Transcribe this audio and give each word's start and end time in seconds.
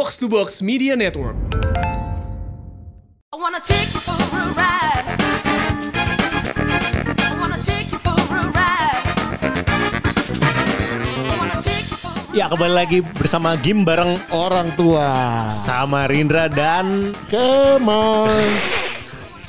Box 0.00 0.16
to 0.16 0.32
Box 0.32 0.64
Media 0.64 0.96
Network. 0.96 1.36
I 3.28 3.36
wanna 3.36 3.60
take 3.60 3.92
you 3.92 4.00
for 4.00 4.16
a 4.16 4.44
ride. 4.56 5.04
I 7.20 7.36
wanna 7.36 7.60
take 7.60 7.92
you 7.92 8.00
for 8.00 8.16
a 8.16 8.48
ride. 8.48 9.04
I 11.04 11.34
wanna 11.36 11.60
take 11.60 11.84
you 11.84 12.00
for 12.00 12.16
a 12.16 12.32
Ya 12.32 12.48
kembali 12.48 12.72
lagi 12.72 13.04
bersama 13.12 13.60
Gim 13.60 13.84
bareng 13.84 14.16
orang 14.32 14.72
tua. 14.72 15.52
sama 15.52 16.08
Rindra 16.08 16.48
dan 16.48 17.12
on. 17.84 18.79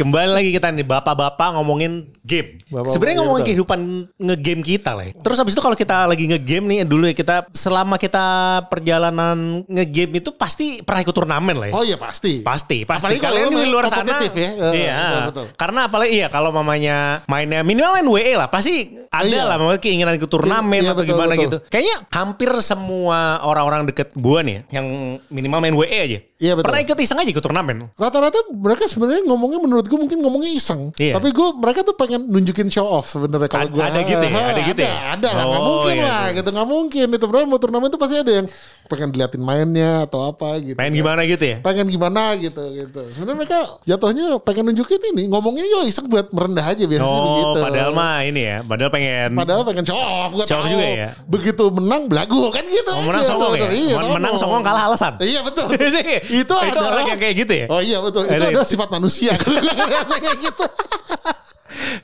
Kembali 0.01 0.33
lagi 0.33 0.49
kita 0.49 0.73
nih 0.73 0.81
bapak-bapak 0.81 1.53
ngomongin 1.53 2.09
game. 2.25 2.57
Bapak-bapak, 2.65 2.89
Sebenarnya 2.89 3.17
ngomongin 3.21 3.37
betul. 3.37 3.49
kehidupan 3.53 3.79
ngegame 4.17 4.61
kita 4.65 4.91
lah. 4.91 5.05
Terus 5.13 5.37
habis 5.37 5.53
itu 5.53 5.61
kalau 5.61 5.77
kita 5.77 6.09
lagi 6.09 6.25
ngegame 6.25 6.65
nih 6.65 6.77
dulu 6.83 7.05
ya 7.05 7.13
kita 7.13 7.45
selama 7.53 8.01
kita 8.01 8.25
perjalanan 8.65 9.61
ngegame 9.69 10.17
itu 10.17 10.33
pasti 10.33 10.81
pernah 10.81 11.05
ikut 11.05 11.13
turnamen 11.13 11.53
lah 11.53 11.67
ya. 11.69 11.73
Oh 11.77 11.85
iya 11.85 11.97
pasti. 12.01 12.41
Pasti, 12.41 12.81
pasti. 12.81 13.05
Apalagi 13.05 13.21
Kalian 13.21 13.53
di 13.53 13.69
luar 13.69 13.85
sana. 13.85 14.25
ya. 14.25 14.49
Iya. 14.73 14.97
betul, 14.97 15.21
betul. 15.29 15.45
Karena 15.53 15.79
apalagi 15.85 16.11
iya 16.11 16.27
kalau 16.27 16.49
mamanya 16.49 17.21
mainnya 17.29 17.61
minimal 17.61 17.93
main 17.93 18.07
WE 18.09 18.33
lah, 18.33 18.49
pasti 18.49 18.89
ada 19.07 19.27
Iya. 19.27 19.45
lah 19.45 19.61
mamanya 19.61 19.77
keinginan 19.77 20.17
ikut 20.17 20.31
turnamen 20.31 20.81
Iya, 20.81 20.97
atau 20.97 21.03
betul, 21.05 21.13
gimana 21.13 21.33
betul. 21.37 21.43
gitu. 21.45 21.57
Kayaknya 21.69 21.95
hampir 22.09 22.49
semua 22.59 23.37
orang-orang 23.45 23.85
deket 23.85 24.17
gua 24.17 24.41
nih 24.41 24.65
ya, 24.65 24.81
yang 24.81 24.85
minimal 25.29 25.59
main 25.61 25.75
WE 25.77 25.97
aja. 26.01 26.19
Iya, 26.41 26.57
betul. 26.57 26.73
Pernah 26.73 26.81
ikut 26.81 26.97
iseng 26.97 27.17
aja 27.21 27.29
ikut 27.29 27.45
turnamen. 27.45 27.77
Rata-rata 27.93 28.39
mereka 28.49 28.89
sebenarnya 28.89 29.21
ngomongnya 29.29 29.61
menurut 29.61 29.85
gue 29.85 29.99
mungkin 30.01 30.25
ngomongnya 30.25 30.49
iseng. 30.49 30.89
Iya. 30.97 31.21
Tapi 31.21 31.29
gue 31.29 31.47
mereka 31.53 31.85
tuh 31.85 31.93
pengen 31.93 32.25
nunjukin 32.25 32.65
show 32.73 32.89
off 32.89 33.05
sebenarnya 33.13 33.45
kalau 33.45 33.69
gue. 33.69 33.77
ada 33.77 34.01
gitu 34.01 34.25
ya? 34.25 34.41
Ada 34.49 34.61
gitu 34.65 34.81
ya? 34.81 34.95
Ada 35.13 35.29
lah, 35.37 35.43
nggak 35.45 35.61
Oh, 35.61 35.67
mungkin 35.69 35.95
iya, 36.01 36.03
lah 36.09 36.23
iya. 36.25 36.37
gitu, 36.41 36.49
nggak 36.49 36.67
mungkin. 36.67 37.05
Itu 37.13 37.25
bro 37.29 37.45
mau 37.45 37.61
turnamen 37.61 37.93
tuh 37.93 38.01
pasti 38.01 38.17
ada 38.17 38.33
yang 38.41 38.47
pengen 38.91 39.09
diliatin 39.09 39.39
mainnya 39.39 40.03
atau 40.03 40.27
apa 40.27 40.59
gitu. 40.59 40.75
Main 40.75 40.91
gimana 40.91 41.23
gitu 41.23 41.39
ya? 41.39 41.57
Pengen 41.63 41.87
gimana 41.87 42.35
gitu 42.35 42.59
gitu. 42.75 43.01
Sebenarnya 43.15 43.37
mereka 43.39 43.59
jatuhnya 43.87 44.25
pengen 44.43 44.63
nunjukin 44.67 44.99
ini, 45.15 45.23
ngomongnya 45.25 45.63
yo 45.63 45.87
iseng 45.87 46.11
buat 46.11 46.27
merendah 46.29 46.67
aja 46.67 46.83
biasanya 46.83 47.07
Oh, 47.23 47.35
gitu. 47.39 47.59
padahal 47.63 47.91
mah 47.91 48.27
ini 48.27 48.41
ya, 48.43 48.57
padahal 48.61 48.91
pengen 48.91 49.29
Padahal 49.31 49.63
pengen 49.63 49.83
show 49.87 49.95
off, 49.95 50.35
Show 50.43 50.61
juga 50.67 50.83
ya? 50.83 51.09
Begitu 51.23 51.63
menang 51.71 52.11
belagu 52.11 52.51
kan 52.51 52.67
gitu. 52.67 52.91
Oh, 52.91 53.07
menang 53.07 53.23
aja 53.23 53.29
songong 53.31 53.51
ya? 53.55 53.69
Iya, 53.71 53.95
Men- 53.95 54.13
menang 54.19 54.35
songong 54.35 54.61
kalah 54.61 54.83
alasan. 54.91 55.13
Iya 55.23 55.39
betul. 55.41 55.65
itu 55.79 55.85
itu 55.87 56.19
itu 56.43 56.55
adalah 56.59 56.99
orang 56.99 57.07
yang 57.15 57.19
kayak 57.23 57.35
gitu 57.47 57.53
ya. 57.55 57.65
Oh 57.71 57.79
iya 57.79 57.97
betul. 58.03 58.27
Itu 58.27 58.35
Itu- 58.35 58.49
adalah 58.51 58.67
sifat 58.67 58.89
manusia. 58.91 59.31
kayak 59.39 60.37
gitu. 60.43 60.65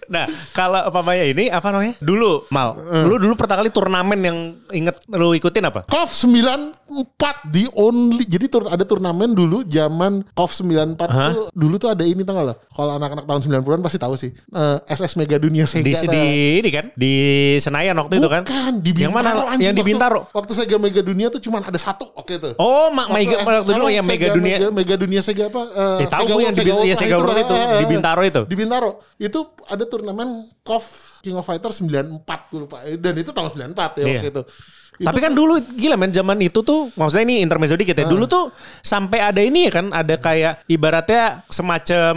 Nah, 0.08 0.26
kalau 0.52 0.88
papanya 0.90 1.26
ini 1.26 1.48
apa 1.48 1.68
namanya? 1.68 1.94
Dulu, 2.00 2.48
Mal. 2.50 2.70
Eh. 2.78 3.04
Lu 3.04 3.16
dulu 3.18 3.34
pertama 3.34 3.62
kali 3.62 3.70
turnamen 3.70 4.20
yang 4.20 4.38
inget 4.72 4.96
lu 5.10 5.34
ikutin 5.34 5.64
apa? 5.64 5.84
KOF 5.86 6.12
94 6.14 6.74
di 7.50 7.64
only. 7.74 8.24
Jadi 8.24 8.46
tur, 8.48 8.66
ada 8.66 8.82
turnamen 8.82 9.32
dulu 9.32 9.64
zaman 9.64 10.24
KOF 10.32 10.52
94 10.54 11.08
Hah? 11.08 11.32
tuh 11.32 11.46
dulu 11.52 11.76
tuh 11.78 11.90
ada 11.90 12.04
ini 12.04 12.22
tau 12.22 12.36
gak 12.36 12.46
lo? 12.46 12.56
Kalau 12.70 12.92
anak-anak 12.96 13.26
tahun 13.26 13.42
90-an 13.44 13.82
pasti 13.82 13.98
tahu 13.98 14.14
sih. 14.16 14.32
Eh, 14.34 14.78
SS 14.88 15.16
Mega 15.16 15.38
Dunia 15.38 15.66
Sega. 15.66 15.84
Di, 15.84 15.94
di 15.96 16.24
ini 16.60 16.70
kan 16.70 16.86
di 16.94 17.14
Senayan 17.58 17.96
waktu 17.98 18.18
itu 18.18 18.28
kan? 18.28 18.44
Bukan, 18.44 18.74
di 18.80 18.92
Bintaro. 18.92 19.04
Yang 19.04 19.14
mana? 19.14 19.30
anjing. 19.48 19.64
Yang 19.64 19.74
di 19.74 19.82
Waktu- 19.82 19.90
Bintaro. 19.92 20.20
Waktu 20.32 20.52
Sega 20.54 20.78
Mega 20.78 21.02
Dunia 21.02 21.28
tuh 21.30 21.42
cuma 21.42 21.58
ada 21.60 21.80
satu. 21.80 22.06
Oke 22.14 22.38
tuh. 22.38 22.54
Oh, 22.58 22.90
mak 22.90 23.08
Mega 23.10 23.38
waktu 23.40 23.72
dulu 23.72 23.88
yang 23.88 24.06
Mega 24.06 24.28
Sega- 24.28 24.36
Dunia. 24.36 24.56
Mega, 24.58 24.70
Mega 24.72 24.96
Dunia 24.96 25.22
Sega 25.22 25.44
apa? 25.48 25.62
Eh, 25.68 25.96
Eh, 25.98 26.08
tahu 26.08 26.24
Sega 26.24 26.28
gue 26.28 26.34
World, 26.34 26.44
yang 26.44 26.54
di 26.54 26.58
Sega 26.58 26.68
Bin- 26.68 26.76
World. 26.76 26.88
Nah, 26.88 26.98
Sega 26.98 27.16
World 27.18 27.40
itu, 27.40 27.56
di 27.58 27.86
Bintaro 27.88 28.22
itu. 28.24 28.42
Di 28.46 28.56
Bintaro. 28.56 28.90
Itu 29.18 29.40
ada 29.78 29.86
turnamen 29.86 30.50
KOF 30.66 30.86
King 31.22 31.38
of 31.38 31.46
Fighter 31.46 31.70
94 31.70 32.26
gue 32.50 32.60
lupa. 32.66 32.78
Dan 32.98 33.14
itu 33.16 33.30
tahun 33.30 33.54
94 33.54 34.02
ya 34.02 34.04
Iya. 34.04 34.06
waktu 34.18 34.30
itu. 34.34 34.44
Tapi 34.98 35.20
kan 35.22 35.30
dulu 35.30 35.62
gila 35.78 35.94
men 35.94 36.10
zaman 36.10 36.42
itu 36.42 36.66
tuh 36.66 36.90
maksudnya 36.98 37.30
ini 37.30 37.46
intermezzo 37.46 37.78
dikit 37.78 37.94
ya. 37.94 38.10
Dulu 38.10 38.26
tuh 38.26 38.50
sampai 38.82 39.22
ada 39.22 39.38
ini 39.38 39.70
ya 39.70 39.72
kan 39.78 39.94
ada 39.94 40.18
kayak 40.18 40.66
ibaratnya 40.66 41.46
semacam 41.54 42.16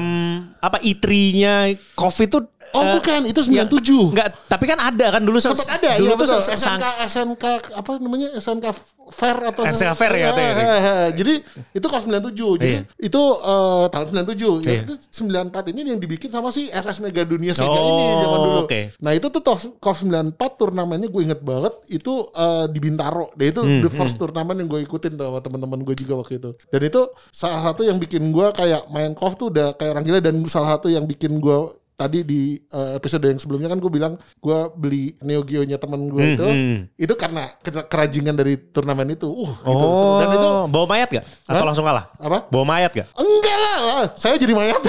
apa 0.57 0.81
E3-nya 0.81 1.77
Covid 1.93 2.29
tuh 2.33 2.43
Oh 2.71 2.81
eh, 2.81 2.93
bukan, 2.95 3.21
itu 3.27 3.41
ya, 3.49 3.67
97. 3.67 4.15
Enggak, 4.15 4.29
tapi 4.47 4.65
kan 4.65 4.79
ada 4.79 5.07
kan 5.11 5.23
dulu 5.23 5.39
Sempat 5.39 5.67
ada 5.69 5.91
dulu 5.97 6.07
ya 6.07 6.15
tuh 6.15 6.19
betul. 6.23 6.41
sang- 6.55 6.83
SNK 7.03 7.45
apa 7.73 7.91
namanya 7.99 8.29
SNK 8.35 8.67
Fair 9.11 9.35
atau 9.43 9.67
SNK 9.67 9.91
Fair 9.93 10.13
ya, 10.15 10.31
eh, 10.31 10.51
eh. 10.55 11.09
Jadi 11.13 11.35
itu 11.73 11.83
KOF 11.83 12.07
97. 12.07 12.31
Jadi 12.57 12.71
Iya. 12.71 12.83
itu 13.01 13.23
eh, 13.43 13.85
tahun 13.91 14.07
97. 14.09 14.63
Ya, 14.63 14.71
Iya. 14.71 14.81
itu 14.85 14.95
94 15.11 15.65
ini 15.69 15.81
yang 15.85 15.99
dibikin 15.99 16.31
sama 16.31 16.49
si 16.49 16.71
SS 16.71 16.99
Mega 17.01 17.23
Dunia 17.23 17.51
Sega 17.51 17.67
Oh, 17.69 17.91
ini 17.99 18.23
zaman 18.23 18.39
dulu. 18.41 18.59
oke. 18.65 18.81
Nah 18.99 19.13
itu 19.13 19.27
tuh 19.29 19.43
KOF 19.43 19.61
KOF 19.77 19.99
94 20.01 20.31
turnamennya 20.57 21.09
gue 21.09 21.23
inget 21.25 21.41
banget 21.41 21.75
itu 21.89 22.13
eh, 22.31 22.65
di 22.67 22.79
Bintaro. 22.79 23.35
Dan 23.35 23.47
itu 23.49 23.61
Hmm, 23.61 23.83
the 23.83 23.91
first 23.91 24.15
turnamen 24.17 24.55
yang 24.57 24.69
gue 24.69 24.81
ikutin 24.81 25.13
tuh 25.13 25.27
sama 25.27 25.41
teman-teman 25.41 25.83
gue 25.83 25.95
juga 25.97 26.15
waktu 26.17 26.39
itu. 26.39 26.55
Dan 26.67 26.81
itu 26.81 27.03
salah 27.31 27.61
satu 27.61 27.83
yang 27.83 27.99
bikin 27.99 28.31
gue 28.31 28.47
kayak 28.53 28.87
main 28.89 29.11
KOF 29.13 29.35
tuh 29.35 29.51
udah 29.51 29.75
kayak 29.75 29.91
orang 29.91 30.05
gila 30.05 30.21
dan 30.21 30.39
salah 30.47 30.71
satu 30.73 30.87
yang 30.87 31.03
bikin 31.03 31.35
gue 31.37 31.59
tadi 32.01 32.25
di 32.25 32.43
eh, 32.57 32.97
episode 32.97 33.21
yang 33.23 33.37
sebelumnya 33.37 33.69
kan 33.69 33.77
gue 33.77 33.91
bilang 33.91 34.13
gue 34.17 34.59
beli 34.73 35.13
Neo 35.21 35.45
Geo-nya 35.45 35.77
temen 35.77 36.09
gue 36.09 36.17
Hmm, 36.23 36.33
itu 36.33 36.47
hmm. 36.47 36.77
itu 36.97 37.13
karena 37.15 37.53
ke- 37.57 37.85
kerajingan 37.85 38.33
dari 38.33 38.57
turnamen 38.57 39.11
itu. 39.11 39.29
Uh, 39.29 39.53
gitu. 39.53 39.85
Oh, 39.85 40.19
Dan 40.19 40.29
itu 40.33 40.49
bawa 40.67 40.87
mayat 40.87 41.09
gak? 41.11 41.25
Atau 41.45 41.55
Hah? 41.55 41.67
langsung 41.67 41.85
kalah? 41.85 42.09
apa? 42.17 42.49
Bawa 42.49 42.65
mayat 42.67 42.93
gak? 42.95 43.07
Enggak 43.15 43.57
lah, 43.59 43.77
lah. 43.83 44.05
saya 44.15 44.37
jadi 44.37 44.55
mayat. 44.55 44.81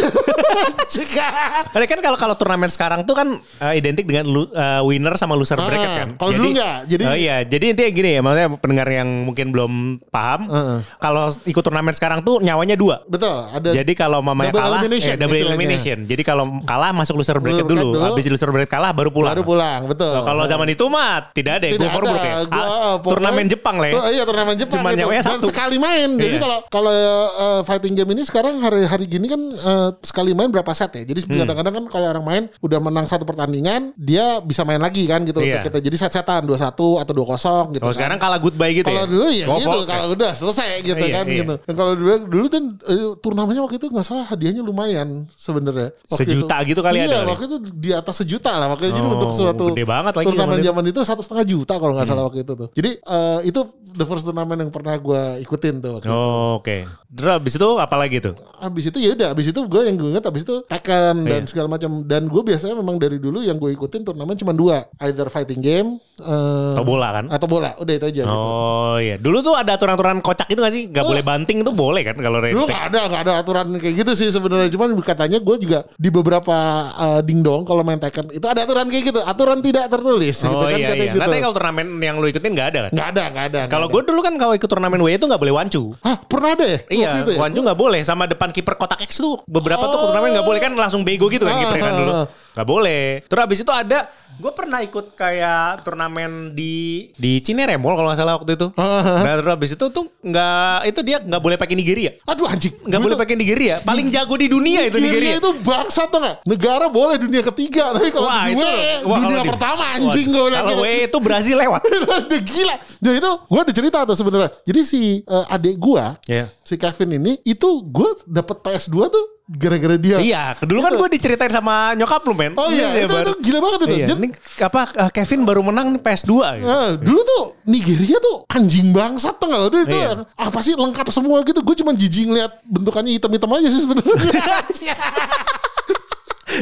Jika 0.91 1.27
Karena 1.69 1.85
kan 1.85 1.99
kalau 2.01 2.17
kalau 2.17 2.35
turnamen 2.35 2.67
sekarang 2.67 3.03
tuh 3.03 3.13
kan 3.13 3.27
eh, 3.37 3.73
identik 3.75 4.03
dengan 4.03 4.25
lu- 4.25 4.51
eh, 4.51 4.81
winner 4.81 5.15
sama 5.15 5.33
loser 5.33 5.55
Ah, 5.55 5.65
bracket 5.65 5.89
kan. 5.89 6.07
kalau 6.15 6.31
dulu 6.33 6.53
nggak, 6.53 6.75
jadi- 6.87 7.03
Oh 7.03 7.17
iya, 7.17 7.37
jadi 7.41 7.65
intinya 7.71 7.91
gini 7.91 8.09
ya, 8.11 8.21
maksudnya 8.21 8.47
pendengar 8.55 8.87
yang 8.87 9.09
mungkin 9.23 9.49
belum 9.49 9.71
paham, 10.07 10.47
Heeh. 10.47 10.79
kalau 10.97 11.27
ikut 11.43 11.59
turnamen 11.61 11.91
sekarang 11.91 12.21
tuh 12.21 12.39
nyawanya 12.39 12.73
dua. 12.73 13.03
betul 13.05 13.31
ada. 13.45 13.69
Jadi 13.71 13.91
kalau 13.93 14.21
mamanya 14.21 14.53
kalah, 14.53 14.79
elimination 14.79 15.11
eh, 15.11 15.17
double 15.17 15.39
elimination. 15.41 15.97
Jadi 16.05 16.21
kalau 16.21 16.45
kalah 16.63 16.91
masuk 17.01 17.15
loser 17.17 17.35
bracket 17.35 17.65
bracket 17.65 17.67
dulu, 17.67 17.87
dulu. 17.91 18.05
habis 18.05 18.23
loser 18.25 18.49
bracket 18.49 18.69
kalah 18.69 18.91
baru 18.91 19.09
pulang. 19.09 19.33
baru 19.33 19.43
pulang, 19.43 19.79
betul. 19.85 20.13
Nah, 20.13 20.23
kalau 20.23 20.43
zaman 20.45 20.67
itu 20.69 20.85
mah 20.85 21.33
tidak 21.33 21.53
ada, 21.57 21.65
Tidak 21.67 21.81
go 21.81 21.87
for 21.89 22.03
broke 22.03 22.21
ya. 22.21 22.35
Gua, 22.43 22.61
Ah, 22.61 22.67
pokoknya- 22.95 23.09
turnamen 23.09 23.45
Jepang 23.47 23.75
lah 23.75 23.87
ya. 23.87 23.93
Tuh, 23.93 24.03
iya 24.11 24.23
turnamen 24.23 24.55
Jepang 24.55 24.77
Cuman 24.77 24.91
gitu. 24.91 24.99
nyawanya 25.01 25.21
Dan 25.21 25.31
satu. 25.33 25.45
sekali 25.47 25.77
main. 25.77 26.09
Jadi 26.13 26.29
Iya. 26.31 26.39
kalau 26.39 26.57
kalau 26.69 26.93
uh, 27.33 27.61
fighting 27.63 27.93
game 27.93 28.11
ini 28.11 28.21
sekarang 28.21 28.59
hari-hari 28.59 29.05
gini 29.05 29.25
kan 29.25 29.41
uh, 29.41 29.89
sekali 29.99 30.31
main 30.31 30.47
berapa 30.47 30.69
set 30.71 30.93
ya. 30.93 31.03
Jadi 31.03 31.19
Hmm. 31.23 31.41
kadang-kadang 31.41 31.73
kan 31.73 31.85
kalau 31.89 32.07
orang 32.07 32.21
main 32.21 32.43
udah 32.59 32.79
menang 32.79 33.05
satu 33.05 33.23
pertandingan, 33.23 33.95
dia 33.95 34.21
bisa 34.39 34.61
main 34.61 34.77
lagi 34.77 35.03
kan 35.03 35.23
gitu. 35.23 35.39
Iya. 35.39 35.63
Kita 35.63 35.79
jadi 35.79 35.97
set-setan 35.97 36.43
2-1 36.43 36.61
atau 36.97 37.11
2-0 37.11 37.71
gitu 37.71 37.79
Kalau 37.79 37.89
kan. 37.89 37.97
sekarang 37.97 38.17
kalah 38.17 38.37
goodbye 38.37 38.73
gitu 38.73 38.85
Kalau 38.85 39.01
ya. 39.01 39.07
dulu 39.07 39.27
ya 39.29 39.45
Go 39.45 39.55
gitu, 39.57 39.69
for- 39.71 39.87
kalau 39.87 40.05
udah 40.11 40.31
selesai 40.31 40.69
gitu 40.81 40.97
Iya, 40.99 41.13
kan 41.13 41.25
iya. 41.25 41.37
gitu. 41.41 41.55
Dan 41.61 41.73
kalau 41.73 41.93
dulu 41.93 42.13
dulu 42.27 42.45
kan 42.47 42.63
eh, 42.83 43.11
turnamennya 43.17 43.61
waktu 43.61 43.77
itu 43.77 43.87
nggak 43.87 44.03
salah 44.03 44.25
hadiahnya 44.25 44.61
lumayan 44.61 45.07
sebenarnya. 45.33 45.89
Sejuta 46.05 46.57
itu. 46.59 46.69
gitu 46.69 46.81
kali 46.91 46.99
iya, 46.99 47.07
ada 47.07 47.17
kali. 47.17 47.31
waktu 47.31 47.43
itu 47.47 47.57
di 47.79 47.89
atas 47.95 48.15
sejuta 48.19 48.51
lah 48.59 48.67
waktu 48.75 48.83
itu. 48.91 48.95
Jadi 48.99 49.07
Oh, 49.07 49.15
untuk 49.15 49.31
suatu 49.31 49.65
gede 49.71 49.85
banget 49.87 50.13
lagi 50.19 50.27
turnamen 50.27 50.59
zaman 50.59 50.83
itu. 50.91 50.99
Hmm. 50.99 51.07
satu 51.07 51.21
setengah 51.23 51.45
juta 51.47 51.73
kalau 51.79 51.93
nggak 51.95 52.07
salah 52.11 52.23
waktu 52.27 52.43
itu 52.43 52.53
tuh. 52.53 52.69
Jadi 52.75 52.91
eh, 52.99 53.39
itu 53.47 53.61
the 53.95 54.05
first 54.05 54.27
turnamen 54.27 54.67
yang 54.67 54.71
pernah 54.71 54.99
gue 54.99 55.21
ikutin 55.47 55.79
tuh 55.79 55.91
waktu 55.97 56.07
itu. 56.11 56.13
Oh, 56.13 56.59
Oke. 56.59 56.83
Terus 57.11 57.27
habis 57.27 57.53
itu 57.59 57.69
apa 57.75 57.95
lagi 57.99 58.23
tuh? 58.23 58.31
Abis 58.55 58.87
itu 58.87 58.97
ya 59.03 59.11
udah, 59.11 59.35
abis 59.35 59.51
itu 59.51 59.59
gue 59.59 59.81
yang 59.83 59.99
gue 59.99 60.09
inget 60.15 60.23
abis 60.23 60.47
itu 60.47 60.63
Tekken 60.63 61.27
dan 61.27 61.43
Iya. 61.43 61.49
segala 61.51 61.67
macam. 61.67 62.07
Dan 62.07 62.31
gue 62.31 62.41
biasanya 62.41 62.71
memang 62.71 62.95
dari 62.95 63.19
dulu 63.19 63.43
yang 63.43 63.59
gue 63.59 63.75
ikutin 63.75 64.07
turnamen 64.07 64.39
cuma 64.39 64.55
dua, 64.55 64.87
either 65.03 65.27
fighting 65.27 65.59
game 65.59 65.99
eh, 66.17 66.71
Atau 66.71 66.87
bola 66.87 67.11
kan? 67.11 67.25
atau 67.27 67.47
bola. 67.51 67.75
Udah 67.75 67.93
itu 67.99 68.05
aja 68.07 68.21
gitu. 68.23 68.31
Oh 68.31 68.95
iya. 68.95 69.19
Dulu 69.19 69.43
tuh 69.43 69.59
ada 69.59 69.75
aturan-aturan 69.75 70.23
kocak 70.23 70.47
itu 70.47 70.63
gak 70.63 70.71
sih? 70.71 70.87
Gak 70.87 71.03
boleh 71.03 71.19
banting 71.19 71.67
itu 71.67 71.71
boleh 71.75 71.99
kan 72.07 72.15
kalau 72.15 72.39
Dulu 72.39 72.63
gak 72.63 72.95
ada, 72.95 72.99
gak 73.11 73.21
ada 73.27 73.33
aturan 73.43 73.67
kayak 73.75 73.95
gitu 74.07 74.11
sih 74.15 74.31
sebenarnya. 74.31 74.71
Cuman 74.71 74.95
katanya 75.03 75.43
gue 75.43 75.55
juga 75.59 75.83
di 75.99 76.07
beberapa 76.07 76.55
uh, 76.95 77.19
dingdong 77.19 77.67
kalau 77.67 77.83
main 77.83 77.99
Tekken 77.99 78.31
itu 78.31 78.47
ada 78.47 78.63
aturan 78.63 78.87
kayak 78.87 79.11
gitu. 79.11 79.19
Aturan 79.19 79.59
tidak 79.59 79.91
tertulis 79.91 80.37
gitu 80.39 80.55
Oh 80.55 80.63
kan 80.63 80.79
iya 80.79 80.95
iya. 80.95 81.11
gitu. 81.11 81.19
Katanya 81.19 81.43
kalau 81.43 81.55
turnamen 81.59 81.87
yang 81.99 82.15
lu 82.23 82.31
ikutin 82.31 82.55
gak 82.55 82.67
ada 82.71 82.79
kan? 82.87 82.91
Gak 82.95 83.07
ada, 83.19 83.23
gak 83.27 83.45
ada. 83.51 83.61
Kalau 83.67 83.91
gue 83.91 83.99
dulu 83.99 84.23
kan 84.23 84.39
kalau 84.39 84.55
ikut 84.55 84.69
turnamen 84.71 85.03
W 85.03 85.11
itu 85.11 85.27
gak 85.27 85.41
boleh 85.41 85.51
wancu. 85.51 85.91
Hah, 85.99 86.15
pernah 86.23 86.55
ada 86.55 86.63
ya? 86.63 86.79
Iya, 87.01 87.09
Waktu 87.11 87.21
itu 87.23 87.31
ya? 87.31 87.39
wancu 87.39 87.59
gak 87.63 87.79
boleh. 87.79 88.01
Sama 88.01 88.23
depan 88.25 88.49
kiper 88.49 88.75
kotak 88.75 89.01
X 89.01 89.17
tuh 89.17 89.41
beberapa 89.45 89.81
tuh 89.83 89.97
Oh. 89.97 90.03
turnamen 90.07 90.31
gak 90.33 90.45
boleh 90.45 90.59
kan 90.59 90.71
langsung 90.71 91.01
bego 91.01 91.25
gitu 91.27 91.43
kan 91.43 91.53
Ah, 91.53 91.59
kipernya 91.59 91.83
kan 91.83 91.91
ah, 91.91 91.99
dulu. 91.99 92.11
Ah. 92.51 92.53
Gak 92.53 92.67
boleh. 92.67 93.23
Terus 93.23 93.41
abis 93.41 93.59
itu 93.61 93.71
ada 93.71 93.99
gue 94.31 94.47
pernah 94.51 94.81
ikut 94.81 95.13
kayak 95.13 95.85
turnamen 95.85 96.55
di 96.55 97.05
di 97.13 97.37
Cinere 97.39 97.75
Mall 97.75 97.93
kalau 97.93 98.09
nggak 98.09 98.17
salah 98.17 98.35
waktu 98.35 98.55
itu. 98.55 98.67
Ah, 98.73 99.21
Nah, 99.21 99.37
terus 99.37 99.53
abis 99.53 99.71
itu 99.75 99.85
tuh 99.87 100.07
nggak 100.19 100.87
itu 100.87 100.99
dia 101.01 101.17
nggak 101.19 101.37
boleh 101.37 101.55
pakai 101.55 101.75
Nigeria. 101.75 102.15
Aduh 102.25 102.47
anjing. 102.47 102.73
Nggak 102.81 103.01
boleh 103.01 103.15
pakai 103.15 103.35
Nigeria. 103.35 103.75
Paling 103.81 104.07
jago 104.09 104.33
di 104.35 104.47
dunia 104.47 104.81
itu 104.83 104.97
Nigeria. 104.97 105.37
itu 105.37 105.51
bangsa 105.61 106.07
tuh 106.07 106.19
gak? 106.19 106.35
Negara 106.43 106.87
boleh 106.87 107.15
dunia 107.15 107.43
ketiga, 107.43 107.91
tapi 107.91 108.09
kalau 108.09 108.25
Wah, 108.25 108.43
di 108.43 108.55
itu 108.55 108.65
gue 108.65 108.79
wah, 109.05 109.17
dunia 109.19 109.29
kalau 109.29 109.45
di- 109.45 109.51
pertama 109.51 109.83
anjing 109.91 110.25
Wah, 110.25 110.33
gue 110.33 110.43
bilang 110.47 110.63
Kalau 110.63 110.71
gitu. 110.73 110.81
W 110.81 111.05
itu 111.05 111.17
Brazil 111.21 111.55
lewat. 111.59 111.81
Udah 112.25 112.41
gila. 112.41 112.75
Jadi 112.97 113.15
itu 113.19 113.31
gue 113.45 113.59
ada 113.61 113.73
cerita 113.75 113.97
tuh 114.03 114.15
sebenarnya. 114.15 114.49
Jadi 114.63 114.79
si 114.81 115.01
eh, 115.21 115.45
adik 115.51 115.75
gue, 115.77 116.03
Iya. 116.25 116.45
si 116.63 116.75
Kevin 116.75 117.11
ini, 117.13 117.37
itu 117.43 117.69
gue 117.83 118.09
dapat 118.25 118.57
PS2 118.59 118.95
tuh 119.07 119.25
gara-gara 119.51 119.95
dia. 119.95 120.17
Iya, 120.17 120.43
dulu 120.57 120.79
kan 120.79 120.95
Itu. 120.95 120.99
gue 120.99 121.09
diceritain 121.11 121.51
sama 121.51 121.91
nyokap 121.93 122.23
lu 122.23 122.31
men. 122.31 122.55
Oh 122.55 122.71
iya, 122.71 122.95
itu, 122.97 123.11
baru- 123.11 123.27
itu 123.27 123.33
gila 123.41 123.59
banget 123.59 123.79
itu. 123.81 123.91
Iya, 123.93 124.07
Jadi, 124.07 124.19
ini 124.21 124.29
apa 124.57 124.81
eh, 124.95 125.11
Kevin 125.11 125.41
baru 125.43 125.61
menang 125.61 125.91
nih 125.91 126.01
PS2 126.01 126.31
gitu. 126.55 126.65
eh, 126.65 126.89
dulu 126.97 127.19
tuh 127.21 127.43
Nigeria 127.63 128.17
tuh 128.17 128.47
anjing 128.47 128.89
bangsat 128.89 129.35
tuh 129.35 129.47
nggak 129.47 129.59
lo? 129.59 129.67
Itu 129.67 129.81
Iya. 129.91 130.11
apa 130.23 130.59
sih 130.59 130.73
lengkap 130.73 131.07
semua 131.09 131.43
gitu. 131.43 131.59
Gue 131.59 131.75
cuma 131.75 131.91
jijik 131.91 132.25
ngeliat 132.25 132.63
bentukannya 132.63 133.11
hitam-hitam 133.11 133.51
aja 133.51 133.67
sih 133.67 133.81
sebenarnya. 133.81 134.31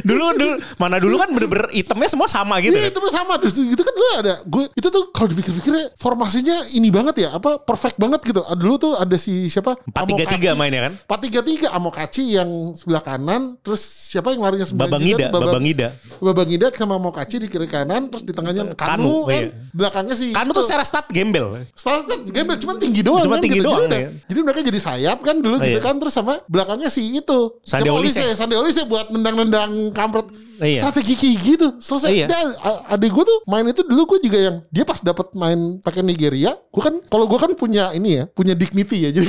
dulu 0.01 0.23
dulu 0.33 0.53
mana 0.77 0.97
dulu 0.97 1.15
kan 1.17 1.29
bener-bener 1.29 1.67
itemnya 1.71 2.09
semua 2.09 2.27
sama 2.27 2.57
gitu. 2.59 2.73
Iya 2.73 2.87
kan. 2.87 2.93
itu 2.93 2.99
sama 3.09 3.33
terus 3.37 3.55
itu 3.57 3.77
kan 3.77 3.93
dulu 3.93 4.09
ada 4.19 4.33
gue 4.41 4.63
itu 4.73 4.87
tuh 4.87 5.03
kalau 5.11 5.27
dipikir-pikirnya 5.29 5.85
formasinya 5.95 6.67
ini 6.69 6.89
banget 6.89 7.15
ya 7.23 7.29
apa 7.33 7.59
perfect 7.59 7.95
banget 7.95 8.21
gitu. 8.23 8.41
Dulu 8.55 8.75
tuh 8.75 8.93
ada 8.95 9.15
si 9.15 9.47
siapa 9.47 9.75
4-3-3 9.87 10.53
mainnya 10.53 10.89
kan. 10.89 10.93
4-3-3 11.07 11.69
Amokachi 11.69 12.23
yang 12.33 12.49
sebelah 12.73 13.01
kanan 13.01 13.57
terus 13.59 13.81
siapa 13.81 14.31
yang 14.31 14.41
larinya 14.41 14.65
sembilan 14.65 14.89
Babangida, 14.89 15.15
juga? 15.15 15.27
Babang- 15.29 15.47
Babangida. 15.51 15.87
Babangida 16.19 16.65
sama 16.71 16.95
Amokachi 16.95 17.35
di 17.39 17.47
kiri 17.47 17.67
kanan 17.67 18.07
terus 18.07 18.23
di 18.23 18.31
tengahnya 18.31 18.73
Kanu, 18.73 18.75
Kanu, 18.75 19.15
kan 19.25 19.33
iya. 19.35 19.49
belakangnya 19.71 20.15
si 20.15 20.31
Kanu 20.31 20.51
tuh 20.51 20.63
secara 20.63 20.83
stat 20.83 21.07
gembel. 21.09 21.63
Start 21.73 22.05
start 22.05 22.21
gembel 22.29 22.55
cuman 22.57 22.75
tinggi 22.77 23.01
doang 23.01 23.23
Cuma 23.23 23.35
kan 23.35 23.43
tinggi 23.43 23.59
gitu. 23.59 23.67
doang, 23.67 23.85
jadi, 23.85 23.97
ya. 23.97 24.09
jadi 24.25 24.39
mereka 24.41 24.59
jadi 24.61 24.79
sayap 24.79 25.17
kan 25.21 25.35
dulu 25.37 25.55
Oh, 25.55 25.61
gitu 25.61 25.75
iya. 25.75 25.81
kan 25.81 25.95
terus 25.95 26.13
sama 26.13 26.39
belakangnya 26.45 26.87
si 26.87 27.01
itu 27.13 27.59
Sande 27.61 27.87
Siapa 27.87 27.99
Olise. 27.99 28.25
Sande 28.33 28.55
Olise 28.55 28.83
buat 28.85 29.09
nendang-nendang 29.09 29.71
kampret 29.91 30.27
Iya. 30.59 30.83
strategi 30.83 31.15
kayak 31.15 31.35
gitu 31.39 31.67
selesai 31.79 32.11
Iya. 32.11 32.27
dan 32.27 32.45
adik 32.91 33.15
gue 33.15 33.23
tuh 33.23 33.39
main 33.47 33.63
itu 33.63 33.79
dulu 33.79 34.15
gue 34.15 34.27
juga 34.27 34.39
yang 34.43 34.55
dia 34.67 34.83
pas 34.83 34.99
dapat 34.99 35.31
main 35.31 35.79
pakai 35.79 36.03
Nigeria 36.03 36.51
gue 36.51 36.81
kan 36.83 36.99
kalau 37.07 37.25
gue 37.25 37.39
kan 37.39 37.51
punya 37.55 37.95
ini 37.95 38.19
ya 38.19 38.23
punya 38.27 38.51
dignity 38.53 39.07
ya 39.07 39.09
jadi 39.15 39.27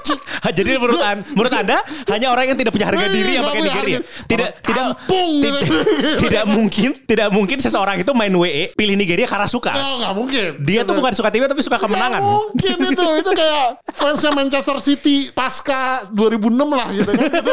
Jadi 0.58 0.70
menurut 0.74 1.00
an- 1.00 1.24
menurut 1.28 1.52
Anda 1.52 1.78
hanya 2.08 2.28
orang 2.28 2.44
yang 2.48 2.58
tidak 2.58 2.72
punya 2.72 2.86
harga 2.86 3.00
Iya, 3.00 3.12
diri 3.12 3.30
yang 3.32 3.44
pakai 3.44 3.60
harga. 3.62 3.98
Tidak 4.26 4.48
tidak 4.60 4.84
kampung 4.90 5.28
gitu. 5.36 5.58
tidak, 5.60 5.84
tidak 6.22 6.44
mungkin 6.46 6.88
tidak 7.04 7.28
mungkin 7.28 7.56
seseorang 7.58 7.96
itu 7.98 8.10
main 8.12 8.30
WE 8.30 8.72
pilih 8.72 8.94
Nigeria 8.94 9.24
karena 9.24 9.46
suka. 9.46 9.72
oh 9.72 10.12
mungkin 10.14 10.60
Dia 10.60 10.82
tuh 10.82 10.94
bukan 10.94 11.12
suka 11.12 11.28
tim 11.28 11.42
tapi 11.42 11.60
suka 11.60 11.78
kemenangan. 11.78 12.20
Mungkin 12.20 12.76
itu 12.86 13.04
itu 13.18 13.30
kayak 13.32 13.66
fansnya 13.90 14.30
Manchester 14.30 14.76
City 14.78 15.16
pasca 15.30 16.04
2006 16.10 16.40
lah 16.70 16.88
gitu 16.90 17.10
kan 17.10 17.28
gitu, 17.30 17.52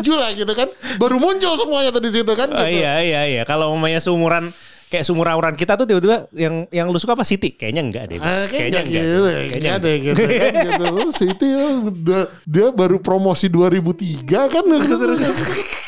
2007 0.00 0.14
lah 0.14 0.30
gitu 0.32 0.52
kan 0.52 0.68
baru 0.96 1.16
muncul 1.16 1.52
semuanya 1.54 1.90
tuh 1.90 2.00
di 2.00 2.10
situ 2.10 2.32
kan 2.32 2.46
Oh, 2.46 2.60
gitu. 2.60 2.76
iya 2.76 2.94
iya 3.00 3.20
iya. 3.26 3.42
Kalau 3.44 3.72
mamanya 3.72 3.98
seumuran 3.98 4.50
kayak 4.94 5.04
seumuran 5.04 5.58
kita 5.58 5.74
tuh 5.74 5.86
tiba-tiba 5.90 6.30
yang 6.30 6.70
yang 6.70 6.86
lu 6.86 6.98
suka 7.02 7.18
apa 7.18 7.26
City? 7.26 7.58
Kayaknya 7.58 7.82
enggak 7.82 8.04
deh. 8.14 8.18
Ah, 8.22 8.46
Kayaknya 8.46 8.80
enggak 8.86 9.02
enggak. 9.02 9.34
Kayaknya 9.50 9.72
enggak 9.74 9.96
gitu 9.98 10.22
gitu. 10.22 11.10
City 11.10 11.48
dia, 12.06 12.20
dia 12.46 12.66
baru 12.70 13.02
promosi 13.02 13.50
2003 13.50 14.22
kan 14.46 14.62
gitu. 14.62 14.94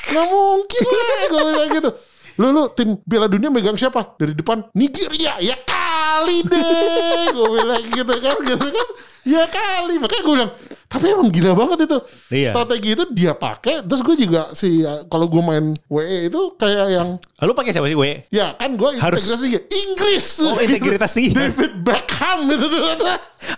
Nggak 0.06 0.26
mungkin 0.26 0.84
lah 0.90 1.20
gue 1.30 1.42
bilang 1.46 1.70
gitu. 1.70 1.90
Lu 2.36 2.46
lu 2.52 2.68
tim 2.74 3.00
Piala 3.00 3.32
Dunia 3.32 3.48
megang 3.48 3.78
siapa? 3.78 4.18
Dari 4.18 4.36
depan 4.36 4.66
Nigeria. 4.76 5.40
Ya 5.40 5.56
kali 5.62 6.44
deh. 6.44 7.30
gue 7.32 7.48
bilang 7.48 7.82
gitu 7.86 8.14
kan 8.18 8.36
gitu 8.42 8.66
kan. 8.66 8.88
Ya 9.26 9.42
kali. 9.44 9.98
Makanya 9.98 10.22
gue 10.22 10.34
bilang 10.34 10.52
tapi 10.86 11.10
emang 11.10 11.28
gila 11.28 11.52
banget 11.52 11.78
itu. 11.84 11.98
Iya. 12.30 12.54
Strategi 12.54 12.88
itu 12.94 13.04
dia 13.10 13.32
pakai. 13.34 13.82
Terus 13.82 14.00
gue 14.00 14.16
juga 14.16 14.46
si 14.54 14.80
kalau 15.10 15.26
gue 15.26 15.42
main 15.42 15.74
WE 15.86 16.30
itu 16.30 16.40
kayak 16.54 16.86
yang 16.88 17.08
Ah, 17.36 17.44
Lu 17.44 17.52
pakai 17.52 17.68
siapa 17.68 17.84
sih 17.84 17.92
WE? 17.92 18.24
Ya 18.30 18.54
kan 18.54 18.72
gue 18.72 18.96
Harus. 18.96 19.28
tinggi 19.28 19.60
Inggris 19.60 20.40
Oh, 20.40 20.56
integritas 20.56 21.12
tinggi. 21.12 21.36
David 21.36 21.84
Beckham 21.84 22.48
gitu 22.48 22.64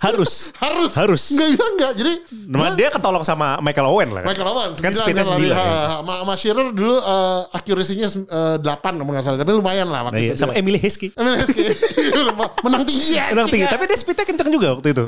Harus. 0.03 0.51
Harus 0.57 0.91
Harus. 0.97 1.23
Nggak 1.31 1.47
bisa 1.53 1.63
nggak 1.79 1.91
Jadi 1.95 2.13
Nah, 2.49 2.73
dia 2.73 2.89
ketolong 2.91 3.23
sama 3.23 3.61
Michael 3.61 3.87
Owen 3.87 4.09
lah. 4.11 4.25
kan? 4.25 4.29
Michael 4.33 4.49
Owens 4.49 4.77
Kan 4.81 4.91
sembilan 4.91 5.05
speednya 5.05 5.23
dia 5.23 5.31
kali. 5.31 5.47
9, 5.47 5.55
Ha, 5.55 5.63
ya. 5.63 5.77
ha. 5.85 5.95
Ma, 6.01 6.13
Ma 6.25 6.33
Shearer 6.35 6.67
dulu 6.73 6.97
uh, 6.97 7.45
accuracy-nya 7.53 8.09
eh, 8.09 8.57
8 8.57 8.67
kalau 8.81 9.05
nggak 9.05 9.23
salah 9.23 9.37
Tapi 9.39 9.51
lumayan 9.53 9.87
lah 9.87 10.01
waktu 10.09 10.17
Nah, 10.17 10.25
iya. 10.27 10.33
itu 10.33 10.41
Sama 10.41 10.51
dia. 10.51 10.59
Emily 10.59 10.79
Heskey. 10.81 11.09
Emil 11.15 11.35
Heskey. 11.39 11.63
menang 12.65 12.83
tinggi 12.83 13.07
ya 13.15 13.25
Menang 13.31 13.47
tinggi, 13.47 13.65
tapi 13.69 13.83
dia 13.85 13.95
speednya 13.95 14.25
kenceng 14.25 14.49
juga 14.49 14.75
waktu 14.75 14.91
itu. 14.91 15.03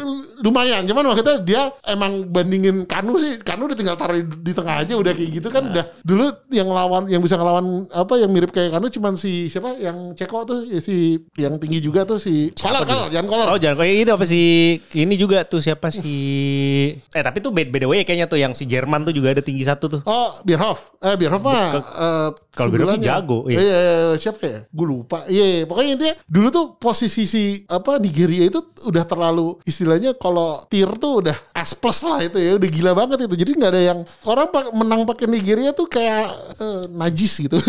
Lumayan 0.51 0.83
cuman 0.85 1.03
waktu 1.11 1.23
itu 1.23 1.35
dia 1.47 1.71
emang 1.87 2.27
bandingin 2.29 2.83
Kanu 2.85 3.17
sih. 3.17 3.39
Kanu 3.41 3.71
udah 3.71 3.77
tinggal 3.77 3.95
taruh 3.97 4.19
di, 4.19 4.25
di 4.27 4.51
tengah 4.51 4.83
aja 4.83 4.93
udah 4.93 5.13
kayak 5.15 5.31
gitu 5.41 5.47
kan 5.49 5.71
udah. 5.71 5.85
Dulu 6.03 6.51
yang 6.51 6.69
lawan 6.69 7.07
yang 7.07 7.23
bisa 7.23 7.39
ngelawan 7.39 7.87
apa 7.89 8.13
yang 8.19 8.29
mirip 8.29 8.51
kayak 8.51 8.75
Kanu 8.75 8.91
cuman 8.91 9.15
si 9.17 9.47
siapa? 9.47 9.79
Yang 9.79 10.21
Ceko 10.21 10.43
tuh 10.45 10.59
ya 10.67 10.83
si 10.83 11.17
yang 11.39 11.57
tinggi 11.57 11.79
juga 11.81 12.03
tuh 12.03 12.19
si 12.19 12.51
Kolor 12.53 12.83
Kolor 12.83 13.07
jangan 13.09 13.27
Kolor 13.31 13.47
Oh 13.55 13.59
jangan 13.59 13.81
kayak 13.81 13.95
itu 14.05 14.11
apa 14.11 14.25
sih 14.27 14.77
ini 14.99 15.15
juga 15.15 15.47
tuh 15.47 15.63
siapa 15.63 15.87
sih 15.89 16.93
eh 16.99 17.23
tapi 17.23 17.39
tuh 17.39 17.55
beda 17.55 17.71
beda 17.71 17.85
way 17.87 18.03
kayaknya 18.03 18.27
tuh 18.27 18.39
yang 18.41 18.51
si 18.57 18.67
Jerman 18.67 19.07
tuh 19.07 19.13
juga 19.15 19.31
ada 19.31 19.43
tinggi 19.45 19.63
satu 19.63 19.85
tuh. 19.87 20.01
Oh, 20.09 20.41
Bierhoff. 20.43 20.97
Eh, 20.99 21.15
Bierhoff 21.15 21.43
mah 21.45 21.69
eh, 21.77 22.29
kalau 22.51 22.69
Bierhoff 22.73 22.99
jago, 22.99 23.45
iya. 23.47 23.59
Iya, 23.61 23.77
iya, 23.79 24.09
siapa 24.17 24.41
ya? 24.43 24.59
Gue 24.69 24.87
lupa. 24.89 25.23
Iya, 25.29 25.45
iya. 25.45 25.63
pokoknya 25.69 25.91
intinya 25.95 26.15
dulu 26.25 26.47
tuh 26.49 26.65
posisi 26.81 27.23
si 27.23 27.43
apa 27.69 28.01
Nigeria 28.01 28.49
itu 28.49 28.59
udah 28.87 29.03
terlalu 29.05 29.61
istilahnya 29.63 30.17
kalau 30.17 30.40
tier 30.69 30.89
tuh 30.97 31.21
udah 31.25 31.37
S 31.55 31.73
plus 31.77 31.99
lah 32.05 32.19
itu 32.23 32.37
ya, 32.37 32.57
udah 32.57 32.69
gila 32.69 32.91
banget 32.97 33.17
itu. 33.29 33.35
Jadi 33.37 33.51
nggak 33.57 33.71
ada 33.71 33.81
yang 33.93 33.99
orang 34.27 34.47
menang 34.75 35.01
pakai 35.05 35.25
Nigeria 35.29 35.71
tuh 35.71 35.87
kayak 35.87 36.27
eh, 36.57 36.81
najis 36.91 37.33
gitu. 37.41 37.57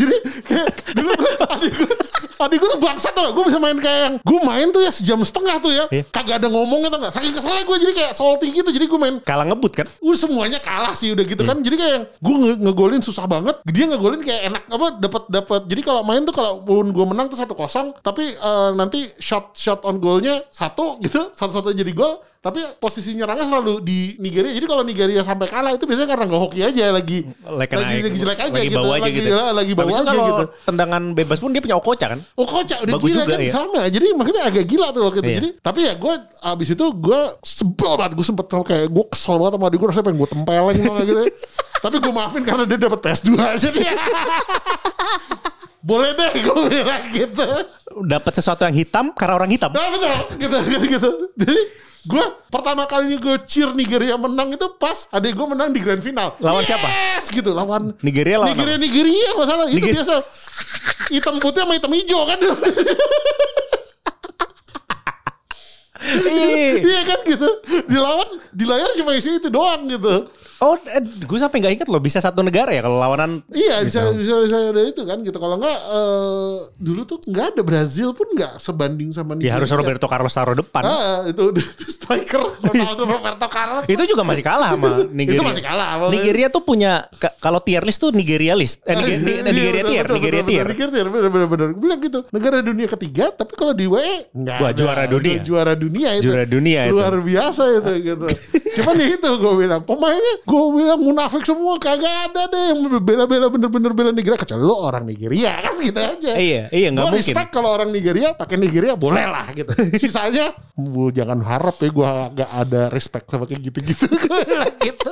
Jadi 0.00 0.16
kayak 0.46 0.68
adik 1.54 1.72
gue 1.74 1.88
adik 2.34 2.58
gue 2.58 2.70
tuh 2.74 2.80
bangsat 2.80 3.12
tuh 3.12 3.30
gue 3.30 3.44
bisa 3.46 3.58
main 3.58 3.78
kayak 3.78 4.00
yang 4.04 4.14
gue 4.18 4.40
main 4.42 4.66
tuh 4.68 4.82
ya 4.82 4.90
sejam 4.90 5.20
setengah 5.22 5.56
tuh 5.58 5.70
ya 5.70 5.84
Iya. 5.88 6.02
kagak 6.10 6.42
ada 6.42 6.48
ngomongnya 6.48 6.88
tuh 6.88 6.98
nggak 6.98 7.14
saking 7.14 7.32
keselnya 7.32 7.62
gue 7.62 7.76
jadi 7.78 7.92
kayak 7.94 8.12
salty 8.12 8.46
gitu 8.50 8.68
jadi 8.68 8.84
gue 8.84 8.98
main 8.98 9.14
kalah 9.20 9.46
ngebut 9.46 9.72
kan 9.72 9.86
Uh 10.00 10.14
semuanya 10.14 10.58
kalah 10.58 10.92
sih 10.92 11.12
udah 11.12 11.22
gitu 11.22 11.42
Iya. 11.42 11.50
kan. 11.52 11.58
Jadi 11.60 11.76
kayak 11.76 11.98
gue 12.18 12.34
nge 12.34 12.52
ngegolin 12.60 13.02
susah 13.02 13.24
banget. 13.24 13.56
Dia 13.66 13.84
ngegolin 13.86 14.22
kayak 14.22 14.42
enak 14.48 14.62
apa 14.68 14.86
dapat 14.96 15.22
dapat. 15.28 15.60
Jadi 15.66 15.80
kalau 15.80 16.02
main 16.02 16.22
tuh 16.22 16.32
kalau 16.32 16.60
pun 16.60 16.88
gue 16.88 17.06
menang 17.06 17.26
tuh 17.26 17.36
satu 17.36 17.52
kosong. 17.52 17.92
Tapi 17.98 18.24
eh, 18.32 18.70
nanti 18.72 19.06
shot 19.18 19.52
shot 19.52 19.84
on 19.84 19.98
goalnya 19.98 20.40
satu 20.48 20.98
gitu. 21.00 21.30
Satu 21.32 21.52
satu 21.52 21.68
jadi 21.70 21.90
gol. 21.90 22.20
Tapi 22.44 22.60
posisi 22.76 23.16
nyerangnya 23.16 23.48
selalu 23.48 23.80
di 23.80 24.20
Nigeria. 24.20 24.52
Jadi 24.52 24.66
kalau 24.68 24.84
Nigeria 24.84 25.24
sampai 25.24 25.48
kalah 25.48 25.72
itu 25.72 25.88
biasanya 25.88 26.12
karena 26.12 26.24
nggak 26.28 26.42
hoki 26.44 26.60
aja 26.60 26.92
lagi 26.92 27.24
lagi, 27.40 27.72
naik. 27.72 28.04
lagi 28.04 28.18
jelek 28.20 28.40
aja 28.44 28.52
lagi 28.52 28.68
gitu. 28.68 28.80
aja 28.84 29.00
lagi, 29.00 29.16
gitu 29.16 29.32
lagi 29.32 29.72
bawah 29.72 29.88
Habis 29.88 29.96
itu 29.96 30.04
aja 30.04 30.12
kalau 30.12 30.28
gitu. 30.28 30.44
tendangan 30.68 31.02
bebas 31.16 31.38
pun 31.40 31.50
dia 31.56 31.62
punya 31.64 31.76
Okocha 31.80 32.06
kan 32.12 32.20
Oh 32.36 32.44
kocak 32.44 32.84
udah 32.84 32.94
Bagus 33.00 33.08
gila 33.08 33.22
juga, 33.24 33.32
kan 33.32 33.40
ya. 33.40 33.52
sama. 33.56 33.80
Jadi 33.88 34.06
makanya 34.12 34.42
agak 34.52 34.64
gila 34.68 34.86
tuh 34.92 35.02
waktu 35.08 35.18
itu. 35.24 35.24
Iya. 35.24 35.38
Jadi 35.40 35.48
tapi 35.64 35.80
ya 35.88 35.92
gue 35.96 36.14
abis 36.44 36.68
itu 36.76 36.84
gue 37.00 37.20
sebel 37.40 37.92
banget. 37.96 38.12
Gue 38.12 38.26
sempet 38.28 38.46
kayak 38.52 38.86
gue 38.92 39.04
kesel 39.08 39.36
banget 39.40 39.52
sama 39.56 39.64
adik 39.72 39.78
gue 39.80 39.88
rasanya 39.88 40.04
pengen 40.04 40.18
gue 40.20 40.30
tempeleng 40.36 40.76
gitu. 40.76 41.22
tapi 41.88 41.96
gue 41.96 42.12
maafin 42.12 42.42
karena 42.44 42.64
dia 42.68 42.76
dapat 42.76 43.00
PS2 43.00 43.30
aja 43.40 43.68
dia. 43.72 43.92
Boleh 45.88 46.12
deh 46.12 46.32
gue 46.44 46.56
bilang 46.68 47.04
gitu. 47.08 47.48
dapat 48.04 48.32
sesuatu 48.36 48.68
yang 48.68 48.76
hitam 48.76 49.16
karena 49.16 49.32
orang 49.40 49.48
hitam 49.48 49.72
Nah 49.72 49.88
betul 49.96 50.16
gitu 50.44 50.58
gitu. 50.68 50.84
gitu. 50.92 51.10
Jadi 51.40 51.56
gue 52.04 52.24
pertama 52.48 52.84
kalinya 52.84 53.16
gue 53.16 53.36
cheer 53.48 53.72
Nigeria 53.72 54.14
menang 54.14 54.52
itu 54.52 54.66
pas 54.76 55.08
adik 55.08 55.32
gue 55.32 55.46
menang 55.48 55.72
di 55.72 55.80
grand 55.80 56.04
final. 56.04 56.36
Lawan 56.36 56.60
siapa? 56.60 56.84
Yes 56.84 57.32
gitu 57.32 57.50
lawan 57.50 57.96
Nigeria 58.04 58.44
lawan 58.44 58.52
Nigeria 58.52 58.76
apa? 58.76 58.84
Nigeria 58.84 59.28
nggak 59.32 59.48
salah 59.48 59.66
itu 59.66 59.76
Nigeria. 59.80 59.96
biasa 60.04 60.14
hitam 61.08 61.36
putih 61.40 61.62
sama 61.64 61.72
hitam 61.76 61.92
hijau 61.92 62.22
kan 62.24 62.38
Iya. 66.04 66.70
Iya 66.78 67.00
kan 67.04 67.18
gitu. 67.24 67.48
Dilawan 67.86 68.28
di 68.50 68.64
layar 68.64 68.90
cuma 68.94 69.12
isi 69.12 69.30
itu 69.32 69.48
doang 69.48 69.86
gitu. 69.86 70.28
oh 70.56 70.78
eh, 70.86 70.96
gue 71.02 71.36
sampai 71.36 71.58
nggak 71.58 71.74
inget 71.74 71.88
loh 71.88 71.98
bisa 71.98 72.18
satu 72.18 72.40
negara 72.40 72.70
ya 72.70 72.80
kalau 72.80 72.96
lawanan 72.96 73.42
Iya 73.50 73.82
bisa 73.82 74.06
bisa 74.12 74.38
bisa 74.40 74.56
ada 74.64 74.80
itu 74.82 75.02
kan 75.02 75.20
gitu. 75.20 75.34
Kalau 75.34 75.56
enggak 75.56 75.76
eh, 75.76 76.54
dulu 76.74 77.00
tuh 77.04 77.18
enggak 77.24 77.46
ada 77.50 77.62
Brazil 77.62 78.12
pun 78.12 78.26
enggak 78.30 78.56
sebanding 78.56 79.10
sama 79.10 79.34
ya 79.36 79.54
harus 79.54 79.68
Roberto 79.68 80.06
Carlos 80.06 80.30
taruh 80.30 80.54
depan 80.54 80.82
Ah, 80.84 81.26
itu, 81.26 81.50
itu 81.50 81.84
striker 81.84 82.38
Ronaldo 82.62 83.02
Roberto 83.12 83.46
Carlos. 83.46 83.84
itu 83.84 84.02
juga 84.06 84.22
masih 84.22 84.40
kalah 84.42 84.72
sama 84.72 84.88
Nigeria. 85.06 85.36
Itu 85.38 85.44
masih 85.44 85.62
kalah, 85.62 85.86
apa- 85.90 86.08
Nigeria 86.08 86.46
tuh 86.48 86.62
punya 86.62 86.92
ka- 87.12 87.34
kalau 87.38 87.58
tier 87.58 87.82
list 87.82 87.98
tuh 87.98 88.10
Nigeria 88.10 88.54
list. 88.54 88.80
Eh, 88.84 88.94
Nigeria, 88.94 89.20
Iya, 89.34 89.42
Nigeria 89.44 89.72
betul, 89.74 89.90
tier, 89.90 90.04
betul, 90.04 90.14
Nigeria 90.14 90.38
betul, 90.38 90.50
tier. 90.50 90.66
Nigeria 90.66 90.90
tier, 90.92 91.06
bener 91.08 91.28
bener 91.28 91.48
bener. 91.48 91.68
Gue 91.70 91.82
bilang 91.82 92.00
gitu. 92.00 92.18
Negara 92.30 92.56
dunia 92.60 92.88
ketiga, 92.88 93.24
tapi 93.30 93.52
kalau 93.54 93.72
di 93.72 93.86
WE 93.86 94.14
ada. 94.32 94.70
juara 94.72 95.04
dunia. 95.04 95.38
Juara 95.40 95.74
dunia 95.74 95.93
itu. 96.18 96.26
Juara 96.26 96.42
dunia 96.42 96.90
itu. 96.90 96.98
Luar 96.98 97.14
biasa 97.22 97.62
itu 97.78 97.92
gitu. 98.10 98.26
Cuman 98.80 98.94
ya 98.98 99.06
itu 99.14 99.30
gue 99.38 99.52
bilang 99.54 99.82
pemainnya 99.86 100.34
gue 100.42 100.64
bilang 100.74 100.98
munafik 100.98 101.46
semua 101.46 101.78
kagak 101.78 102.32
ada 102.32 102.50
deh 102.50 102.62
yang 102.74 102.78
bela-bela 102.98 103.46
bener-bener 103.46 103.92
bela 103.94 104.10
Nigeria 104.10 104.34
kecuali 104.34 104.62
lo 104.66 104.76
orang 104.82 105.06
Nigeria 105.06 105.52
kan 105.64 105.78
gitu 105.78 106.00
aja. 106.02 106.32
Iya, 106.34 106.62
iya, 106.74 106.88
nggak 106.90 107.04
Gue 107.06 107.12
mungkin. 107.14 107.22
respect 107.30 107.50
kalau 107.54 107.70
orang 107.70 107.88
Nigeria 107.94 108.34
pakai 108.34 108.56
Nigeria 108.58 108.98
boleh 108.98 109.24
lah 109.30 109.46
gitu. 109.54 109.70
Sisanya 110.02 110.50
gue 110.74 111.08
jangan 111.14 111.38
harap 111.46 111.78
ya 111.78 111.90
gue 111.94 112.08
gak 112.34 112.50
ada 112.50 112.82
respect 112.90 113.30
sama 113.30 113.46
kayak 113.46 113.62
gitu-gitu. 113.62 114.10
Gitu. 114.82 115.10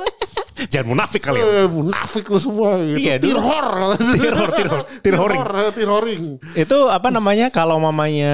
Jangan 0.69 0.87
munafik 0.87 1.21
kali 1.21 1.39
ya. 1.39 1.45
Eh, 1.63 1.67
munafik 1.67 2.25
lu 2.27 2.37
semua 2.37 2.77
gitu. 2.79 2.97
Iya, 2.99 3.15
tirhor. 3.17 3.67
Tirhor, 3.97 4.49
tirhor, 4.53 4.81
tirhoring. 5.05 5.41
Tirhor, 5.43 5.71
tirhoring. 5.73 6.23
Itu 6.53 6.77
apa 6.87 7.09
namanya 7.09 7.49
kalau 7.49 7.77
mamanya 7.77 8.33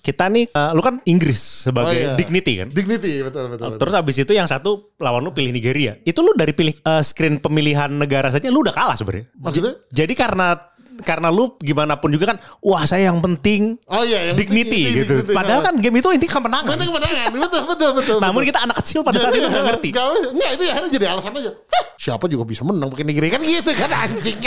kita 0.00 0.28
nih 0.28 0.48
eh, 0.48 0.70
lu 0.72 0.80
kan 0.80 1.00
Inggris 1.04 1.66
sebagai 1.66 1.82
Oh, 1.84 1.92
iya. 1.92 2.16
dignity 2.16 2.52
kan. 2.58 2.68
Dignity, 2.68 3.22
betul 3.22 3.48
betul. 3.48 3.66
betul. 3.70 3.78
Terus 3.80 3.94
abis 3.94 4.16
itu 4.20 4.32
yang 4.32 4.48
satu 4.48 4.94
lawan 4.98 5.20
lu 5.20 5.30
pilih 5.30 5.50
Nigeria. 5.50 5.96
Itu 6.02 6.20
lu 6.20 6.32
dari 6.32 6.52
pilih 6.52 6.74
eh, 6.74 7.02
screen 7.02 7.38
pemilihan 7.38 7.90
negara 7.90 8.28
saja 8.28 8.48
lu 8.48 8.60
udah 8.60 8.72
kalah 8.72 8.96
sebenarnya. 8.96 9.28
Maksudnya? 9.36 9.74
Jadi 9.90 10.12
karena 10.12 10.56
karena 11.02 11.28
lu 11.28 11.58
gimana 11.58 11.96
pun 11.96 12.08
juga 12.08 12.30
kan 12.30 12.38
wah 12.60 12.84
saya 12.84 13.08
yang 13.08 13.18
penting 13.18 13.74
Oh 13.88 14.02
iya, 14.02 14.30
yang 14.30 14.38
penting 14.38 14.62
dignity 14.62 14.80
ini, 14.84 14.90
gitu. 15.02 15.14
dignity. 15.18 15.34
Padahal 15.34 15.60
kan 15.62 15.74
game 15.76 15.96
itu 15.98 16.08
intinya 16.10 16.34
kemenangan. 16.36 16.70
Penting 16.70 16.88
kemenangan, 16.88 17.30
betul 17.34 17.62
betul 17.66 17.90
betul. 17.92 18.16
Namun 18.20 18.40
betul. 18.40 18.48
kita 18.48 18.58
anak 18.62 18.76
kecil 18.78 19.00
pada 19.00 19.16
saat 19.18 19.32
itu 19.32 19.48
nggak 19.48 19.64
ngerti. 19.66 19.88
Gak, 19.90 20.04
enggak 20.30 20.50
itu 20.54 20.62
ya 20.62 20.70
akhirnya 20.72 20.90
jadi 20.92 21.04
alasan 21.10 21.32
aja. 21.34 21.50
Hah, 21.50 21.84
siapa 21.96 22.24
juga 22.26 22.44
bisa 22.44 22.62
menang 22.62 22.88
pakai 22.88 23.04
negeri 23.04 23.28
kan 23.28 23.40
gitu 23.40 23.70
kan 23.72 23.90
anjing. 23.92 24.38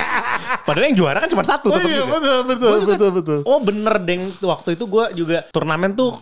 Padahal 0.63 0.85
yang 0.85 0.95
juara 0.95 1.17
kan 1.17 1.29
cuma 1.29 1.43
satu 1.43 1.67
Oh 1.67 1.79
iya 1.79 2.01
juga. 2.01 2.17
betul 2.19 2.39
betul 2.45 2.71
juga- 2.77 2.87
betul 2.87 3.09
betul. 3.11 3.39
Oh 3.43 3.59
bener 3.59 3.95
deng 3.99 4.21
waktu 4.39 4.69
itu 4.73 4.83
gue 4.85 5.05
juga 5.15 5.37
turnamen 5.49 5.91
tuh 5.93 6.15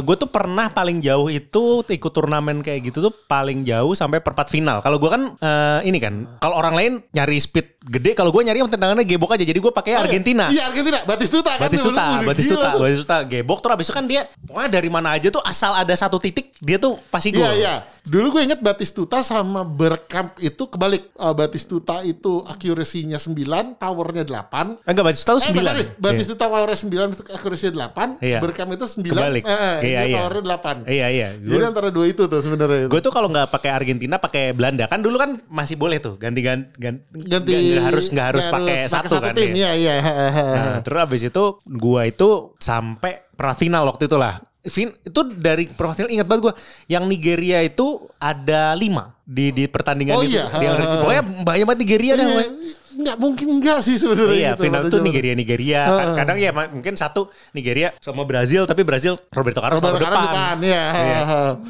gue 0.00 0.16
tuh 0.16 0.28
pernah 0.28 0.68
paling 0.68 0.98
jauh 0.98 1.28
itu 1.28 1.64
ikut 1.82 2.12
turnamen 2.12 2.60
kayak 2.60 2.88
gitu 2.88 3.00
tuh 3.00 3.12
paling 3.26 3.62
jauh 3.62 3.92
sampai 3.92 4.18
perempat 4.18 4.48
final. 4.48 4.80
Kalau 4.80 4.96
gue 4.96 5.10
kan 5.10 5.22
eh, 5.34 5.80
ini 5.84 5.98
kan 5.98 6.14
kalau 6.38 6.56
orang 6.56 6.74
lain 6.74 6.92
nyari 7.10 7.36
speed 7.36 7.77
gede 7.80 8.10
kalau 8.12 8.28
gue 8.28 8.42
nyari 8.42 8.58
yang 8.58 8.66
tendangannya 8.66 9.06
gebok 9.06 9.32
aja 9.32 9.42
jadi 9.42 9.54
gue 9.54 9.70
pakai 9.70 9.86
Oh, 9.90 9.96
iya. 9.96 10.04
Argentina. 10.04 10.44
Iya 10.48 10.62
Argentina, 10.66 10.98
Batistuta 11.04 11.50
kan. 11.52 11.62
Batistuta. 11.62 12.02
Udah 12.02 12.26
Batistuta, 12.26 12.68
gila. 12.68 12.82
Batistuta, 12.82 13.16
gebok 13.24 13.58
terus 13.60 13.74
abis 13.74 13.86
itu 13.86 13.94
kan 13.94 14.04
dia 14.04 14.22
pokoknya 14.40 14.70
dari 14.72 14.88
mana 14.88 15.08
aja 15.12 15.28
tuh 15.28 15.40
asal 15.40 15.72
ada 15.72 15.94
satu 15.94 16.18
titik 16.18 16.58
dia 16.58 16.76
tuh 16.76 16.98
pasti 17.06 17.30
gol. 17.30 17.44
Iya 17.44 17.52
iya. 17.54 17.74
Dulu 18.02 18.34
gue 18.34 18.42
inget 18.44 18.58
Batistuta 18.58 19.20
sama 19.20 19.62
Bergkamp 19.62 20.36
itu 20.38 20.58
kebalik. 20.64 21.06
Eh, 21.08 21.34
Batistuta 21.34 22.02
itu 22.02 22.42
accuracy-nya 22.42 23.16
9, 23.16 23.36
powernya 23.74 24.24
8. 24.24 24.82
Enggak 24.82 25.04
Batistuta 25.06 25.38
Eh, 25.38 25.46
9. 25.46 25.62
sorry, 25.62 25.84
Batistuta 25.94 26.44
powernya 26.44 26.78
9, 26.78 27.08
accuracy 27.30 27.68
8. 27.70 28.18
Iya. 28.18 28.38
Bergkamp 28.40 28.70
itu 28.70 28.86
9, 28.90 29.12
Kebalik. 29.12 29.42
eh, 29.44 29.54
eh, 29.54 29.76
Iya, 29.86 30.00
iya. 30.04 30.16
powernya 30.18 30.42
8. 30.42 30.76
Iya 30.84 31.06
iya. 31.08 31.28
Jadi 31.32 31.46
Gua- 31.54 31.68
antara 31.68 31.88
dua 31.88 32.06
itu 32.06 32.22
tuh 32.24 32.40
sebenarnya. 32.40 32.88
Gue 32.88 32.98
tuh 32.98 33.10
kalau 33.10 33.28
nggak 33.28 33.48
pakai 33.48 33.70
Argentina 33.70 34.16
pakai 34.16 34.50
Belanda 34.50 34.84
kan 34.84 34.98
dulu 34.98 35.16
kan 35.16 35.38
masih 35.48 35.76
boleh 35.76 36.00
tuh 36.00 36.16
ganti 36.16 36.40
ganti 36.40 36.68
ganti 36.74 37.04
ganti 37.22 37.52
nggak 37.78 37.90
harus 37.94 38.06
nggak 38.10 38.26
harus 38.34 38.44
pakai 38.46 38.76
satu, 38.86 39.14
kan 39.18 39.32
tim 39.32 39.54
ya. 39.54 39.70
ya 39.70 39.70
iya 39.74 39.94
Nah, 40.34 40.78
terus 40.82 40.98
abis 40.98 41.22
itu 41.26 41.44
gua 41.64 42.02
itu 42.04 42.52
sampai 42.58 43.22
pernah 43.32 43.54
final 43.54 43.82
waktu 43.86 44.04
itu 44.04 44.18
lah. 44.18 44.42
Fin, 44.68 44.90
itu 44.92 45.20
dari 45.32 45.64
final 45.70 46.10
ingat 46.10 46.26
banget 46.28 46.42
gua 46.44 46.54
yang 46.86 47.06
Nigeria 47.06 47.62
itu 47.62 48.04
ada 48.18 48.74
lima 48.74 49.14
di 49.22 49.48
di 49.48 49.64
pertandingan 49.64 50.18
Oh 50.18 50.22
itu. 50.22 50.36
iya. 50.36 50.44
Dia- 50.50 50.98
pokoknya 51.00 51.22
banyak 51.46 51.64
banget 51.64 51.80
Nigeria 51.82 52.12
dah. 52.14 52.26
pokoknya. 52.26 52.52
Nggak 52.98 53.16
mungkin 53.16 53.46
enggak 53.52 53.78
sih 53.80 53.94
sebenarnya 53.94 54.34
Iya, 54.34 54.50
gitu, 54.52 54.62
final 54.64 54.82
zaman. 54.84 55.00
Nigeria 55.00 55.32
Nigeria. 55.32 55.82
Kad- 55.86 56.16
Kadang 56.18 56.36
ya 56.36 56.50
mungkin 56.50 56.94
satu 56.94 57.20
Nigeria 57.50 57.94
sama 57.98 58.22
Brazil, 58.22 58.62
tapi 58.64 58.82
Brazil 58.82 59.14
Roberto 59.30 59.58
Carlos 59.58 59.78
Roberto 59.78 60.02
Carlos 60.02 60.18
depan. 60.18 60.28
depan, 60.28 60.56
ya. 60.60 60.84
Iya. 60.90 61.20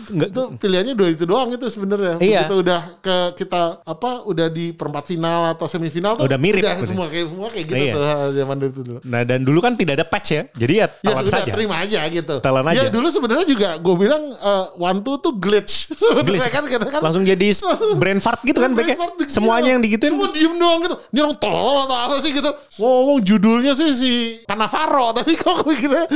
Nggak- 0.09 0.31
Itu 0.31 0.43
pilihannya 0.57 0.95
dua 0.95 1.09
itu 1.11 1.25
doang 1.25 1.49
itu 1.51 1.67
sebenarnya. 1.67 2.17
Iya. 2.19 2.41
Begitu 2.43 2.55
udah 2.59 2.81
ke 2.99 3.17
kita 3.37 3.61
apa 3.83 4.11
udah 4.25 4.47
di 4.49 4.73
perempat 4.73 5.05
final 5.07 5.53
atau 5.53 5.67
semifinal 5.67 6.15
tuh 6.15 6.25
Udah 6.25 6.37
mirip, 6.37 6.61
Udah 6.61 6.81
semua 6.81 7.07
kayak 7.07 7.27
semua 7.29 7.49
kayak 7.49 7.67
gitu 7.67 7.79
Iya. 7.79 7.93
tuh 7.93 8.05
zaman 8.35 8.57
itu 8.65 8.81
dulu. 8.83 8.99
Nah 9.05 9.21
dan 9.23 9.41
dulu 9.43 9.59
kan 9.59 9.73
tidak 9.75 9.95
ada 9.95 10.07
patch 10.07 10.29
ya, 10.31 10.43
jadi 10.53 10.73
ya 10.75 10.87
Ya 10.89 10.89
telan 11.05 11.21
sudah 11.21 11.33
saja. 11.39 11.53
terima 11.53 11.77
aja 11.79 12.01
gitu. 12.09 12.35
Telan 12.41 12.65
Ya 12.67 12.73
aja. 12.73 12.89
dulu 12.89 13.07
sebenarnya 13.09 13.47
juga 13.47 13.69
gue 13.77 13.95
bilang 13.97 14.23
eh, 14.33 14.65
one 14.79 15.01
two 15.01 15.17
tuh 15.19 15.35
glitch. 15.35 15.93
Sebenarnya 15.99 16.49
kan 16.49 16.65
kita 16.65 16.87
kan 16.89 17.01
Langsung 17.01 17.23
jadi 17.23 17.47
brain 18.01 18.17
fart 18.19 18.41
gitu 18.41 18.57
kan 18.57 18.73
backnya. 18.73 18.97
Gila. 18.97 19.29
Semuanya 19.29 19.71
yang 19.71 19.83
digituin. 19.83 20.11
Semua 20.11 20.29
diem 20.31 20.55
doang 20.55 20.81
gitu. 20.81 20.97
Ini 21.19 21.27
orang 21.27 21.39
tolol 21.43 21.83
atau 21.83 21.99
apa 21.99 22.17
sih 22.23 22.31
gitu. 22.31 22.47
Ngomong 22.79 23.19
judulnya 23.27 23.75
sih 23.75 23.91
si 23.91 24.11
Cannavaro. 24.47 25.11
Tapi 25.19 25.35
kok 25.35 25.67
kita 25.67 26.07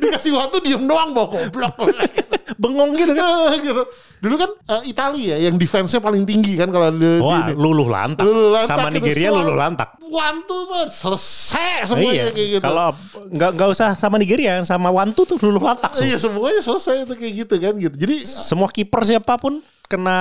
dikasih 0.00 0.32
waktu 0.32 0.64
diem 0.64 0.88
doang 0.88 1.12
bawa 1.12 1.28
goblok. 1.28 1.76
Bengong 2.62 2.96
gitu 2.96 3.12
kan. 3.12 3.60
gitu. 3.68 3.84
Dulu 4.24 4.34
kan 4.40 4.50
eh, 4.80 4.82
Italia 4.88 5.36
ya 5.36 5.52
yang 5.52 5.60
defense-nya 5.60 6.00
paling 6.00 6.24
tinggi 6.24 6.56
kan 6.56 6.72
kalau 6.72 6.88
di, 6.88 7.04
di 7.04 7.20
Wah, 7.20 7.52
ini. 7.52 7.52
luluh 7.52 7.92
lantak. 7.92 8.24
Luluh 8.24 8.48
lantak 8.56 8.80
Sama 8.80 8.88
gitu. 8.88 8.96
Nigeria 9.04 9.28
Selalu 9.28 9.44
luluh 9.44 9.60
lantak. 9.60 9.88
Two 10.48 10.60
mah 10.72 10.84
selesai 10.88 11.92
semuanya 11.92 12.32
iya. 12.32 12.32
kayak 12.32 12.48
gitu. 12.56 12.62
Kalau 12.64 12.88
nggak 13.28 13.50
nggak 13.60 13.68
usah 13.76 13.88
sama 14.00 14.16
Nigeria, 14.16 14.64
sama 14.64 14.88
Wantu 14.88 15.28
tuh 15.28 15.36
luluh 15.36 15.60
lantak. 15.60 15.92
semua. 15.92 16.08
Iya 16.08 16.16
semuanya 16.16 16.60
selesai 16.64 17.04
itu 17.04 17.12
kayak 17.12 17.32
gitu 17.44 17.54
kan 17.60 17.74
gitu. 17.76 17.96
Jadi 18.08 18.16
Semua 18.24 18.72
kiper 18.72 19.04
siapa 19.04 19.36
pun 19.36 19.60
kena 19.90 20.18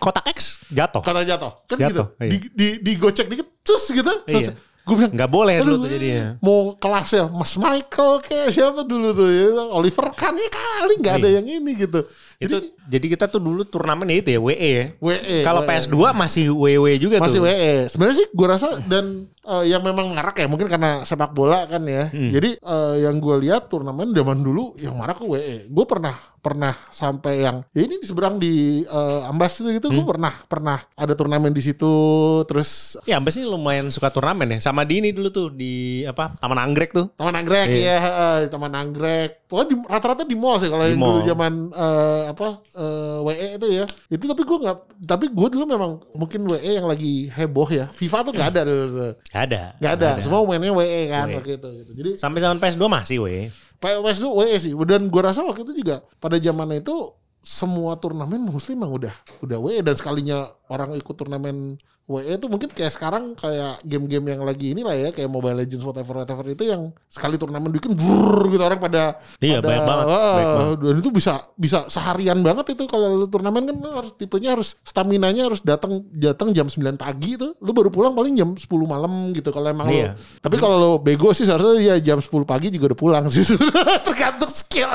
kotak 0.00 0.32
X 0.32 0.56
jatuh. 0.66 1.04
kata 1.04 1.22
jatuh 1.22 1.52
kan 1.68 1.76
Jatuh, 1.76 1.92
gitu. 1.92 2.04
iya. 2.18 2.30
Di, 2.32 2.36
di, 2.56 2.66
digocek 2.80 3.28
dikit 3.28 3.48
cus 3.60 3.84
gitu. 3.92 4.08
Iya. 4.24 4.56
Gue 4.82 4.98
bilang 4.98 5.12
Nggak 5.14 5.30
boleh 5.30 5.54
dulu 5.62 5.74
tuh 5.78 5.90
jadinya. 5.92 6.26
Mau 6.40 6.74
kelasnya 6.74 7.30
Mas 7.30 7.54
Michael 7.54 8.18
kayak 8.18 8.48
siapa 8.50 8.82
dulu 8.82 9.12
tuh 9.12 9.28
ya. 9.28 9.46
Oliver 9.70 10.10
Kahn 10.10 10.34
ya 10.34 10.48
kali 10.48 10.94
nggak 10.98 11.14
ada 11.20 11.28
Iya. 11.28 11.36
yang 11.38 11.46
ini 11.46 11.70
gitu. 11.76 12.00
Itu 12.42 12.56
jadi 12.84 13.06
kita 13.08 13.26
tuh 13.26 13.38
dulu 13.38 13.62
turnamen 13.62 14.06
ya 14.06 14.16
itu 14.16 14.30
ya 14.30 14.40
WE 14.40 14.54
ya. 14.58 14.86
WE. 14.96 15.36
Kalau 15.40 15.62
WE. 15.62 15.68
PS2 15.68 15.96
masih 16.12 16.44
WW 16.50 16.86
juga 16.96 17.16
masih 17.18 17.38
tuh. 17.38 17.46
WE. 17.46 17.74
Sebenarnya 17.86 18.16
sih 18.16 18.28
gue 18.28 18.46
rasa 18.46 18.68
dan 18.82 19.04
eh, 19.40 19.64
yang 19.66 19.80
memang 19.80 20.10
marak 20.10 20.36
ya 20.36 20.46
mungkin 20.46 20.66
karena 20.66 21.02
sepak 21.02 21.30
bola 21.30 21.64
kan 21.64 21.82
ya. 21.82 22.08
Hmm. 22.08 22.30
Jadi 22.30 22.56
eh, 22.56 22.94
yang 23.00 23.16
gue 23.16 23.36
lihat 23.40 23.66
turnamen 23.66 24.10
zaman 24.10 24.38
dulu 24.38 24.74
yang 24.76 24.92
marak 24.92 25.16
ke 25.16 25.26
WE. 25.26 25.66
Gue 25.66 25.84
pernah 25.84 26.12
pernah 26.36 26.74
sampai 26.90 27.38
yang 27.40 27.62
ya 27.70 27.80
ini 27.80 27.96
di 27.96 28.04
seberang 28.04 28.34
di 28.36 28.52
eh, 28.82 29.20
Ambas 29.24 29.54
itu 29.56 29.70
gitu 29.72 29.88
Hmm. 29.88 29.96
gue 29.96 30.06
pernah 30.08 30.34
pernah 30.42 30.78
ada 30.92 31.14
turnamen 31.14 31.50
di 31.50 31.62
situ 31.62 31.92
terus 32.42 32.98
Ya 33.04 33.16
Ambes 33.16 33.36
ini 33.36 33.44
lumayan 33.44 33.88
suka 33.88 34.08
turnamen 34.08 34.50
ya. 34.50 34.58
Sama 34.60 34.82
di 34.82 34.98
ini 34.98 35.10
dulu 35.10 35.28
tuh 35.28 35.46
di 35.48 35.72
apa 36.02 36.34
Taman 36.36 36.58
Anggrek 36.58 36.90
tuh. 36.90 37.06
Taman 37.14 37.34
Anggrek 37.36 37.68
Iya. 37.68 37.94
ya, 37.94 38.10
di 38.40 38.48
Taman 38.48 38.72
Anggrek. 38.72 39.46
Pokoknya 39.46 39.68
di- 39.70 39.86
rata-rata 39.86 40.22
di 40.24 40.32
mall 40.32 40.56
sih 40.56 40.66
kalau 40.66 40.82
yang 40.82 40.96
dulu 40.96 41.20
zaman 41.24 41.52
eh, 41.70 42.22
apa 42.32 42.48
eh, 42.74 43.18
WE 43.28 43.46
itu 43.60 43.66
ya. 43.70 43.84
Itu 44.08 44.24
tapi 44.26 44.42
gue 44.42 44.58
nggak, 44.64 44.76
tapi 45.04 45.26
gue 45.28 45.48
dulu 45.52 45.64
memang 45.68 46.00
mungkin 46.16 46.40
WE 46.48 46.70
yang 46.80 46.88
lagi 46.88 47.28
heboh 47.30 47.68
ya. 47.68 47.86
FIFA 47.88 48.18
tuh 48.26 48.32
nggak 48.32 48.48
ada 48.56 48.60
dulu. 48.64 48.86
tuh. 48.90 49.12
Gak 49.28 49.42
ada. 49.48 49.62
Nggak 49.78 49.92
ada. 50.00 50.10
Semua 50.20 50.44
mainnya 50.48 50.72
WE 50.72 51.00
kan 51.12 51.26
WE. 51.28 51.36
waktu 51.38 51.52
itu. 51.60 51.68
Gitu. 51.68 51.90
Jadi 51.98 52.10
Sampai 52.16 52.38
zaman 52.40 52.56
PS2 52.58 52.84
masih 52.88 53.16
WE. 53.22 53.42
PS 53.82 54.16
itu 54.22 54.28
WE 54.30 54.56
sih. 54.58 54.72
Dan 54.88 55.10
gue 55.10 55.22
rasa 55.22 55.42
waktu 55.42 55.62
itu 55.68 55.84
juga 55.84 56.00
pada 56.22 56.38
zaman 56.38 56.78
itu 56.78 56.94
semua 57.42 57.98
turnamen 57.98 58.38
mostly 58.38 58.78
emang 58.78 58.94
udah 58.94 59.10
udah 59.42 59.58
WE 59.58 59.82
dan 59.82 59.98
sekalinya 59.98 60.46
orang 60.70 60.94
ikut 60.94 61.10
turnamen 61.18 61.74
WE 62.12 62.34
itu 62.34 62.46
mungkin 62.46 62.68
kayak 62.68 62.92
sekarang 62.92 63.32
kayak 63.32 63.80
game-game 63.82 64.26
yang 64.28 64.42
lagi 64.42 64.70
ini 64.70 64.80
lah 64.80 64.92
ya 64.92 65.08
kayak 65.08 65.26
Mobile 65.26 65.56
Legends 65.56 65.80
whatever 65.80 66.18
whatever 66.18 66.44
itu 66.44 66.62
yang 66.62 66.92
sekali 67.06 67.34
turnamen 67.34 67.70
bikin 67.70 67.92
brrr 67.92 68.48
gitu 68.48 68.60
orang 68.60 68.76
pada 68.76 69.16
Iya, 69.38 69.58
pada, 69.58 69.66
banyak 69.66 69.82
banget, 69.82 70.06
wah, 70.06 70.20
banyak 70.32 70.52
banget. 70.54 70.76
dan 70.78 70.94
itu 70.98 71.10
bisa 71.10 71.32
bisa 71.54 71.78
seharian 71.86 72.38
banget 72.38 72.66
itu 72.70 72.84
kalau 72.84 73.08
turnamen 73.26 73.64
kan 73.64 73.76
harus 73.94 74.12
tipenya 74.12 74.52
harus 74.52 74.76
stamina 74.82 75.28
nya 75.28 75.46
harus 75.46 75.60
datang 75.60 76.04
datang 76.12 76.50
jam 76.50 76.66
9 76.66 76.78
pagi 76.94 77.34
tuh 77.34 77.56
lu 77.58 77.72
baru 77.72 77.88
pulang 77.88 78.12
paling 78.12 78.34
jam 78.34 78.52
10 78.52 78.68
malam 78.84 79.12
gitu 79.32 79.48
kalau 79.48 79.68
emang 79.68 79.88
Iya. 79.88 80.12
lu 80.12 80.20
tapi 80.38 80.56
kalau 80.56 80.76
lu 80.76 80.90
bego 80.98 81.30
sih 81.30 81.42
seharusnya 81.42 81.96
ya 81.96 82.14
jam 82.14 82.18
10 82.18 82.28
pagi 82.42 82.68
juga 82.68 82.92
udah 82.92 82.98
pulang 82.98 83.24
sih 83.26 83.42
tergantung 84.06 84.50
skill 84.50 84.90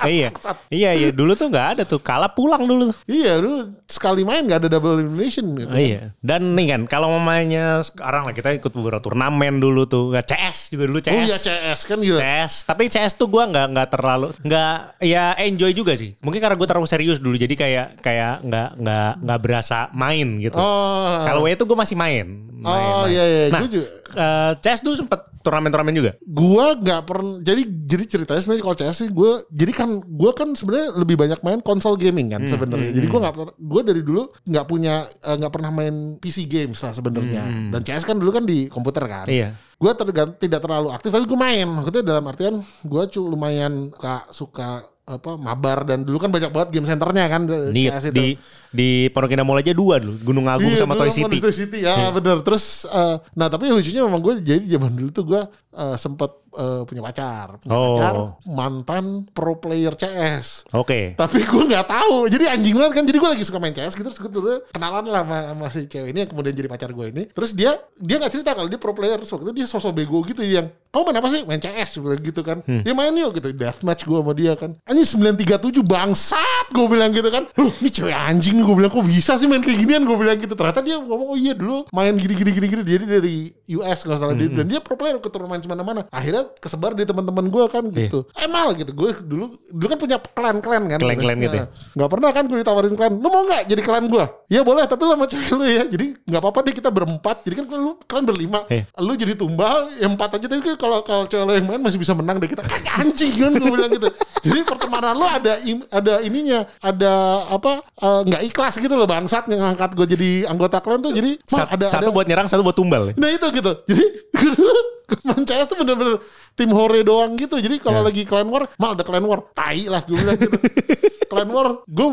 Eh, 0.00 0.24
iya. 0.24 0.28
Iya 0.70 0.90
iya 0.92 1.08
dulu 1.10 1.32
tuh 1.32 1.48
nggak 1.48 1.66
ada 1.76 1.82
tuh. 1.82 2.00
Kalah 2.00 2.30
pulang 2.30 2.64
dulu 2.64 2.88
iya 3.04 3.36
lu 3.36 3.68
sekali 3.84 4.22
main 4.22 4.42
gak 4.42 4.64
ada 4.64 4.68
double 4.70 4.96
elimination 4.96 5.44
gitu 5.54 5.72
iya. 5.72 6.12
Dan 6.20 6.56
nih 6.60 6.68
kan 6.68 6.80
kalau 6.84 7.08
mamanya 7.10 7.80
sekarang 7.80 8.28
lah 8.28 8.32
kita 8.32 8.52
ikut 8.52 8.68
beberapa 8.70 9.00
turnamen 9.00 9.56
dulu 9.56 9.84
tuh. 9.84 10.12
Nggak 10.12 10.26
CS 10.28 10.56
juga 10.68 10.84
dulu 10.84 11.00
CS. 11.00 11.10
oh 11.10 11.22
iya 11.24 11.38
CS 11.40 11.80
kan 11.82 11.98
gitu 11.98 12.16
CS, 12.16 12.52
tapi 12.62 12.82
CS 12.86 13.16
tuh 13.16 13.26
gua 13.26 13.48
nggak 13.48 13.66
nggak 13.72 13.88
terlalu 13.88 14.28
nggak 14.40 14.74
ya 15.00 15.32
enjoy 15.40 15.72
juga 15.72 15.96
sih. 15.96 16.12
Mungkin 16.20 16.36
karena 16.36 16.54
gue 16.54 16.68
terlalu 16.68 16.84
serius 16.84 17.16
dulu, 17.16 17.34
jadi 17.34 17.54
kayak 17.54 17.86
kayak 17.98 18.44
nggak 18.44 18.68
nggak 18.76 19.10
nggak 19.20 19.38
berasa 19.40 19.88
main 19.90 20.36
gitu. 20.38 20.54
oh 20.54 21.24
Kalau 21.24 21.42
W 21.42 21.48
itu 21.48 21.64
gue 21.64 21.74
masih 21.74 21.96
main. 21.96 22.26
main, 22.52 22.68
Oh, 22.68 23.08
main. 23.08 23.10
iya, 23.10 23.24
iya. 23.24 23.44
Nah, 23.48 23.60
Gua 23.64 23.70
juga. 23.70 23.88
Eh, 24.12 24.52
CS 24.56 24.80
dulu 24.80 24.94
sempet 24.96 25.20
turnamen-turnamen 25.40 25.94
juga. 25.94 26.12
gua 26.22 26.74
nggak 26.74 27.02
pernah 27.02 27.36
jadi 27.38 27.62
jadi 27.64 28.04
ceritanya 28.06 28.38
sebenarnya 28.38 28.60
kalau 28.62 28.76
CS 28.76 28.96
sih 28.98 29.08
gue 29.08 29.30
jadi 29.48 29.72
kan 29.72 29.88
gue 29.98 30.30
kan 30.30 30.52
sebenarnya 30.52 30.88
lebih 30.94 31.16
banyak 31.16 31.40
main 31.40 31.60
konsol 31.60 31.96
gaming 31.96 32.28
Hmm, 32.28 32.36
kan 32.36 32.42
sebenarnya 32.46 32.92
jadi 32.92 33.06
gue 33.06 33.18
nggak 33.18 33.34
gue 33.56 33.82
dari 33.82 34.02
dulu 34.02 34.22
nggak 34.42 34.66
punya 34.66 34.94
eh, 35.08 35.36
nggak 35.36 35.48
pernah 35.50 35.70
main 35.70 35.94
PC 36.16 36.44
games 36.44 36.76
lah 36.78 36.92
sebenarnya. 36.92 37.42
Dan 37.68 37.80
CS 37.80 38.04
kan 38.04 38.14
dulu 38.14 38.30
kan 38.30 38.44
di 38.44 38.66
komputer 38.66 39.04
kan. 39.04 39.24
Hmm, 39.24 39.32
Iya. 39.32 39.48
gue 39.74 39.90
tidak 40.36 40.60
terlalu 40.60 40.88
aktif 40.90 41.08
tapi 41.08 41.24
gue 41.24 41.38
main. 41.38 41.64
Maksudnya 41.64 42.02
dalam 42.02 42.24
artian 42.24 42.54
gue 42.82 43.02
lumayan 43.18 43.88
suka 43.90 44.28
suka 44.30 44.68
apa 45.02 45.34
mabar. 45.34 45.82
Dan 45.82 46.04
dulu 46.04 46.20
kan 46.20 46.28
banyak 46.28 46.48
banget 46.48 46.68
game 46.70 46.84
centernya 46.84 47.24
kan 47.26 47.48
Di 47.72 47.88
CS 47.88 48.12
itu. 48.12 48.14
di 48.14 48.26
di 48.70 49.10
Pondok 49.10 49.30
Indah 49.30 49.42
Mall 49.42 49.58
aja 49.58 49.70
dua 49.70 49.98
dulu, 49.98 50.14
Gunung 50.22 50.46
Agung 50.46 50.66
Iya, 50.66 50.82
sama 50.82 50.94
Toy 50.94 51.10
City. 51.10 51.38
Toy 51.38 51.50
City 51.50 51.82
ya 51.82 52.10
bener. 52.10 52.40
Terus 52.40 52.86
eh, 52.86 53.16
nah 53.34 53.46
tapi 53.46 53.66
yang 53.66 53.76
lucunya 53.76 54.02
memang 54.02 54.20
gue 54.20 54.34
jadi 54.38 54.64
zaman 54.70 54.90
dulu 54.92 55.10
tuh 55.10 55.24
gue 55.26 55.42
eh, 55.70 55.96
sempet 55.96 56.30
eh, 56.52 56.82
punya 56.82 57.00
pacar, 57.00 57.58
punya 57.58 57.70
Oh. 57.70 57.94
pacar 57.94 58.14
mantan 58.46 59.04
pro 59.28 59.56
player 59.56 59.94
CS. 59.94 60.70
Oke. 60.72 61.14
Tapi 61.14 61.42
gue 61.42 61.62
nggak 61.66 61.86
tahu. 61.86 62.26
Jadi 62.26 62.46
anjing 62.46 62.74
banget 62.74 62.92
kan. 62.92 63.04
Jadi 63.04 63.18
gue 63.18 63.30
lagi 63.30 63.44
suka 63.44 63.58
main 63.58 63.70
CS 63.70 63.94
gitu. 63.94 64.06
Terus 64.06 64.18
gue 64.18 64.30
dulu 64.30 64.54
kenalan 64.70 65.04
lah 65.06 65.22
sama, 65.22 65.38
sama 65.50 65.66
si 65.68 65.80
cewek 65.86 66.10
ini 66.10 66.18
yang 66.22 66.30
kemudian 66.30 66.54
jadi 66.54 66.68
pacar 66.68 66.90
gue 66.90 67.06
ini. 67.10 67.22
Terus 67.26 67.50
dia 67.52 67.74
dia 67.96 68.16
nggak 68.18 68.32
cerita 68.32 68.54
kalau 68.54 68.66
dia 68.66 68.78
pro 68.78 68.92
player. 68.92 69.18
Terus 69.18 69.30
waktu 69.30 69.44
itu 69.46 69.54
dia 69.56 69.66
sosok 69.66 69.92
bego 69.92 70.22
gitu 70.22 70.42
yang 70.42 70.70
kamu 70.90 71.02
main 71.06 71.16
apa 71.18 71.28
sih? 71.30 71.42
Main 71.46 71.60
CS 71.60 71.90
gitu 72.18 72.40
kan. 72.42 72.62
Dia 72.66 72.94
main 72.94 73.14
yuk 73.14 73.34
gitu. 73.34 73.50
Deathmatch 73.50 74.02
gue 74.04 74.18
sama 74.18 74.32
dia 74.34 74.54
kan. 74.54 74.74
Anjing 74.86 75.06
937 75.06 75.82
bangsat 75.82 76.66
gue 76.70 76.86
bilang 76.86 77.10
gitu 77.10 77.30
kan. 77.30 77.46
Ini 77.54 77.88
cewek 77.88 78.14
anjing 78.14 78.59
gue 78.60 78.74
bilang 78.74 78.88
kok 78.88 79.02
bisa 79.02 79.34
sih 79.34 79.44
main 79.44 79.58
kayak 79.58 79.78
ginian 79.78 80.02
gue 80.02 80.14
bilang 80.14 80.36
gitu. 80.36 80.52
Ternyata 80.52 80.80
dia 80.80 80.96
ngomong 80.96 81.28
oh 81.28 81.36
iya 81.36 81.52
dulu 81.52 81.84
main 81.90 82.14
gini 82.14 82.34
gini 82.34 82.50
gini 82.50 82.66
gini. 82.68 82.82
Jadi 82.82 83.04
dari 83.04 83.34
US 83.72 84.02
kalau 84.02 84.16
salah 84.16 84.34
dia 84.34 84.48
dan 84.48 84.66
dia 84.66 84.78
pro 84.78 84.94
player 84.94 85.16
ke 85.16 85.28
turnamen 85.28 85.60
mana-mana. 85.62 86.04
Akhirnya 86.08 86.48
kesebar 86.54 86.92
di 86.92 87.02
teman-teman 87.02 87.46
gue 87.46 87.64
kan 87.66 87.84
gitu. 87.88 88.24
Eh 88.34 88.46
mal 88.46 88.72
gitu. 88.72 88.90
Gue 88.90 89.12
dulu 89.18 89.44
dulu 89.68 89.86
kan 89.86 89.98
punya 89.98 90.16
klan-klan 90.20 90.82
kan. 90.86 90.98
Klan-klan 90.98 91.36
gitu 91.38 91.56
ya? 91.56 91.58
Nah, 91.60 91.68
nggak 91.92 92.10
pernah 92.10 92.30
kan 92.30 92.44
gue 92.44 92.58
ditawarin 92.58 92.94
klan 92.94 93.12
lu 93.12 93.28
mau 93.28 93.42
nggak 93.42 93.62
jadi 93.64 93.82
klan 93.82 94.04
gue 94.06 94.24
ya 94.48 94.60
boleh 94.60 94.84
tapi 94.84 95.02
lu 95.02 95.12
sama 95.12 95.24
cewek 95.24 95.50
lu 95.50 95.64
ya 95.64 95.84
jadi 95.84 96.06
nggak 96.20 96.40
apa-apa 96.40 96.58
deh 96.62 96.74
kita 96.74 96.90
berempat 96.90 97.36
jadi 97.42 97.54
kan 97.58 97.64
lu 97.72 97.92
klan 98.02 98.22
berlima 98.22 98.60
Eh. 98.66 98.82
lu 98.98 99.12
jadi 99.12 99.34
tumbal 99.34 99.76
yang 99.94 100.14
empat 100.14 100.36
aja 100.36 100.46
tapi 100.46 100.74
kalau 100.74 101.00
kalau 101.00 101.24
cewek 101.24 101.44
lu 101.44 101.52
yang 101.54 101.66
main 101.66 101.80
masih 101.80 101.96
bisa 101.96 102.12
menang 102.12 102.36
deh 102.36 102.46
kita 102.46 102.62
anjing 102.94 103.32
kan 103.34 103.52
gue 103.52 103.70
bilang 103.70 103.90
gitu 103.90 104.08
jadi 104.42 104.60
pertemanan 104.64 105.14
lu 105.14 105.24
ada 105.24 105.52
im- 105.62 105.86
ada 105.88 106.14
ininya 106.20 106.60
ada 106.80 107.12
apa 107.48 107.72
eh, 107.82 108.20
nggak 108.26 108.42
ikhlas 108.50 108.74
gitu 108.76 108.92
loh 108.92 109.06
bangsat 109.06 109.46
yang 109.46 109.62
ngangkat 109.62 109.94
gue 109.94 110.06
jadi 110.10 110.30
anggota 110.50 110.82
klan 110.82 110.98
tuh 110.98 111.14
jadi 111.14 111.38
Sat- 111.46 111.70
ada 111.70 111.86
satu 111.86 112.10
ada 112.10 112.14
buat 112.14 112.26
nyerang, 112.26 112.50
satu 112.50 112.66
buat 112.66 112.74
tumbal. 112.74 113.14
Nah 113.14 113.30
itu 113.30 113.46
gitu. 113.54 113.72
Jadi 113.86 114.04
main 115.22 115.42
CS 115.42 115.66
tuh 115.66 115.78
bener-bener 115.78 116.18
tim 116.52 116.70
hore 116.70 117.00
doang 117.00 117.34
gitu. 117.34 117.56
Jadi 117.56 117.78
kalau 117.78 118.00
Ya. 118.00 118.06
lagi 118.06 118.22
clan 118.24 118.46
war, 118.46 118.68
mal 118.76 118.92
ada 118.92 119.02
clan 119.02 119.22
war, 119.22 119.40
tai 119.50 119.86
lah 119.86 120.02
gue 120.02 120.14
bilang 120.14 120.36
gitu. 120.36 120.56
clan 121.30 121.46
war, 121.46 121.86
gue 121.86 122.06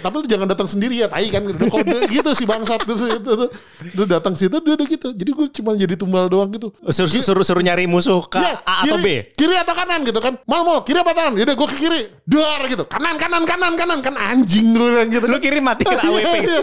tapi 0.00 0.14
lu 0.18 0.26
jangan 0.26 0.46
datang 0.46 0.66
sendiri 0.66 0.98
ya, 0.98 1.06
tai 1.06 1.28
kan. 1.28 1.44
Udah 1.44 1.68
kode 1.68 1.98
gitu 2.08 2.30
si 2.32 2.44
bangsat 2.44 2.82
gitu. 2.82 3.06
itu 3.06 3.30
tuh. 3.38 3.48
Udah 3.94 4.06
datang 4.18 4.34
situ 4.34 4.56
dia 4.58 4.74
udah 4.74 4.86
gitu. 4.86 5.08
Jadi 5.10 5.30
gue 5.30 5.46
cuma 5.54 5.70
jadi 5.74 5.94
tumbal 5.94 6.26
doang 6.26 6.50
gitu. 6.50 6.74
Suruh, 6.90 7.08
suruh, 7.08 7.44
suruh 7.44 7.62
nyari 7.62 7.86
musuh 7.86 8.20
ke 8.24 8.36
Ya, 8.36 8.58
A 8.62 8.82
atau 8.82 8.98
B. 8.98 9.22
kiri, 9.30 9.48
kiri 9.48 9.54
atau 9.56 9.72
kanan 9.72 10.02
gitu 10.02 10.18
kan. 10.18 10.36
Mal 10.44 10.62
mal, 10.62 10.82
kiri 10.82 10.98
apa 11.00 11.12
kanan? 11.12 11.38
Yaudah 11.38 11.54
gue 11.54 11.68
ke 11.70 11.76
kiri. 11.78 12.00
Duar 12.24 12.60
gitu. 12.66 12.84
Kanan 12.84 13.14
kanan 13.16 13.42
kanan 13.44 13.72
kanan 13.74 13.98
kan 14.00 14.14
anjing 14.16 14.74
gue 14.74 14.88
bilang 14.90 15.08
gitu. 15.08 15.24
Lu 15.24 15.38
kiri 15.38 15.60
mati 15.60 15.82
ke 15.82 15.94
AWP. 15.94 16.18
Iya, 16.18 16.34
iya. 16.44 16.60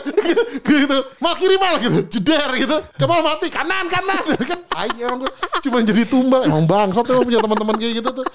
Gue 0.62 0.77
gitu, 0.83 0.98
mal 1.17 1.33
kiri 1.33 1.55
mal 1.57 1.75
gitu, 1.77 2.00
jeder 2.07 2.50
gitu. 2.55 2.77
Kemal 2.95 3.21
mati 3.21 3.48
kanan 3.48 3.88
kanan 3.88 4.19
kan. 4.51 4.60
Aing 4.71 5.00
emang 5.00 5.19
gue 5.21 5.31
cuma 5.62 5.80
jadi 5.85 6.03
tumbal. 6.07 6.45
Emang 6.47 6.65
bangsat 6.65 7.05
emang 7.09 7.25
punya 7.25 7.39
teman-teman 7.41 7.75
kayak 7.77 7.93
gitu 8.03 8.09
tuh. 8.21 8.25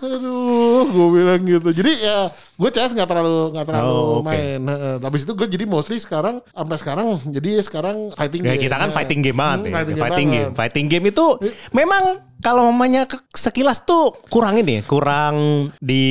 Aduh, 0.00 0.84
gue 0.86 1.08
bilang 1.12 1.40
gitu. 1.42 1.68
Jadi 1.70 1.92
ya 2.00 2.26
gue 2.30 2.68
CS 2.68 2.92
nggak 2.92 3.08
terlalu 3.08 3.52
nggak 3.52 3.66
terlalu 3.66 3.88
Oh, 3.90 4.20
oke. 4.20 4.26
main. 4.26 4.60
Habis 4.98 5.24
itu 5.24 5.32
gue 5.32 5.48
jadi 5.48 5.64
mostly 5.64 5.96
sekarang 5.96 6.40
sampai 6.46 6.76
sekarang 6.76 7.06
jadi 7.26 7.50
sekarang 7.60 7.96
fighting 8.12 8.40
Ya 8.42 8.52
game. 8.54 8.64
kita 8.64 8.76
kan 8.76 8.90
fighting 8.90 9.20
game 9.20 9.36
banget 9.36 9.58
hmm, 9.60 9.66
ya. 9.66 9.72
Fighting, 9.76 9.96
Fighting, 9.96 10.28
game. 10.28 10.40
game. 10.40 10.52
Fighting 10.52 10.86
game 10.88 11.04
itu 11.08 11.26
memang 11.70 12.04
kalau 12.40 12.72
mamanya 12.72 13.04
sekilas 13.36 13.84
tuh 13.84 14.16
kurang 14.32 14.56
ini 14.56 14.80
ya, 14.80 14.82
kurang 14.88 15.34
di 15.76 16.04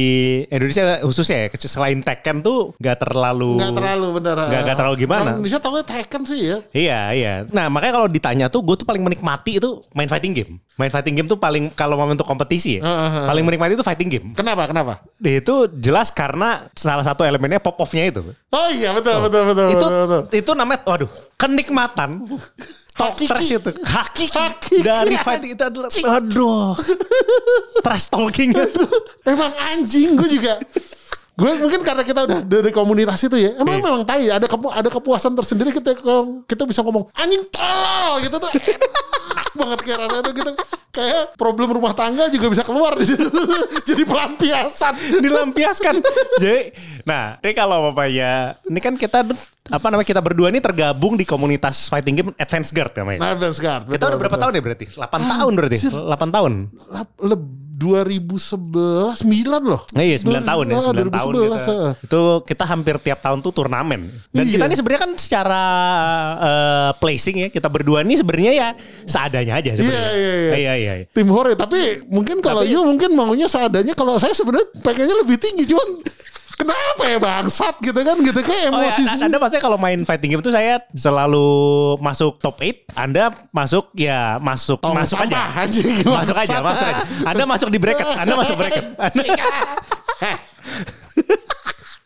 Indonesia 0.46 1.02
khususnya 1.02 1.50
ya, 1.50 1.58
selain 1.60 2.06
Tekken 2.06 2.46
tuh 2.46 2.78
nggak 2.78 3.02
terlalu 3.02 3.58
Nggak 3.58 3.74
terlalu 3.74 4.08
bener. 4.22 4.38
Nggak- 4.38 4.62
nggak 4.62 4.78
terlalu 4.78 4.96
gimana. 5.00 5.22
Orang 5.26 5.42
Indonesia 5.42 5.58
tau 5.58 5.82
Tekken 5.82 6.22
sih 6.30 6.40
ya. 6.46 6.58
Iya 6.70 7.00
iya. 7.18 7.34
Nah 7.50 7.66
makanya 7.74 7.94
kalau 7.96 8.08
ditanya 8.08 8.46
tuh 8.46 8.62
gue 8.62 8.78
tuh 8.78 8.86
paling 8.86 9.02
menikmati 9.02 9.58
itu 9.58 9.82
main 9.94 10.06
fighting 10.06 10.38
game. 10.38 10.62
Main 10.78 10.94
fighting 10.94 11.18
game 11.18 11.26
tuh 11.26 11.36
paling 11.36 11.74
kalau 11.74 11.98
mau 11.98 12.06
untuk 12.06 12.24
kompetisi 12.24 12.78
ya, 12.78 12.86
Heeh, 12.86 13.10
heeh. 13.12 13.28
paling 13.28 13.44
menikmati 13.44 13.74
itu 13.80 13.88
fighting 13.88 14.10
game. 14.12 14.28
Kenapa? 14.36 14.68
Kenapa? 14.68 15.00
Itu 15.24 15.72
jelas 15.80 16.12
karena 16.12 16.68
salah 16.76 17.08
satu 17.08 17.24
elemennya 17.24 17.64
pop 17.64 17.80
offnya 17.80 18.04
itu. 18.12 18.20
Oh 18.52 18.68
iya 18.76 18.92
betul 18.92 19.24
betul 19.24 19.44
betul 19.48 19.68
itu 19.72 19.80
betul, 19.80 20.04
betul. 20.04 20.22
itu 20.36 20.52
namanya 20.52 20.80
waduh 20.84 21.10
kenikmatan 21.40 22.28
talk 23.00 23.16
Hakiki. 23.16 23.28
trash 23.32 23.52
itu 23.56 23.72
hakiki, 23.80 24.36
Hakiki. 24.36 24.78
dari 24.84 25.16
fighting 25.16 25.52
itu 25.56 25.64
adalah 25.64 25.88
aduh 25.88 26.76
trash 27.80 28.12
talking 28.12 28.52
Emang 29.24 29.52
anjing 29.72 30.20
gue 30.20 30.28
juga. 30.28 30.60
Gue 31.40 31.52
mungkin 31.58 31.82
karena 31.82 32.04
kita 32.04 32.20
udah 32.22 32.40
dari 32.42 32.70
komunitas 32.70 33.20
itu 33.22 33.36
ya. 33.36 33.56
Emang 33.56 33.76
Iya. 33.76 33.84
memang 33.84 34.04
tai 34.04 34.28
ada 34.28 34.44
kepu- 34.44 34.70
ada 34.70 34.88
kepuasan 34.88 35.34
tersendiri 35.34 35.72
kita 35.72 35.96
kita 36.44 36.64
bisa 36.64 36.82
ngomong 36.82 37.08
anjing 37.14 37.48
tolol 37.48 38.20
gitu 38.20 38.36
tuh. 38.36 38.52
Enak 38.52 39.50
banget 39.56 39.80
kayak 39.82 39.98
rasanya 40.00 40.22
tuh 40.22 40.34
gitu. 40.34 40.52
Kayak 40.90 41.22
problem 41.36 41.70
rumah 41.72 41.94
tangga 41.94 42.28
juga 42.28 42.50
bisa 42.50 42.62
keluar 42.62 42.94
di 42.94 43.06
situ. 43.06 43.30
Jadi 43.86 44.04
pelampiasan. 44.04 44.94
dilampiaskan 45.20 45.96
jadi 46.36 46.74
nah 47.02 47.38
ini 47.40 47.54
kalau 47.54 47.90
bapaknya 47.90 48.58
ini 48.64 48.80
kan 48.80 48.94
kita 48.94 49.26
apa 49.68 49.86
namanya 49.88 50.08
kita 50.08 50.20
berdua 50.20 50.50
ini 50.50 50.60
tergabung 50.60 51.14
di 51.14 51.24
komunitas 51.24 51.88
fighting 51.88 52.16
game 52.16 52.32
Advance 52.36 52.70
Guard 52.70 52.92
ya 52.92 53.04
Mike? 53.04 53.20
Nah, 53.20 53.34
Advance 53.34 53.58
Guard. 53.58 53.84
kita 53.88 54.04
udah 54.04 54.18
berapa 54.18 54.38
tahun 54.38 54.52
ya 54.52 54.62
berarti 54.62 54.86
8 54.90 55.00
tahun 55.30 55.52
berarti 55.54 55.78
8 55.88 56.10
tahun 56.30 56.52
Lap- 56.90 57.18
leb 57.20 57.42
2011 57.80 59.24
9 59.24 59.24
loh. 59.64 59.82
Nah, 59.96 60.04
iya 60.04 60.20
9 60.20 60.44
tahun 60.44 60.66
ya, 60.68 60.76
Ah, 60.76 60.84
9 60.84 61.08
tahun 61.10 61.32
2011, 61.32 61.64
kita. 61.64 61.72
ah. 61.72 61.92
Itu 62.04 62.22
kita 62.44 62.64
hampir 62.66 62.96
tiap 63.00 63.20
tahun 63.20 63.40
tuh 63.40 63.52
turnamen. 63.54 64.12
Dan 64.30 64.44
Iya. 64.44 64.52
kita 64.54 64.64
ini 64.68 64.76
sebenarnya 64.76 65.02
kan 65.02 65.12
secara 65.16 65.64
eh, 66.40 66.92
placing 66.98 67.36
ya, 67.40 67.50
kita 67.50 67.68
berdua 67.68 68.04
ini 68.04 68.14
sebenarnya 68.14 68.52
ya 68.52 68.70
seadanya 69.04 69.54
aja 69.58 69.72
sebenarnya. 69.74 70.12
Iya, 70.12 70.12
iya, 70.12 70.34
iya. 70.36 70.52
Iya, 70.52 70.74
iya, 70.76 70.94
iya. 71.00 71.06
Tim 71.10 71.28
hore 71.30 71.56
tapi 71.56 71.80
mungkin 72.08 72.40
kalau 72.40 72.62
you 72.62 72.84
mungkin 72.84 73.16
maunya 73.16 73.48
seadanya 73.48 73.94
kalau 73.94 74.20
saya 74.20 74.36
sebenarnya 74.36 74.68
pengennya 74.82 75.16
lebih 75.18 75.40
tinggi 75.40 75.64
cuman 75.64 75.88
kenapa 76.60 77.04
ya 77.08 77.18
bangsat 77.18 77.76
gitu 77.80 77.96
kan 77.96 78.18
gitu 78.20 78.40
kayak 78.44 78.68
Oh 78.70 78.84
ya, 78.84 78.92
emosi 78.92 79.02
Anda 79.24 79.38
maksudnya 79.40 79.64
kalau 79.64 79.78
main 79.80 80.04
fighting 80.04 80.36
game 80.36 80.44
itu 80.44 80.52
saya 80.52 80.84
selalu 80.92 81.48
masuk 82.04 82.36
top 82.44 82.60
8, 82.60 82.92
Anda 83.00 83.32
masuk 83.56 83.96
ya 83.96 84.36
masuk 84.44 84.84
Tong 84.84 84.92
masuk 84.92 85.16
aja. 85.24 85.40
sampah, 85.40 85.64
anjing. 85.64 86.04
Masuk 86.04 86.36
aja, 86.36 86.58
masuk 86.60 86.86
aja. 86.86 87.04
Anda 87.24 87.44
masuk 87.48 87.68
di 87.72 87.80
bracket, 87.80 88.08
Anda 88.12 88.34
masuk 88.36 88.56
bracket. 88.60 88.86
Anda, 89.00 89.24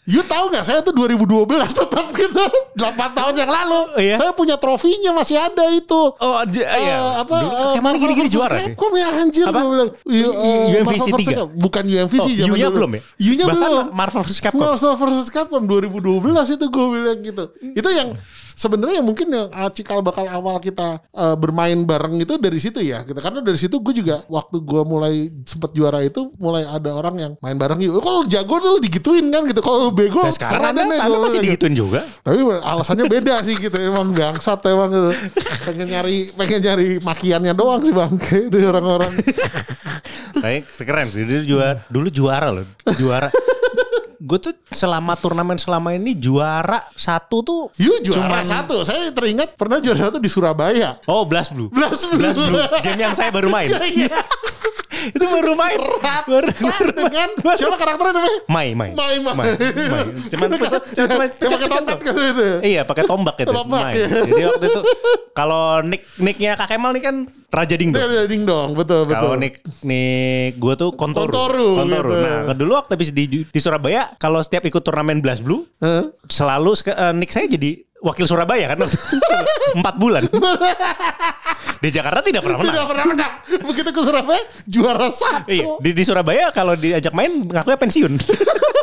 You 0.03 0.19
tahu 0.21 0.51
nggak 0.51 0.61
saya 0.61 0.79
tuh 0.79 0.91
2012 0.91 1.47
tetap 1.73 2.11
gitu 2.11 2.43
8 2.75 2.75
tahun 3.13 3.33
yang 3.33 3.47
lalu 3.47 3.79
iya? 3.97 4.19
saya 4.19 4.31
punya 4.31 4.55
trofinya 4.55 5.11
masih 5.13 5.39
ada 5.39 5.63
itu 5.69 5.95
oh, 6.11 6.43
j- 6.43 6.59
Eh, 6.59 6.75
iya. 6.81 7.23
apa 7.23 7.35
Dulu 7.37 7.47
eh, 7.47 7.73
Kemal 7.73 7.93
gini-gini 7.95 8.27
juara. 8.27 8.51
Capcom 8.53 8.91
ya 8.93 9.07
anjir 9.15 9.45
Apa? 9.45 9.55
gue 9.55 9.69
bilang 9.69 9.89
Iya, 10.03 10.27
eh, 10.27 10.63
UMVC 10.75 10.83
Marvel 10.83 11.07
versus 11.07 11.23
3. 11.23 11.23
Capcom. 11.29 11.49
bukan 11.55 11.83
UMVC 11.85 12.19
Oh, 12.19 12.51
U-nya 12.51 12.67
belum 12.69 12.91
ya? 12.91 13.01
U-nya 13.23 13.45
Bahkan 13.45 13.61
belum 13.63 13.85
Marvel 13.91 14.21
vs. 14.21 14.39
Capcom. 14.39 14.59
Marvel 14.61 14.93
versus 14.97 15.27
Capcom 15.29 15.63
2012 15.63 16.03
itu 16.53 16.65
gue 16.67 16.85
bilang 16.91 17.17
gitu 17.21 17.43
itu 17.63 17.89
yang 17.89 18.09
sebenarnya 18.53 19.01
mungkin 19.01 19.27
yang 19.29 19.47
cikal 19.71 20.01
bakal 20.01 20.25
awal 20.27 20.57
kita 20.57 21.01
eh, 21.11 21.35
bermain 21.35 21.77
bareng 21.83 22.17
itu 22.21 22.37
dari 22.37 22.57
situ 22.57 22.79
ya 22.79 23.03
gitu 23.03 23.17
karena 23.17 23.39
dari 23.41 23.57
situ 23.57 23.77
gue 23.79 23.93
juga 23.93 24.21
waktu 24.27 24.61
gue 24.61 24.81
mulai 24.85 25.13
sempet 25.43 25.73
juara 25.73 26.01
itu 26.01 26.31
mulai 26.37 26.63
ada 26.63 26.93
orang 26.93 27.15
yang 27.17 27.31
main 27.39 27.57
bareng 27.57 27.79
yuk 27.81 27.99
kalau 27.99 28.23
jago 28.25 28.55
tuh 28.57 28.77
digituin 28.79 29.27
kan 29.29 29.43
gitu 29.45 29.61
kalau 29.61 29.89
bego 29.89 30.21
Nah, 30.23 30.31
sekarang 30.31 30.71
anda 30.77 31.03
gua 31.03 31.19
masih 31.27 31.39
gitu. 31.43 31.45
digituin 31.51 31.75
juga. 31.75 31.99
tapi 32.23 32.39
alasannya 32.47 33.05
beda 33.09 33.43
sih 33.43 33.59
gitu 33.59 33.75
emang 33.75 34.15
bangsat 34.15 34.59
emang 34.69 34.89
gitu. 34.93 35.11
pengen 35.67 35.87
nyari 35.91 36.17
pengen 36.31 36.59
nyari 36.63 36.87
makiannya 37.03 37.53
doang 37.53 37.81
sih 37.83 37.91
bang 37.91 38.11
dari 38.53 38.65
orang-orang 38.65 39.11
Tapi 40.33 40.59
keren 40.83 41.07
sih, 41.07 41.23
dulu 41.23 41.43
juara, 41.45 41.79
dulu 41.87 42.09
juara 42.11 42.51
loh, 42.51 42.65
juara. 42.99 43.29
Gue 44.23 44.39
tuh 44.39 44.55
selama 44.71 45.13
turnamen 45.13 45.59
selama 45.59 45.91
ini 45.91 46.15
juara 46.15 46.79
satu 46.89 47.43
tuh. 47.43 47.61
Yuk 47.75 47.99
juara 48.01 48.39
cuman- 48.39 48.47
satu 48.47 48.79
saya 48.81 49.11
teringat 49.11 49.53
pernah 49.53 49.77
juara 49.77 50.07
satu 50.07 50.15
di 50.15 50.31
Surabaya 50.31 50.95
Oh, 51.05 51.27
Blast 51.27 51.51
Blue. 51.51 51.67
Blast 51.67 52.07
Blue. 52.07 52.31
Game 52.79 53.03
yang 53.03 53.11
saya 53.11 53.29
baru 53.29 53.51
main. 53.51 53.67
Iya. 53.83 54.23
Itu 55.15 55.25
baru 55.27 55.53
main. 55.53 55.77
Rat, 55.99 56.23
Baru, 56.25 56.47
baru 56.47 56.91
main. 56.95 56.95
dengan 56.95 57.29
siapa 57.59 57.75
karakternya 57.75 58.13
namanya? 58.15 58.39
Mai, 58.47 58.67
Mai. 58.71 58.91
Mai, 58.95 59.15
Mai. 59.19 59.33
Mai. 59.35 60.03
Cuman 60.31 60.47
pencet, 60.55 60.83
cuman 60.95 61.07
pakai 61.11 61.29
pencet-pencet 61.35 61.69
tongkat 61.75 61.97
tuh. 61.99 62.07
kan 62.07 62.25
itu. 62.31 62.45
Iya, 62.63 62.81
pakai 62.87 63.03
tombak 63.03 63.35
gitu. 63.35 63.51
Tombak, 63.51 63.83
Mai. 63.83 63.93
iya. 63.99 64.07
Jadi 64.23 64.41
waktu 64.47 64.65
itu 64.71 64.81
kalau 65.33 65.63
nick 65.83 66.01
nicknya 66.21 66.51
Kak 66.55 66.67
Kemal 66.71 66.91
nih 66.95 67.03
kan 67.03 67.15
Raja 67.51 67.75
Dingdo. 67.75 67.97
Iya, 67.99 68.23
ding 68.25 68.43
dong, 68.47 68.73
betul 68.73 69.05
betul. 69.05 69.17
Kalau 69.19 69.35
nick 69.35 69.59
nick 69.83 70.57
gue 70.57 70.73
tuh 70.73 70.89
Kontoru. 70.95 71.29
Kontoru, 71.29 72.09
gitu. 72.13 72.27
Nah, 72.47 72.55
dulu 72.55 72.71
waktu 72.77 72.91
habis 72.95 73.09
di 73.11 73.25
di 73.43 73.59
Surabaya 73.59 74.13
kalau 74.17 74.39
setiap 74.39 74.63
ikut 74.63 74.81
turnamen 74.81 75.19
Blast 75.19 75.43
Blue 75.43 75.67
Hah? 75.77 76.07
selalu 76.29 76.73
eh, 76.87 77.13
nick 77.13 77.29
saya 77.29 77.45
jadi 77.45 77.83
wakil 78.03 78.27
Surabaya 78.27 78.75
kan 78.75 78.83
empat 79.79 79.95
bulan 79.95 80.27
di 81.83 81.89
Jakarta 81.89 82.19
tidak 82.19 82.43
pernah 82.43 82.59
menang 82.59 82.73
Tidak 82.75 82.87
pernah 82.87 83.05
menang. 83.07 83.31
Begitu 83.63 83.89
ke 83.91 84.01
Surabaya 84.03 84.43
juara 84.67 85.07
satu. 85.11 85.47
iya 85.47 85.65
di, 85.79 85.89
di 85.95 86.03
Surabaya 86.03 86.51
kalau 86.51 86.75
diajak 86.75 87.11
main 87.11 87.47
ngakunya 87.47 87.79
pensiun 87.79 88.13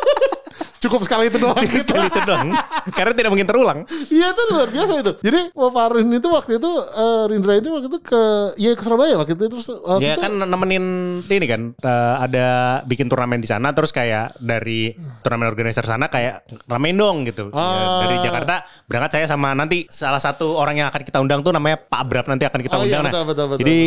cukup 0.80 1.04
sekali 1.04 1.28
itu 1.28 1.36
doang. 1.36 1.56
gitu. 1.60 1.84
Sekali 1.86 2.08
itu 2.08 2.20
doang. 2.24 2.48
Karena 2.90 3.12
tidak 3.12 3.30
mungkin 3.30 3.46
terulang. 3.46 3.78
Iya 4.08 4.32
itu 4.32 4.42
luar 4.50 4.68
biasa 4.68 4.92
itu. 4.98 5.12
Jadi 5.20 5.40
Farin 5.52 6.08
itu 6.10 6.28
waktu 6.28 6.52
itu 6.56 6.70
eh, 6.96 7.24
Rindra 7.28 7.54
ini 7.54 7.68
waktu 7.68 7.86
itu 7.86 7.98
ke 8.00 8.22
ya 8.56 8.72
ke 8.72 8.82
Surabaya 8.82 9.14
waktu 9.14 9.32
itu 9.32 9.44
terus 9.46 9.68
waktu 9.70 10.02
Ya 10.02 10.16
itu, 10.16 10.20
kan 10.20 10.32
nemenin 10.34 10.84
ini 11.22 11.46
kan 11.46 11.62
eh, 11.76 12.14
ada 12.18 12.48
bikin 12.84 13.06
turnamen 13.06 13.38
di 13.38 13.46
sana 13.46 13.70
terus 13.70 13.92
kayak 13.92 14.34
dari 14.36 14.92
turnamen 15.20 15.46
organizer 15.46 15.84
sana 15.84 16.08
kayak 16.08 16.42
ramein 16.66 16.96
dong 16.96 17.22
gitu. 17.22 17.52
Ya, 17.52 17.60
Ah. 17.60 18.00
dari 18.02 18.16
Jakarta 18.20 18.54
berangkat 18.88 19.10
saya 19.14 19.26
sama 19.26 19.52
nanti 19.52 19.84
salah 19.86 20.18
satu 20.18 20.56
orang 20.56 20.80
yang 20.80 20.88
akan 20.88 21.02
kita 21.02 21.18
undang 21.18 21.40
tuh 21.40 21.52
namanya 21.52 21.76
Pak 21.76 22.02
Bram 22.02 22.26
nanti 22.26 22.44
akan 22.44 22.60
kita 22.60 22.74
Oh, 22.74 22.82
iya, 22.82 22.98
undang. 22.98 23.04
betul, 23.04 23.20
nah. 23.20 23.28
betul, 23.28 23.46
betul, 23.46 23.58
Jadi 23.60 23.78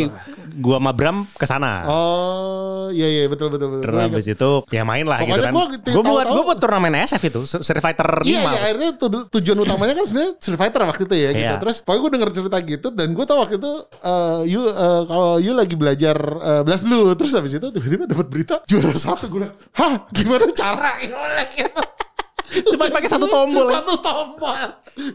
gua 0.58 0.78
sama 0.78 0.92
Bram 0.94 1.18
ke 1.30 1.46
sana. 1.46 1.72
Oh 1.86 2.73
iya 2.90 3.08
iya 3.08 3.26
betul 3.26 3.48
betul 3.48 3.68
betul. 3.70 3.82
Terus 3.82 4.00
habis 4.02 4.28
itu 4.28 4.50
ya 4.68 4.82
main 4.82 5.04
lah 5.04 5.20
gitu 5.20 5.32
Pokoknya 5.32 5.46
kan. 5.46 5.54
gua 5.54 5.66
Gue 5.70 6.04
buat 6.04 6.26
gue 6.26 6.44
buat 6.44 6.60
turnamen 6.60 6.94
SF 7.00 7.24
itu 7.26 7.42
Street 7.46 7.80
Fighter 7.80 8.04
5. 8.04 8.24
Iya, 8.24 8.40
iya 8.42 8.50
akhirnya 8.52 8.90
tu- 8.94 9.28
tujuan 9.30 9.58
utamanya 9.60 9.94
kan 9.94 10.06
sebenarnya 10.06 10.34
Street 10.38 10.58
Fighter 10.58 10.82
waktu 10.84 11.04
itu 11.04 11.16
ya 11.16 11.30
gitu. 11.32 11.46
Iya. 11.46 11.60
Terus 11.60 11.76
pokoknya 11.80 12.00
gue 12.00 12.12
denger 12.12 12.30
cerita 12.34 12.58
gitu 12.60 12.88
dan 12.90 13.08
gue 13.10 13.24
tau 13.24 13.38
waktu 13.38 13.56
itu 13.56 13.72
eh 14.02 14.40
you 14.48 14.62
eh, 14.64 15.02
kalau 15.06 15.32
you 15.38 15.54
lagi 15.54 15.76
belajar 15.76 16.18
eh, 16.18 16.62
Blast 16.62 16.84
Blue 16.84 17.14
terus 17.14 17.32
habis 17.32 17.54
itu 17.54 17.68
tiba-tiba 17.70 18.04
dapat 18.06 18.28
berita 18.28 18.56
juara 18.64 18.92
satu 18.92 19.30
gue 19.30 19.46
hah 19.72 19.94
gimana 20.10 20.50
cara? 20.52 20.98
Cuma 22.66 22.86
pakai 22.88 23.10
satu 23.10 23.26
tombol 23.26 23.66
ya. 23.66 23.82
Satu 23.82 23.98
tombol. 23.98 24.54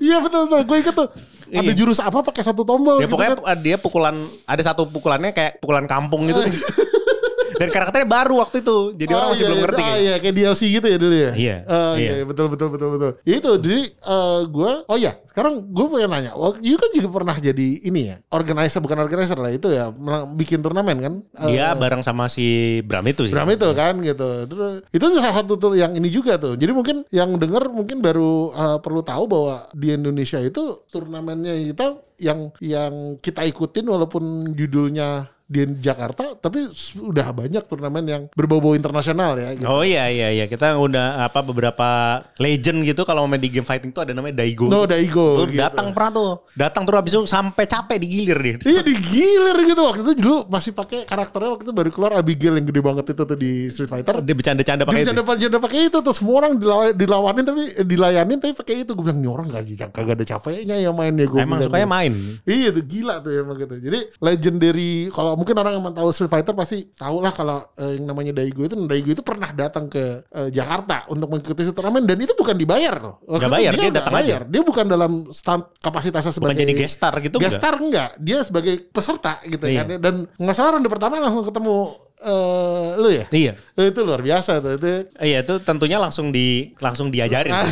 Iya 0.00 0.18
betul 0.18 0.40
betul. 0.44 0.60
Gue 0.64 0.76
inget 0.80 0.90
tuh. 0.92 1.08
Ada 1.48 1.64
Iya. 1.64 1.72
jurus 1.74 1.96
apa 1.96 2.20
pakai 2.20 2.42
satu 2.42 2.60
tombol 2.60 2.98
Ya 2.98 3.06
gitu 3.06 3.16
pokoknya 3.16 3.40
kan. 3.40 3.56
dia 3.56 3.76
pukulan 3.76 4.14
ada 4.44 4.60
satu 4.60 4.84
pukulannya 4.84 5.32
kayak 5.32 5.56
pukulan 5.58 5.86
kampung 5.86 6.26
gitu. 6.26 6.44
Dan 7.58 7.68
karakternya 7.68 8.08
baru 8.08 8.34
waktu 8.38 8.56
itu. 8.62 8.78
Jadi 8.94 9.12
orang 9.12 9.26
Oh, 9.28 9.32
masih 9.34 9.42
iya, 9.42 9.48
belum 9.50 9.58
iya. 9.58 9.64
ngerti. 9.66 9.82
Ah, 9.82 9.86
kayak. 9.86 10.00
iya 10.00 10.14
kayak 10.22 10.34
DLC 10.34 10.60
gitu 10.70 10.86
ya 10.86 10.98
dulu 10.98 11.16
ya. 11.16 11.32
Iya, 11.34 11.56
Oh, 11.66 11.92
iya. 11.94 11.98
iya. 11.98 12.12
iya, 12.18 12.24
betul 12.24 12.46
betul 12.48 12.68
betul 12.70 12.88
betul. 12.96 13.12
Itu 13.22 13.50
jadi 13.58 13.80
eh, 13.90 14.40
gue 14.46 14.70
oh 14.86 14.96
iya 14.96 15.12
sekarang 15.28 15.54
gue 15.70 15.84
pengen 15.86 16.10
nanya. 16.10 16.32
Oh, 16.34 16.54
you 16.58 16.74
kan 16.74 16.90
juga 16.90 17.08
pernah 17.10 17.36
jadi 17.36 17.68
ini 17.82 18.00
ya 18.10 18.16
organizer 18.30 18.80
bukan 18.80 18.98
organizer 18.98 19.38
lah 19.38 19.50
itu 19.50 19.68
ya 19.70 19.90
bikin 20.34 20.62
turnamen 20.62 20.98
kan? 20.98 21.14
Eh, 21.46 21.54
Dia 21.54 21.74
bareng 21.74 22.02
sama 22.02 22.26
si 22.26 22.78
Bram 22.82 23.06
itu 23.06 23.26
sih. 23.26 23.34
Bram 23.34 23.46
itu 23.50 23.68
kan 23.74 23.94
gitu. 24.02 24.28
Terus 24.46 24.82
itu 24.90 25.04
salah 25.18 25.34
satu 25.38 25.54
tuh 25.54 25.74
yang 25.74 25.94
ini 25.94 26.08
juga 26.08 26.38
tuh. 26.38 26.54
Jadi 26.54 26.72
mungkin 26.74 27.06
yang 27.10 27.38
denger 27.38 27.70
mungkin 27.70 27.98
baru 27.98 28.50
uh, 28.50 28.78
perlu 28.78 29.02
tahu 29.02 29.24
bahwa 29.26 29.66
di 29.74 29.94
Indonesia 29.94 30.38
itu 30.38 30.82
turnamennya 30.88 31.54
kita 31.70 31.86
yang 32.18 32.50
yang 32.58 32.92
kita 33.22 33.46
ikutin 33.46 33.86
walaupun 33.86 34.50
judulnya 34.52 35.30
di 35.48 35.64
Jakarta 35.80 36.36
tapi 36.36 36.68
sudah 36.68 37.32
banyak 37.32 37.64
turnamen 37.64 38.04
yang 38.04 38.22
berbau-bau 38.36 38.76
internasional 38.76 39.32
ya 39.34 39.56
gitu. 39.56 39.64
Oh 39.64 39.80
iya 39.80 40.12
iya 40.12 40.28
iya 40.28 40.44
kita 40.44 40.76
udah 40.76 41.24
apa 41.24 41.40
beberapa 41.40 41.88
legend 42.36 42.84
gitu 42.84 43.08
kalau 43.08 43.24
main 43.24 43.40
di 43.40 43.48
game 43.48 43.64
fighting 43.64 43.88
tuh 43.88 44.04
ada 44.04 44.12
namanya 44.12 44.44
Daigo. 44.44 44.68
No 44.68 44.84
Daigo 44.84 45.40
Tuh 45.40 45.48
gitu. 45.48 45.56
datang 45.56 45.96
pernah 45.96 46.12
tuh. 46.12 46.30
Datang 46.52 46.84
terus 46.84 46.98
habis 47.00 47.12
itu 47.16 47.22
sampai 47.24 47.64
capek 47.64 47.96
digilir 47.96 48.38
dia. 48.38 48.56
Iya 48.60 48.80
digilir 48.84 49.56
gitu 49.64 49.80
waktu 49.80 50.00
itu 50.04 50.12
dulu 50.20 50.38
masih 50.46 50.76
pakai 50.76 51.08
karakternya 51.08 51.56
waktu 51.56 51.64
itu 51.64 51.72
baru 51.72 51.88
keluar 51.88 52.12
Abigail 52.20 52.60
yang 52.60 52.68
gede 52.68 52.80
banget 52.84 53.04
itu 53.16 53.22
tuh 53.24 53.38
di 53.40 53.52
Street 53.72 53.88
Fighter. 53.88 54.20
Dia 54.20 54.36
bercanda-canda 54.36 54.84
pakai 54.84 55.00
itu. 55.00 55.16
bercanda-bercanda 55.16 55.58
pakai 55.64 55.80
itu 55.88 55.98
tuh 56.04 56.12
semua 56.12 56.44
orang 56.44 56.52
dilaw- 56.60 56.92
dilawanin 56.92 57.44
tapi 57.48 57.62
dilayanin 57.88 58.36
tapi 58.36 58.52
pakai 58.52 58.84
itu 58.84 58.92
gue 58.92 59.00
bilang 59.00 59.24
"Ini 59.24 59.28
orang 59.32 59.46
gak, 59.48 59.96
kagak 59.96 60.14
ada 60.20 60.24
capeknya 60.28 60.76
ya 60.76 60.92
mainnya 60.92 61.24
gue 61.24 61.40
Emang 61.40 61.64
bilang 61.64 61.72
sukanya 61.72 61.88
gitu. 61.88 61.96
main. 61.96 62.12
Iya 62.44 62.68
tuh 62.76 62.84
gila 62.84 63.14
tuh 63.24 63.32
emang 63.32 63.56
gitu. 63.56 63.74
Jadi 63.80 63.98
legendary 64.20 64.92
kalau 65.08 65.37
mungkin 65.38 65.54
orang 65.54 65.78
yang 65.78 65.94
tahu 65.94 66.10
Street 66.10 66.26
Fighter 66.26 66.50
pasti 66.52 66.90
tahu 66.92 67.22
lah 67.22 67.30
kalau 67.30 67.62
eh, 67.78 67.94
yang 67.94 68.10
namanya 68.10 68.34
Daigo 68.34 68.66
itu 68.66 68.74
Daigo 68.84 69.14
itu 69.14 69.22
pernah 69.22 69.54
datang 69.54 69.86
ke 69.86 70.26
eh, 70.26 70.50
Jakarta 70.50 71.06
untuk 71.06 71.30
mengikuti 71.30 71.62
turnamen 71.70 72.02
dan 72.02 72.18
itu 72.18 72.34
bukan 72.34 72.58
dibayar 72.58 72.98
loh. 72.98 73.22
Itu 73.22 73.46
bayar, 73.46 73.72
dia 73.72 73.86
nggak 73.86 73.98
datang 74.02 74.16
bayar. 74.18 74.40
Dia 74.50 74.62
bukan 74.66 74.84
dalam 74.90 75.12
stand 75.30 75.62
kapasitasnya 75.78 76.34
Bukan 76.34 76.50
sebagai 76.50 76.62
jadi 76.66 76.74
guest 76.74 76.94
star 76.98 77.14
gitu 77.22 77.38
Guest 77.38 77.54
enggak? 77.54 77.62
star 77.62 77.74
enggak, 77.78 78.10
dia 78.18 78.38
sebagai 78.42 78.74
peserta 78.90 79.32
gitu 79.46 79.64
Iya. 79.64 79.86
kan. 79.86 79.86
Dan 80.02 80.14
nggak 80.34 80.56
salah 80.58 80.70
ronde 80.74 80.90
pertama 80.90 81.22
langsung 81.22 81.46
ketemu 81.46 81.76
eh 82.18 82.88
lu 82.98 83.08
ya. 83.14 83.26
Iya. 83.30 83.52
Itu 83.78 84.02
luar 84.02 84.18
biasa 84.18 84.58
tuh 84.58 84.74
itu. 84.74 85.06
Iya 85.22 85.46
itu 85.46 85.54
tentunya 85.62 86.02
langsung 86.02 86.34
di 86.34 86.74
langsung 86.82 87.14
diajarin. 87.14 87.54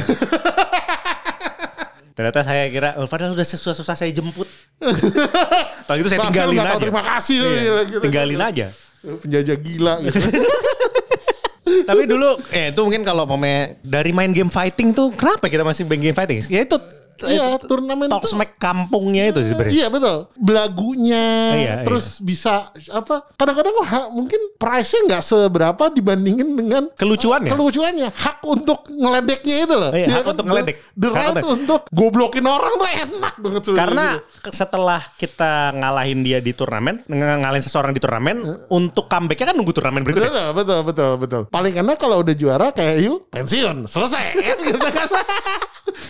Ternyata 2.17 2.41
saya 2.41 2.73
kira, 2.73 2.97
oh, 2.97 3.05
padahal 3.05 3.37
udah 3.37 3.45
susah-susah 3.45 3.93
saya 3.93 4.09
jemput. 4.09 4.49
Kalau 5.87 5.97
gitu 6.01 6.09
saya 6.09 6.25
tinggalin 6.25 6.57
aja. 6.65 6.81
terima 6.81 7.05
kasih 7.05 7.37
Iya, 7.45 7.53
gila, 7.61 7.83
gitu. 7.93 8.03
tinggalin 8.09 8.41
aja. 8.41 8.67
Penjajah 9.05 9.57
gila 9.61 9.95
gitu. 10.09 10.19
Tapi 11.89 12.03
dulu, 12.09 12.41
eh 12.51 12.71
itu 12.73 12.81
mungkin 12.81 13.03
kalau 13.03 13.27
pemain 13.27 13.75
dari 13.83 14.11
main 14.15 14.31
game 14.31 14.49
fighting 14.49 14.95
tuh, 14.95 15.11
kenapa 15.15 15.51
kita 15.51 15.67
masih 15.67 15.83
main 15.85 15.99
game 15.99 16.17
fighting? 16.17 16.41
Ya 16.49 16.63
itu 16.63 16.79
Iya, 17.19 17.57
turnamen 17.59 18.07
talk 18.07 18.23
tuh- 18.23 18.33
smack 18.33 18.57
kampungnya 18.57 19.31
itu 19.31 19.41
sih 19.41 19.51
sebenarnya. 19.51 19.73
Iya 19.73 19.87
betul. 19.89 20.17
Belagunya, 20.37 21.27
Iya, 21.55 21.75
terus 21.83 22.19
bisa 22.19 22.69
apa? 22.89 23.25
Kadang-kadang 23.35 23.73
kok 23.73 23.87
hak- 23.87 24.11
mungkin 24.11 24.41
price-nya 24.55 25.01
nggak 25.07 25.23
seberapa 25.23 25.85
dibandingin 25.89 26.49
dengan 26.51 26.83
Kelucuannya. 26.93 27.49
kelucuannya. 27.49 28.09
Hak 28.11 28.43
untuk 28.43 28.85
ngeledeknya 28.89 29.57
itu 29.63 29.75
loh. 29.75 29.91
Iya, 29.91 30.07
Iya 30.07 30.15
hak 30.17 30.27
untuk 30.29 30.45
ngeledek. 30.45 30.77
The 30.93 31.07
Hak 31.07 31.15
right 31.15 31.31
untuk- 31.35 31.51
untuk 31.53 31.81
goblokin 31.91 32.45
orang 32.45 32.73
tuh 32.75 32.89
enak 32.89 33.35
banget 33.37 33.63
sebenarnya 33.63 33.81
Karena 33.83 34.05
gitu. 34.13 34.51
setelah 34.51 35.01
kita 35.17 35.53
ngalahin 35.73 36.21
dia 36.21 36.39
di 36.39 36.53
turnamen, 36.53 37.01
ng- 37.03 37.41
ngalahin 37.41 37.63
seseorang 37.63 37.91
di 37.91 37.99
turnamen, 37.99 38.37
untuk 38.69 39.07
comebacknya 39.07 39.47
kan 39.47 39.55
nunggu 39.55 39.73
turnamen 39.73 40.03
berikutnya. 40.03 40.29
Betul, 40.29 40.49
betul, 40.55 40.81
betul, 40.83 41.11
betul. 41.17 41.43
Paling 41.47 41.75
enak 41.77 41.97
kalau 41.97 42.19
udah 42.19 42.35
juara 42.35 42.69
kayak 42.71 42.97
you 42.99 43.23
pensiun, 43.29 43.87
selesai. 43.87 44.25
gitu 44.59 44.79
kan. 44.91 45.09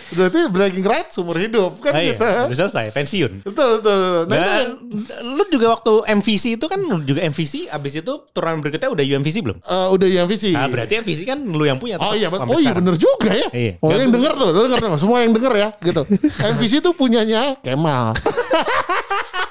Berarti 0.09 0.39
bragging 0.47 0.85
right 0.97 1.09
seumur 1.09 1.37
hidup 1.37 1.77
kan 1.79 1.93
Ah, 1.93 2.01
iya, 2.01 2.17
gitu. 2.17 2.25
udah 2.25 2.57
selesai, 2.57 2.85
pensiun. 2.89 3.31
Betul, 3.45 3.69
betul. 3.79 4.01
Nah, 4.25 4.35
itu 4.35 4.49
yang- 4.49 4.57
Dan 4.57 5.25
lu 5.29 5.43
juga 5.47 5.67
waktu 5.71 5.93
MVC 6.09 6.57
itu 6.57 6.65
kan 6.65 6.79
lu 6.79 6.99
juga 7.01 7.21
MVC, 7.21 7.69
abis 7.69 7.93
itu 7.95 8.13
turnamen 8.31 8.59
berikutnya 8.59 8.89
udah 8.89 9.05
UMVC 9.05 9.37
belum? 9.39 9.57
eh, 9.59 9.87
udah 9.93 10.07
visi. 10.25 10.51
Nah, 10.51 10.65
berarti 10.65 10.97
MVC 10.97 11.19
kan 11.23 11.39
lu 11.39 11.63
yang 11.63 11.77
punya. 11.77 11.95
Oh 11.97 12.11
iya, 12.11 12.27
oh 12.27 12.57
iya 12.57 12.73
bener 12.73 12.97
juga 12.97 13.29
ya. 13.29 13.47
Iya. 13.53 13.73
Oh 13.79 13.93
yang 13.93 14.09
denger 14.09 14.33
tuh, 14.33 14.49
lu 14.49 14.59
denger 14.65 14.79
tuh, 14.81 14.89
semua 14.97 15.21
yang 15.21 15.31
denger 15.31 15.53
ya, 15.53 15.69
gitu. 15.79 16.01
MVC 16.57 16.81
tuh 16.81 16.91
punyanya 16.91 17.53
Kemal. 17.61 18.17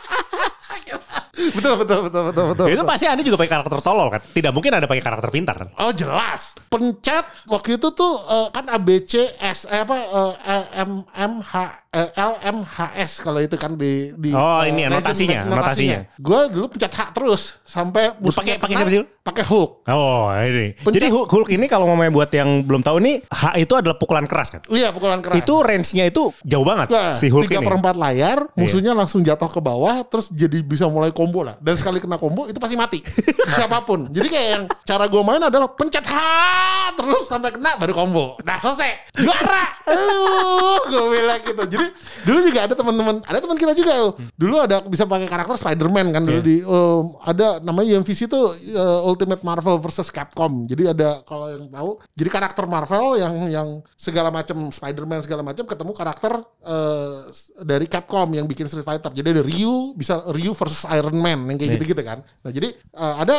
betul, 1.37 1.75
betul, 1.77 1.99
betul, 2.03 2.23
betul, 2.25 2.45
betul. 2.51 2.67
Itu 2.67 2.75
betul. 2.77 2.87
pasti 2.87 3.05
Anda 3.05 3.23
juga 3.23 3.37
pakai 3.37 3.53
karakter 3.53 3.81
tolol 3.81 4.09
kan? 4.09 4.21
Tidak 4.23 4.51
mungkin 4.51 4.73
ada 4.73 4.85
pakai 4.85 5.03
karakter 5.03 5.29
pintar 5.29 5.55
kan? 5.57 5.69
Oh 5.77 5.91
jelas. 5.91 6.57
Pencet 6.67 7.25
waktu 7.47 7.77
itu 7.77 7.89
tuh 7.91 8.13
eh, 8.23 8.47
kan 8.51 8.65
ABC 8.67 9.13
S 9.37 9.65
eh, 9.67 9.81
apa 9.81 9.97
eh, 9.97 10.65
M 10.79 10.91
M 11.07 11.33
H 11.41 11.53
eh, 11.91 12.09
L 12.15 12.33
M 12.43 12.59
H 12.61 12.77
S 12.95 13.13
kalau 13.21 13.39
itu 13.39 13.55
kan 13.55 13.75
di 13.75 14.13
di 14.15 14.31
Oh, 14.31 14.61
eh, 14.61 14.69
ini 14.69 14.83
ya, 14.83 14.89
legend- 14.89 15.03
notasinya, 15.03 15.41
notasinya. 15.45 16.01
Gue 16.17 16.41
dulu 16.49 16.67
pencet 16.69 16.91
H 16.91 17.01
terus 17.11 17.43
sampai 17.63 18.13
pakai- 18.15 18.57
pakai 18.57 18.75
siapa 18.75 18.91
sih? 18.91 19.03
Pakai 19.23 19.43
Hulk. 19.43 19.71
Oh 19.87 20.31
ini. 20.37 20.77
Pencet- 20.77 20.95
Jadi 20.97 21.07
Hulk, 21.09 21.27
Hulk 21.27 21.49
ini 21.51 21.67
kalau 21.67 21.87
ngomongnya 21.87 22.13
buat 22.13 22.31
yang 22.31 22.63
belum 22.63 22.81
tahu 22.81 22.97
nih, 22.99 23.27
H 23.27 23.43
itu 23.57 23.73
adalah 23.73 23.97
pukulan 23.97 24.25
keras 24.25 24.49
kan? 24.51 24.63
Iya 24.67 24.91
pukulan 24.91 25.19
keras. 25.19 25.37
Itu 25.37 25.61
range-nya 25.61 26.07
itu 26.07 26.31
jauh 26.43 26.63
banget 26.63 26.89
Nah, 26.89 27.11
si 27.11 27.27
Hulk 27.27 27.45
tiga 27.45 27.59
ini. 27.59 27.59
Iya. 27.59 27.67
per 27.67 27.75
empat 27.77 27.97
layar, 27.97 28.39
musuhnya 28.55 28.93
langsung 28.93 29.21
jatuh 29.21 29.49
ke 29.49 29.59
bawah, 29.59 30.05
terus 30.05 30.29
jadi 30.29 30.61
bisa 30.61 30.87
mulai 30.87 31.11
combo 31.27 31.43
lah. 31.43 31.59
Dan 31.59 31.75
sekali 31.75 31.99
kena 31.99 32.15
combo 32.17 32.47
itu 32.47 32.63
pasti 32.63 32.79
mati, 32.79 33.03
siapa 33.59 33.83
pun. 33.83 34.07
Jadi 34.07 34.29
kayak 34.31 34.49
yang 34.55 34.65
cara 34.87 35.11
gue 35.11 35.23
main 35.27 35.43
adalah 35.43 35.67
pencet 35.69 36.07
ha 36.07 36.95
terus 36.95 37.27
sampai 37.27 37.51
kena 37.51 37.75
baru 37.77 37.93
combo. 37.93 38.39
Nah 38.47 38.55
selesai, 38.57 39.11
juara. 39.19 39.67
Aduh, 39.91 40.79
gue 40.87 41.03
bilang 41.11 41.41
gitu. 41.43 41.63
Jadi 41.67 41.87
dulu 42.23 42.39
juga 42.41 42.61
ada 42.65 42.75
teman-teman, 42.75 43.17
ada 43.27 43.39
teman 43.43 43.59
kita 43.59 43.75
juga. 43.75 43.93
tuh. 43.99 44.13
Dulu 44.37 44.55
ada 44.63 44.77
bisa 44.87 45.03
pakai 45.03 45.27
karakter 45.27 45.59
Spider-Man 45.59 46.15
kan 46.15 46.23
dulu 46.23 46.35
Iya. 46.37 46.45
di 46.45 46.57
um, 46.63 47.17
ada 47.25 47.59
namanya 47.59 47.97
UMVC 47.97 48.29
itu 48.29 48.37
uh, 48.77 49.09
Ultimate 49.09 49.41
Marvel 49.41 49.81
versus 49.81 50.13
Capcom. 50.13 50.69
Jadi 50.69 50.87
ada 50.87 51.25
kalau 51.25 51.49
yang 51.49 51.67
tahu, 51.67 51.97
jadi 52.13 52.29
karakter 52.29 52.65
Marvel 52.69 53.17
yang 53.17 53.35
yang 53.49 53.69
segala 53.97 54.29
macam 54.29 54.69
Spider-Man 54.69 55.25
segala 55.25 55.41
macam 55.41 55.65
ketemu 55.65 55.93
karakter 55.97 56.33
uh, 56.63 57.17
dari 57.65 57.89
Capcom 57.89 58.29
yang 58.31 58.45
bikin 58.45 58.69
Street 58.69 58.85
Fighter. 58.85 59.09
Jadi 59.11 59.33
ada 59.33 59.43
Ryu 59.43 59.97
bisa 59.97 60.21
Ryu 60.29 60.53
versus 60.53 60.85
Iron 60.93 61.16
Man 61.17 61.39
yang 61.47 61.57
kayak 61.57 61.69
Iya. 61.69 61.77
gitu-gitu 61.77 62.03
kan. 62.03 62.19
Nah, 62.23 62.51
jadi 62.51 62.69
uh, 62.93 63.15
ada 63.21 63.37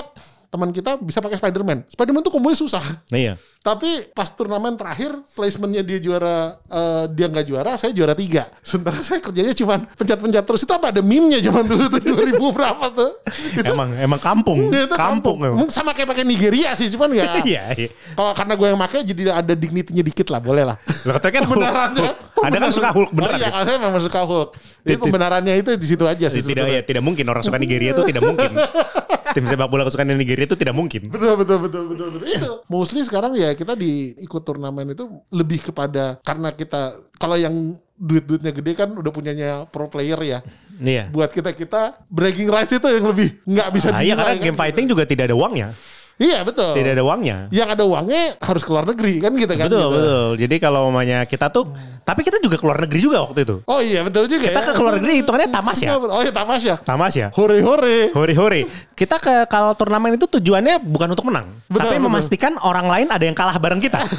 teman 0.48 0.72
kita 0.72 0.96
bisa 0.98 1.20
pakai 1.20 1.36
Spider-Man. 1.36 1.84
Spider-Man 1.88 2.24
tuh 2.24 2.32
kombonya 2.32 2.56
susah. 2.56 2.84
Iya. 3.10 3.36
Tapi 3.60 4.16
pas 4.16 4.32
turnamen 4.32 4.80
terakhir 4.80 5.12
placementnya 5.36 5.84
dia 5.84 6.00
juara 6.00 6.56
eh, 6.63 7.04
dia 7.12 7.28
nggak 7.28 7.44
juara, 7.44 7.76
saya 7.76 7.92
juara 7.92 8.16
tiga. 8.16 8.48
Sementara 8.63 9.04
saya 9.04 9.20
kerjanya 9.20 9.52
cuma 9.52 9.76
pencet-pencet 9.92 10.40
terus. 10.42 10.63
Itu 10.63 10.72
apa 10.72 10.96
ada 10.96 11.04
meme-nya 11.04 11.44
zaman 11.44 11.68
dulu 11.68 11.92
tuh 11.92 12.00
2000 12.40 12.40
berapa 12.56 12.86
tuh? 12.88 13.12
Itu, 13.60 13.68
Emang 13.68 13.92
emang 13.92 14.22
kampung, 14.24 14.72
itu 14.72 14.96
kampung. 14.96 15.36
emang. 15.44 15.60
Mungkin 15.60 15.76
sama 15.76 15.92
kayak 15.92 16.16
pakai 16.16 16.24
Nigeria 16.24 16.72
sih, 16.80 16.88
cuman 16.88 17.12
ya. 17.12 17.28
Iya, 17.44 17.63
iya. 17.76 17.90
Kalau 18.16 18.32
karena 18.32 18.54
gue 18.56 18.68
yang 18.72 18.80
pakai 18.80 19.00
jadi 19.04 19.22
ada 19.36 19.52
dignity-nya 19.52 20.00
dikit 20.00 20.32
lah, 20.32 20.40
boleh 20.40 20.63
lah. 20.63 20.78
Lo 21.04 21.12
katanya 21.20 21.34
kan 21.36 21.44
Kebenarannya. 21.44 22.12
Ada 22.47 22.58
kan 22.62 22.71
suka 22.73 22.89
Hulk 22.93 23.12
beneran. 23.13 23.34
Oh 23.34 23.39
iya, 23.39 23.47
ya? 23.47 23.52
kalau 23.54 23.65
saya 23.65 23.78
memang 23.82 24.02
suka 24.02 24.21
Hulk. 24.23 24.50
Jadi 24.88 24.97
pembenarannya 25.02 25.54
itu 25.60 25.69
di 25.76 25.88
situ 25.88 26.04
aja 26.06 26.28
sih. 26.30 26.41
tidak 26.45 26.65
ya 26.69 26.82
tidak 26.86 27.04
mungkin 27.04 27.26
orang 27.28 27.43
suka 27.43 27.58
Nigeria 27.60 27.91
itu 27.91 28.04
tidak 28.06 28.23
mungkin. 28.23 28.52
Tim 29.36 29.45
sepak 29.45 29.67
bola 29.69 29.86
kesukaan 29.86 30.15
Nigeria 30.15 30.47
itu 30.47 30.58
tidak 30.58 30.73
mungkin. 30.73 31.12
Betul 31.13 31.36
betul 31.38 31.58
betul 31.67 31.84
betul 31.91 32.08
betul. 32.15 32.26
itu 32.26 32.52
mostly 32.71 33.04
sekarang 33.04 33.36
ya 33.38 33.54
kita 33.54 33.78
di 33.78 34.15
ikut 34.17 34.41
turnamen 34.41 34.97
itu 34.97 35.06
lebih 35.30 35.62
kepada 35.69 36.17
karena 36.26 36.56
kita 36.56 36.95
kalau 37.19 37.38
yang 37.38 37.78
duit-duitnya 37.97 38.54
gede 38.54 38.71
kan 38.78 38.89
udah 38.93 39.12
punyanya 39.12 39.50
pro 39.69 39.89
player 39.91 40.17
ya. 40.23 40.39
Iya. 40.78 41.10
Buat 41.10 41.34
kita 41.34 41.52
kita 41.58 42.02
bragging 42.08 42.50
rights 42.50 42.73
itu 42.73 42.88
yang 42.88 43.06
lebih 43.10 43.41
nggak 43.45 43.67
bisa 43.73 43.89
Nah, 43.89 44.06
iya 44.06 44.13
karena 44.13 44.38
kan 44.38 44.38
game 44.38 44.54
gitu. 44.54 44.62
fighting 44.62 44.86
juga 44.86 45.04
tidak 45.10 45.34
ada 45.34 45.36
uangnya. 45.36 45.73
Iya 46.18 46.42
betul. 46.42 46.74
Tidak 46.74 46.98
ada 46.98 47.04
uangnya. 47.06 47.46
Yang 47.54 47.70
ada 47.78 47.84
uangnya 47.86 48.22
harus 48.42 48.66
keluar 48.66 48.90
negeri 48.90 49.22
kan 49.22 49.32
gitu 49.38 49.54
kan. 49.54 49.66
Betul, 49.70 49.86
gitu. 49.86 49.94
betul. 49.94 50.28
Jadi 50.42 50.56
kalau 50.58 50.90
umumnya 50.90 51.22
kita 51.30 51.54
tuh, 51.54 51.70
tapi 52.02 52.26
kita 52.26 52.42
juga 52.42 52.58
keluar 52.58 52.82
negeri 52.82 53.00
juga 53.06 53.22
waktu 53.22 53.46
itu. 53.46 53.56
Oh 53.70 53.78
iya 53.86 54.02
betul 54.02 54.26
juga 54.26 54.50
Kita 54.50 54.62
ya. 54.62 54.66
ke 54.66 54.72
keluar 54.74 54.98
negeri 54.98 55.22
hitungannya 55.22 55.50
tamas 55.54 55.78
ya. 55.78 55.94
Oh 55.94 56.22
iya 56.26 56.34
tamas 56.34 56.62
ya. 56.66 56.76
Tamas 56.82 57.14
ya. 57.14 57.28
Hore 57.38 57.62
hore. 57.62 58.10
Hore 58.18 58.34
hore. 58.34 58.62
Kita 58.98 59.22
ke 59.22 59.46
kalau 59.46 59.78
turnamen 59.78 60.18
itu 60.18 60.26
tujuannya 60.26 60.82
bukan 60.82 61.14
untuk 61.14 61.30
menang, 61.30 61.54
Betul, 61.70 61.86
tapi 61.86 61.96
betul. 62.02 62.06
memastikan 62.10 62.54
orang 62.66 62.90
lain 62.90 63.08
ada 63.14 63.22
yang 63.22 63.38
kalah 63.38 63.62
bareng 63.62 63.78
kita. 63.78 64.02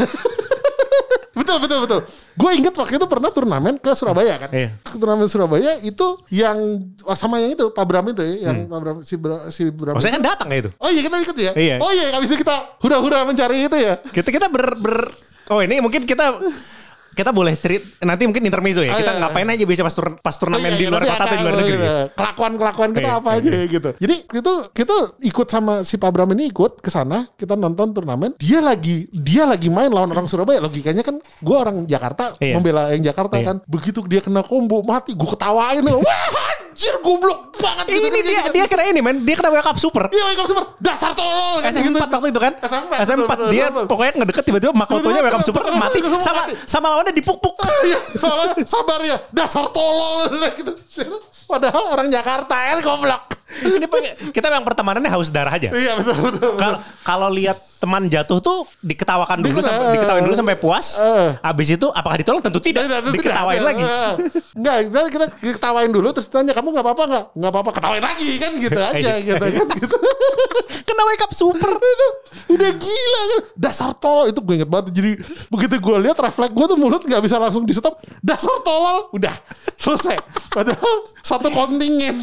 Betul 1.39 1.57
betul 1.63 1.79
betul. 1.87 2.01
Gue 2.35 2.51
inget 2.59 2.75
waktu 2.75 2.99
itu 2.99 3.07
pernah 3.07 3.31
turnamen 3.31 3.79
ke 3.79 3.95
Surabaya 3.95 4.35
kan. 4.43 4.51
Iya. 4.51 4.69
Ke 4.83 4.99
turnamen 4.99 5.31
Surabaya 5.31 5.79
itu 5.87 6.19
yang 6.35 6.59
oh, 7.07 7.15
sama 7.15 7.39
yang 7.39 7.55
itu 7.55 7.71
Pak 7.71 7.85
Bram 7.87 8.05
itu 8.11 8.23
ya, 8.27 8.51
yang 8.51 8.67
Pak 8.67 8.79
Bram 8.83 8.97
si 9.07 9.15
Bra, 9.15 9.47
si 9.55 9.71
Bram. 9.71 9.95
Hmm. 9.95 10.03
Maksudnya 10.03 10.15
kan 10.19 10.25
datang 10.35 10.49
ya 10.51 10.59
itu. 10.67 10.71
Oh 10.83 10.91
iya 10.91 11.01
kita 11.07 11.17
ikut 11.23 11.37
ya. 11.39 11.53
Iya. 11.55 11.77
Oh 11.79 11.91
iya 11.95 12.11
habis 12.11 12.29
itu 12.35 12.43
kita 12.43 12.83
hura-hura 12.83 13.23
mencari 13.23 13.71
itu 13.71 13.77
ya. 13.79 13.95
Kita 14.03 14.29
kita 14.35 14.47
ber, 14.51 14.75
ber 14.75 15.15
oh 15.55 15.63
ini 15.63 15.79
mungkin 15.79 16.03
kita 16.03 16.35
kita 17.13 17.31
boleh 17.31 17.53
cerit 17.53 17.83
nanti 17.99 18.23
mungkin 18.25 18.43
intermezzo 18.43 18.81
ya. 18.81 18.91
Oh, 18.91 18.97
Kita 18.97 19.13
iya. 19.13 19.21
ngapain 19.21 19.49
aja 19.49 19.65
biasa 19.65 19.83
pas, 19.83 19.95
tur- 19.95 20.19
pas 20.19 20.35
turnamen 20.35 20.71
Iya, 20.71 20.75
di 20.75 20.83
iya, 20.83 20.91
luar 20.91 21.03
kota 21.03 21.15
atau 21.19 21.29
di 21.29 21.43
luar 21.43 21.57
negeri. 21.57 21.77
iya, 21.77 21.97
Kelakuan-kelakuan 22.13 22.91
kita 22.93 23.09
Iya, 23.09 23.19
apa 23.19 23.29
iya. 23.31 23.41
aja 23.41 23.59
gitu. 23.67 23.91
Jadi 23.99 24.15
itu 24.29 24.53
kita 24.71 24.97
ikut 25.21 25.47
sama 25.47 25.75
si 25.83 25.95
Pak 25.95 26.11
Bram 26.11 26.31
ini 26.33 26.45
ikut 26.47 26.79
ke 26.79 26.89
sana, 26.89 27.27
kita 27.35 27.55
nonton 27.55 27.91
turnamen. 27.91 28.35
Dia 28.37 28.61
lagi 28.61 29.11
dia 29.11 29.45
lagi 29.45 29.67
main 29.67 29.89
lawan 29.89 30.09
orang 30.09 30.27
Surabaya. 30.27 30.59
Logikanya 30.59 31.03
kan 31.03 31.17
gue 31.19 31.57
orang 31.57 31.85
Jakarta 31.85 32.39
Iya. 32.39 32.55
membela 32.55 32.91
yang 32.91 33.03
Jakarta 33.03 33.35
Iya. 33.37 33.47
kan. 33.47 33.57
Begitu 33.65 33.99
dia 34.05 34.21
kena 34.21 34.41
combo 34.41 34.83
mati, 34.83 35.13
gue 35.13 35.29
ketawain. 35.29 35.83
Wah 35.99 36.29
anjir 36.69 36.95
goblok 37.03 37.59
banget. 37.59 37.85
Ini 37.91 37.99
gitu, 37.99 38.19
dia 38.23 38.39
gitu. 38.39 38.51
dia 38.55 38.65
kena 38.67 38.83
ini 38.87 39.01
men, 39.03 39.27
dia 39.27 39.35
kena 39.35 39.51
World 39.51 39.67
Cup 39.67 39.77
Super. 39.77 40.07
Iya, 40.09 40.23
Wake 40.31 40.41
Up 40.41 40.47
Super. 40.47 40.65
Dasar 40.79 41.11
tolol 41.11 41.59
kan 41.59 41.75
SM4 41.75 41.91
gitu. 41.91 41.99
waktu 41.99 42.29
itu 42.31 42.39
kan 42.39 42.53
SM4, 42.55 42.93
SM4 43.03 43.27
betul, 43.27 43.47
dia 43.51 43.65
pokoknya 43.75 44.13
ngedeket 44.15 44.43
tiba-tiba 44.47 44.73
makotonya 44.73 45.03
Tiba-tiba 45.19 45.27
Welcome 45.27 45.43
Super 45.43 45.63
mati 45.75 45.99
sama 46.23 46.43
sama 46.65 46.89
lawannya 46.99 47.15
dipuk-puk. 47.15 47.55
Iya, 47.79 47.99
soalnya 48.19 48.59
sabar 48.67 48.99
ya. 49.01 49.17
Dasar 49.31 49.71
tolol 49.71 50.27
gitu. 50.59 50.75
Padahal 51.47 51.95
orang 51.95 52.11
Jakarta 52.11 52.75
kan 52.75 52.83
goblok. 52.83 53.39
Ini 53.49 53.87
kita 54.29 54.53
memang 54.53 54.67
pertemanannya 54.67 55.09
haus 55.09 55.33
darah 55.33 55.49
aja. 55.49 55.73
Iya 55.73 55.97
betul 55.97 56.21
betul. 56.21 56.53
Kalau 56.59 56.79
kalau 57.01 57.29
lihat 57.33 57.57
teman 57.79 58.05
jatuh 58.05 58.43
tuh 58.43 58.67
diketawakan 58.83 59.41
dulu 59.41 59.63
sampai 59.63 59.97
diketawain 59.97 60.21
dulu 60.21 60.37
sampai 60.37 60.59
puas. 60.59 60.99
Eh. 60.99 61.33
Habis 61.41 61.79
itu 61.79 61.87
apakah 61.89 62.21
ditolong? 62.21 62.43
Tentu 62.45 62.61
tidak. 62.61 62.85
Tidak, 62.85 63.01
tidak, 63.01 63.15
Diketawain 63.15 63.57
tidak. 63.57 63.71
lagi. 63.73 63.85
Eh, 63.87 64.13
Enggak, 64.53 64.77
kita, 64.85 65.01
kita 65.09 65.25
ketawain 65.57 65.89
dulu 65.89 66.09
terus 66.13 66.29
tanya 66.29 66.53
kamu 66.53 66.77
nggak 66.77 66.85
apa-apa 66.85 67.03
nggak? 67.09 67.25
Nggak 67.39 67.51
apa-apa, 67.55 67.71
ketawain 67.73 68.05
lagi 68.05 68.31
kan 68.37 68.51
gitu 68.59 68.81
aja 68.93 68.99
Iya. 68.99 69.15
gitu 69.25 69.45
kan 69.49 69.67
gitu. 69.73 69.97
Kena 70.99 71.15
wake 71.15 71.23
up 71.23 71.31
super. 71.31 71.71
itu 71.79 72.09
udah 72.59 72.71
gila 72.75 73.21
kan. 73.23 73.41
Dasar 73.55 73.95
tolol 73.95 74.35
itu 74.35 74.43
gue 74.43 74.55
inget 74.59 74.67
banget. 74.67 74.91
Jadi 74.91 75.15
begitu 75.47 75.79
gue 75.79 75.97
lihat 76.03 76.19
refleks 76.19 76.51
gue 76.51 76.67
tuh 76.67 76.75
mulut 76.75 77.07
nggak 77.07 77.23
bisa 77.23 77.39
langsung 77.39 77.63
di 77.63 77.71
stop. 77.71 78.03
Dasar 78.19 78.59
tolol 78.67 79.07
udah 79.15 79.31
selesai. 79.79 80.19
Padahal 80.51 81.07
satu 81.23 81.55
kontingen. 81.55 82.19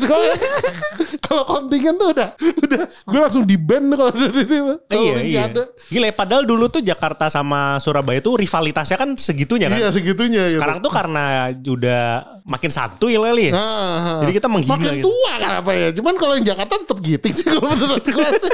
kalau 1.26 1.48
kontingen 1.48 1.96
tuh 1.96 2.12
udah 2.12 2.36
udah 2.36 2.80
gue 2.84 3.20
langsung 3.24 3.48
di 3.48 3.56
band 3.56 3.96
kalau 3.96 4.12
udah 4.12 4.44
iya, 4.92 5.16
iya. 5.24 5.42
ada. 5.48 5.72
Gila, 5.88 6.12
ya, 6.12 6.14
padahal 6.14 6.44
dulu 6.44 6.68
tuh 6.68 6.84
Jakarta 6.84 7.32
sama 7.32 7.80
Surabaya 7.80 8.20
tuh 8.20 8.44
rivalitasnya 8.44 9.00
kan 9.00 9.16
segitunya 9.16 9.72
kan. 9.72 9.80
Iya 9.80 9.88
segitunya. 9.96 10.52
gitu. 10.52 10.60
Sekarang 10.60 10.84
tuh 10.84 10.92
karena 10.92 11.48
udah 11.64 12.36
makin 12.44 12.72
satu 12.76 13.08
ya 13.08 13.24
Leli. 13.24 13.50
Ah, 13.56 14.22
Jadi 14.22 14.32
kita 14.36 14.52
menghina 14.52 14.76
Makin 14.76 14.92
gitu. 15.00 15.08
tua 15.10 15.32
kan 15.40 15.52
apa 15.64 15.72
ya. 15.72 15.88
Cuman 15.96 16.14
kalau 16.20 16.34
yang 16.36 16.46
Jakarta 16.46 16.74
tetap 16.78 17.00
giting 17.00 17.34
sih 17.34 17.48
kalau 17.48 17.72
menurut 17.72 18.04
gue 18.04 18.30
sih. 18.44 18.54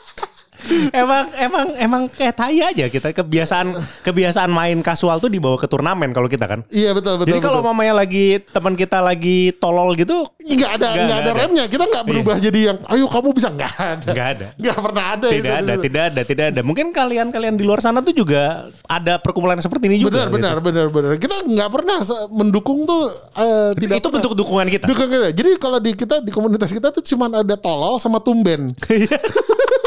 emang 0.93 1.25
emang 1.35 1.67
emang 1.77 2.01
kayak 2.07 2.35
tai 2.37 2.59
aja 2.61 2.85
kita 2.87 3.11
kebiasaan 3.11 3.73
kebiasaan 4.05 4.49
main 4.49 4.77
kasual 4.79 5.17
tuh 5.17 5.29
dibawa 5.29 5.57
ke 5.57 5.65
turnamen 5.65 6.13
kalau 6.13 6.29
kita 6.29 6.45
kan. 6.45 6.61
Iya 6.69 6.93
betul 6.93 7.17
betul. 7.17 7.33
Jadi 7.33 7.39
kalau 7.41 7.65
mamanya 7.65 7.97
lagi 7.97 8.39
teman 8.51 8.77
kita 8.77 9.01
lagi 9.01 9.53
tolol 9.57 9.93
gitu 9.97 10.25
nggak 10.41 10.71
ada 10.81 10.87
Nggak, 10.91 11.17
ada 11.21 11.31
ada. 11.31 11.31
remnya. 11.37 11.65
Kita 11.65 11.83
nggak 11.87 12.03
berubah 12.05 12.35
jadi 12.37 12.59
yang 12.73 12.77
ayo 12.91 13.05
kamu 13.07 13.29
bisa 13.33 13.49
nggak 13.53 13.73
ada. 13.77 14.09
nggak 14.11 14.27
ada. 14.37 14.47
Nggak 14.57 14.77
pernah 14.81 15.05
ada. 15.15 15.27
Tidak 15.27 15.51
itu. 15.53 15.61
ada, 15.61 15.73
tidak 15.77 16.03
ada, 16.11 16.21
tidak 16.25 16.45
ada. 16.53 16.61
Mungkin 16.61 16.85
kalian-kalian 16.91 17.55
di 17.57 17.63
luar 17.63 17.79
sana 17.79 17.99
tuh 18.01 18.13
juga 18.13 18.69
ada 18.85 19.17
perkumpulan 19.21 19.57
seperti 19.61 19.89
ini 19.89 19.97
juga. 20.01 20.27
Benar 20.27 20.27
gitu. 20.29 20.37
benar 20.37 20.55
benar 20.61 20.85
benar. 20.89 21.11
Kita 21.17 21.35
nggak 21.45 21.69
pernah 21.69 21.97
mendukung 22.33 22.83
tuh 22.85 23.09
eh, 23.37 23.69
tidak 23.77 23.97
Itu 24.01 24.09
pernah. 24.09 24.15
bentuk 24.19 24.33
dukungan 24.37 24.67
kita. 24.69 24.85
Dukung 24.89 25.09
kita. 25.09 25.27
Jadi 25.33 25.49
kalau 25.61 25.77
di 25.81 25.91
kita 25.93 26.15
di 26.21 26.31
komunitas 26.33 26.69
kita 26.69 26.89
tuh 26.89 27.03
cuma 27.05 27.29
ada 27.31 27.55
tolol 27.57 27.97
sama 27.97 28.19
tumben. 28.21 28.71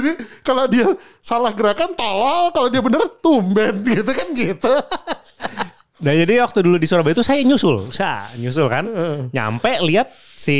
Jadi 0.00 0.12
kalau 0.40 0.64
dia 0.70 0.86
salah 1.20 1.52
gerakan 1.52 1.92
tolol, 1.92 2.48
kalau 2.54 2.68
dia 2.72 2.80
bener 2.80 3.02
tumben. 3.20 3.74
Gitu 3.92 4.12
kan 4.12 4.26
gitu. 4.32 4.72
Nah 6.02 6.12
jadi 6.18 6.42
waktu 6.42 6.66
dulu 6.66 6.82
di 6.82 6.88
Surabaya 6.90 7.14
itu 7.14 7.22
saya 7.22 7.38
nyusul, 7.46 7.94
saya 7.94 8.26
nyusul 8.34 8.66
kan, 8.66 8.84
nyampe 9.30 9.78
lihat 9.86 10.10
si 10.42 10.58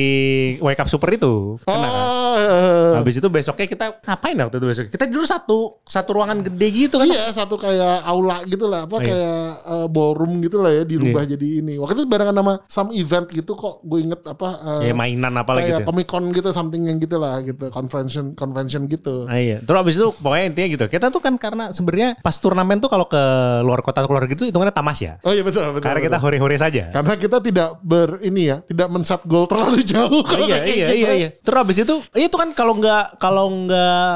Wake 0.62 0.78
Up 0.78 0.86
Super 0.86 1.10
itu. 1.10 1.58
Kena 1.66 1.74
kan? 1.82 1.90
Oh, 2.06 2.92
Habis 3.02 3.18
itu 3.18 3.26
besoknya 3.26 3.66
kita 3.66 3.86
ngapain 3.98 4.38
waktu 4.38 4.56
itu 4.62 4.66
besok? 4.70 4.84
Kita 4.94 5.04
dulu 5.10 5.24
satu 5.26 5.58
satu 5.82 6.10
ruangan 6.14 6.46
gede 6.46 6.68
gitu 6.70 7.02
kan. 7.02 7.10
Iya 7.10 7.34
satu 7.34 7.58
kayak 7.58 8.06
aula 8.06 8.46
gitu 8.46 8.70
lah 8.70 8.86
apa 8.86 9.02
Iya. 9.02 9.06
kayak 9.10 9.42
eh, 9.66 9.86
ballroom 9.90 10.38
gitu 10.38 10.62
lah 10.62 10.70
ya 10.70 10.82
dirubah 10.86 11.26
jadi 11.26 11.46
ini. 11.58 11.82
Waktu 11.82 11.98
itu 11.98 12.06
barengan 12.06 12.36
sama 12.38 12.54
some 12.70 12.90
event 12.94 13.26
gitu 13.26 13.58
kok 13.58 13.82
gue 13.82 13.98
inget 13.98 14.22
apa 14.22 14.48
eh, 14.78 14.92
Ya 14.92 14.94
mainan 14.94 15.34
apa 15.34 15.50
lagi 15.58 15.74
kayak 15.74 15.82
gitu. 15.82 15.88
Comic 15.90 16.06
Con 16.06 16.24
gitu 16.30 16.48
something 16.54 16.82
yang 16.86 17.02
gitu 17.02 17.16
lah 17.18 17.42
gitu 17.42 17.66
convention 17.74 18.38
convention 18.38 18.86
gitu. 18.86 19.26
Nah, 19.26 19.40
iya. 19.40 19.58
Terus 19.58 19.78
abis 19.82 19.94
itu 19.98 20.08
pokoknya 20.14 20.44
intinya 20.46 20.68
gitu. 20.78 20.84
Kita 20.86 21.06
tuh 21.10 21.18
kan 21.18 21.34
karena 21.34 21.74
sebenarnya 21.74 22.20
pas 22.22 22.36
turnamen 22.38 22.78
tuh 22.78 22.86
kalau 22.86 23.08
ke 23.08 23.22
luar 23.64 23.80
kota 23.82 24.04
keluar 24.06 24.22
gitu 24.28 24.46
hitungannya 24.46 24.70
tamas 24.70 24.98
ya. 25.02 25.18
Oh 25.26 25.32
iya 25.34 25.42
betul 25.42 25.64
betul. 25.74 25.82
Karena 25.82 26.00
kita 26.00 26.16
betul. 26.20 26.24
hore-hore 26.30 26.56
saja. 26.56 26.84
karena 26.92 27.14
kita 27.16 27.38
tidak 27.40 27.68
ber 27.80 28.20
ini 28.20 28.52
ya, 28.52 28.60
tidak 28.62 28.88
men-set 28.92 29.22
goal 29.24 29.48
terlalu 29.48 29.71
jauh 29.80 30.20
kalau 30.26 30.44
iya, 30.44 30.60
iya, 30.68 30.86
gitu. 30.92 30.94
iya, 31.00 31.10
iya. 31.16 31.28
Terus 31.32 31.58
abis 31.64 31.76
itu, 31.80 31.94
itu 32.18 32.36
kan 32.36 32.52
kalau 32.52 32.76
nggak 32.76 33.16
kalau 33.16 33.46
nggak 33.64 34.12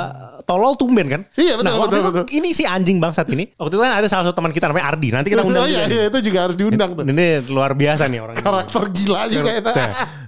tolol 0.46 0.78
tumben 0.78 1.06
kan? 1.10 1.22
Iya, 1.34 1.58
betul, 1.58 1.74
nah, 1.74 1.82
betul, 1.82 1.98
itu 1.98 2.10
betul. 2.12 2.26
ini 2.36 2.48
si 2.52 2.62
anjing 2.62 3.00
bangsat 3.00 3.26
ini. 3.34 3.50
Waktu 3.58 3.74
itu 3.74 3.82
kan 3.82 3.92
ada 3.98 4.06
salah 4.06 4.24
satu 4.30 4.36
teman 4.38 4.54
kita 4.54 4.70
namanya 4.70 4.86
Ardi. 4.94 5.08
Nanti 5.10 5.28
kita 5.32 5.42
undang 5.42 5.66
oh 5.66 5.68
iya, 5.68 5.90
iya, 5.90 6.06
itu 6.06 6.18
juga 6.22 6.38
harus 6.46 6.56
diundang 6.56 6.94
tuh. 6.94 7.02
Ini 7.02 7.48
luar 7.50 7.74
biasa 7.74 8.06
nih 8.06 8.20
orang. 8.22 8.34
ini. 8.38 8.44
Karakter 8.46 8.82
gila 8.94 9.20
juga 9.26 9.50
itu. 9.58 9.72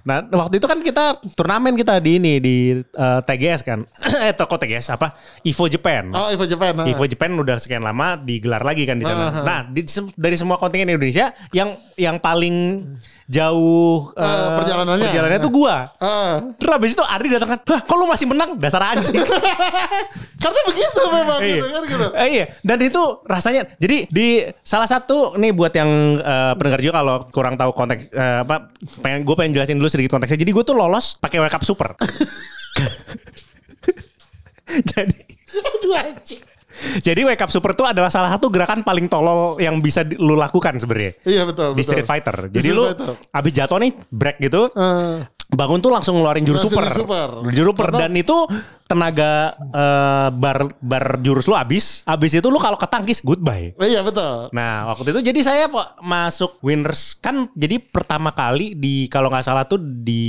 Nah, 0.09 0.25
waktu 0.25 0.57
itu 0.57 0.65
kan 0.65 0.81
kita 0.81 1.21
turnamen 1.37 1.77
kita 1.77 2.01
di 2.01 2.17
ini 2.17 2.41
di 2.41 2.57
eh, 2.81 3.21
TGS 3.21 3.61
kan. 3.61 3.85
eh 4.25 4.33
toko 4.33 4.57
TGS 4.57 4.97
apa? 4.97 5.13
Evo 5.45 5.69
Japan. 5.69 6.09
Oh, 6.17 6.33
Evo 6.33 6.49
Japan. 6.49 6.73
nah. 6.73 6.89
Evo 6.89 7.05
Japan 7.05 7.37
udah 7.37 7.61
sekian 7.61 7.85
lama 7.85 8.17
digelar 8.17 8.65
lagi 8.65 8.89
kan 8.89 8.97
di 8.97 9.05
sana. 9.05 9.29
Aha. 9.29 9.41
Nah, 9.45 9.59
di, 9.69 9.85
dari 10.17 10.37
semua 10.41 10.57
kontingen 10.57 10.89
Indonesia 10.89 11.37
yang 11.53 11.77
yang 12.01 12.17
paling 12.17 12.89
jauh 13.29 14.09
Eh, 14.17 14.25
eh, 14.25 14.49
perjalanannya. 14.57 15.05
perjalanannya 15.13 15.41
tuh 15.45 15.53
gua. 15.53 15.93
Ah. 16.01 16.41
Terus 16.57 16.73
habis 16.73 16.91
itu 16.97 17.05
Ardi 17.05 17.29
datang 17.29 17.51
kan, 17.53 17.61
"Hah, 17.69 17.81
kok 17.85 17.97
lu 18.01 18.09
masih 18.09 18.25
menang? 18.25 18.57
Dasar 18.57 18.81
anjing." 18.81 19.21
Karena 20.43 20.61
begitu 20.65 21.01
memang 21.13 21.41
iya. 21.45 21.57
gitu 21.61 21.69
kan 21.69 21.83
gitu. 21.85 22.07
Eh, 22.17 22.29
iya. 22.33 22.45
Dan 22.65 22.79
itu 22.81 23.03
rasanya 23.29 23.69
jadi 23.77 24.09
di 24.09 24.49
salah 24.65 24.89
satu 24.89 25.37
nih 25.37 25.53
buat 25.53 25.77
yang 25.77 25.91
eh, 26.17 26.53
pendengar 26.57 26.81
juga 26.81 26.95
kalau 27.05 27.17
kurang 27.29 27.55
tahu 27.61 27.71
konteks 27.77 28.09
eh, 28.09 28.39
apa 28.47 28.73
pengen 29.05 29.29
gue 29.29 29.35
pengen 29.37 29.53
jelasin 29.53 29.77
dulu 29.77 29.91
sedikit 29.99 30.15
konteksnya. 30.15 30.39
Jadi 30.39 30.51
gue 30.51 30.63
tuh 30.63 30.73
lolos 30.73 31.19
pakai 31.19 31.39
Wake 31.39 31.53
Up 31.53 31.63
Super. 31.63 31.99
jadi 34.87 35.19
Aduh 35.49 35.95
anjing. 35.97 36.43
jadi 37.01 37.21
Wake 37.25 37.41
Up 37.41 37.51
Super 37.51 37.75
tuh 37.75 37.85
adalah 37.85 38.07
salah 38.07 38.31
satu 38.31 38.47
gerakan 38.47 38.87
paling 38.87 39.09
tolol 39.09 39.59
yang 39.59 39.81
bisa 39.81 40.07
lu 40.07 40.33
lakukan 40.33 40.77
sebenarnya. 40.77 41.19
Iya 41.25 41.43
betul 41.43 41.73
Di 41.73 41.83
betul. 41.83 41.91
Street 41.91 42.07
Fighter. 42.07 42.37
Di 42.47 42.55
Jadi 42.55 42.69
Street 42.69 42.77
lu 42.77 42.85
Fighter. 42.87 43.15
abis 43.33 43.53
jatuh 43.53 43.79
nih 43.79 43.91
break 44.07 44.37
gitu, 44.39 44.63
Eh, 44.71 45.17
bangun 45.49 45.81
tuh 45.81 45.91
langsung 45.91 46.15
ngeluarin 46.15 46.45
jurus 46.45 46.63
Langsung 46.63 46.79
super. 46.79 46.87
jurus 46.87 47.01
super. 47.03 47.29
Jurus 47.51 47.69
super 47.73 47.89
dan 47.91 48.13
itu 48.15 48.37
tenaga 48.89 49.53
eh, 49.61 50.29
bar 50.33 50.73
bar 50.81 51.21
jurus 51.21 51.45
lu 51.45 51.53
habis, 51.53 52.01
habis 52.03 52.33
itu 52.33 52.49
lu 52.49 52.57
kalau 52.57 52.75
ketangkis 52.75 53.21
goodbye. 53.21 53.77
Iya 53.77 54.01
betul. 54.01 54.49
Nah 54.51 54.89
waktu 54.89 55.13
itu 55.13 55.21
jadi 55.23 55.41
saya 55.45 55.65
masuk 56.01 56.57
winners 56.59 57.13
kan 57.15 57.53
jadi 57.53 57.77
pertama 57.79 58.33
kali 58.33 58.73
di 58.73 59.05
kalau 59.07 59.29
nggak 59.29 59.45
salah 59.45 59.63
tuh 59.63 59.77
di 59.77 60.25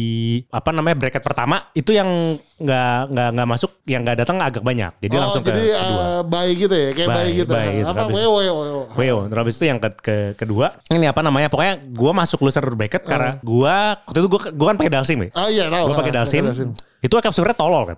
apa 0.51 0.69
namanya 0.69 0.99
bracket 0.99 1.23
pertama 1.23 1.63
itu 1.71 1.95
yang 1.95 2.35
nggak 2.59 2.99
nggak 3.09 3.29
nggak 3.31 3.47
masuk 3.47 3.71
yang 3.87 4.03
nggak 4.03 4.19
datang 4.19 4.37
agak 4.43 4.59
banyak 4.59 4.91
jadi 4.99 5.15
oh, 5.15 5.19
langsung 5.23 5.41
jadi 5.41 5.55
ke 5.55 5.79
kedua. 5.79 6.03
eh, 6.03 6.21
bayi 6.27 6.51
gitu 6.53 6.75
ya, 6.75 6.89
kayak 6.91 7.07
Bye, 7.07 7.31
gitu. 7.31 7.51
bye 7.55 7.71
gitu. 7.71 7.87
Apa? 7.87 8.03
Weo, 8.11 8.31
weo, 8.35 8.53
weo. 8.99 9.17
Terus 9.31 9.39
habis 9.39 9.55
itu 9.55 9.65
yang 9.65 9.79
ke, 9.79 9.89
ke 10.03 10.15
kedua 10.35 10.75
ini 10.91 11.07
apa 11.07 11.23
namanya 11.23 11.47
pokoknya 11.47 11.79
gua 11.95 12.11
masuk 12.11 12.43
loser 12.43 12.67
bracket 12.67 13.07
karena 13.07 13.39
gua 13.39 13.95
waktu 14.03 14.19
itu 14.19 14.27
gua 14.27 14.41
gua 14.51 14.65
kan 14.69 14.77
pakai 14.77 14.91
dalsim 14.91 15.17
ya 15.23 15.29
Oh 15.39 15.47
iya 15.47 15.71
tahu. 15.71 15.85
gua 15.87 15.95
pakai 15.95 16.11
Ah, 16.11 16.17
dalsim 16.19 16.43
dalsim. 16.43 16.69
Itu 16.99 17.13
wake 17.13 17.27
up 17.27 17.35
tolol 17.55 17.83
kan 17.87 17.97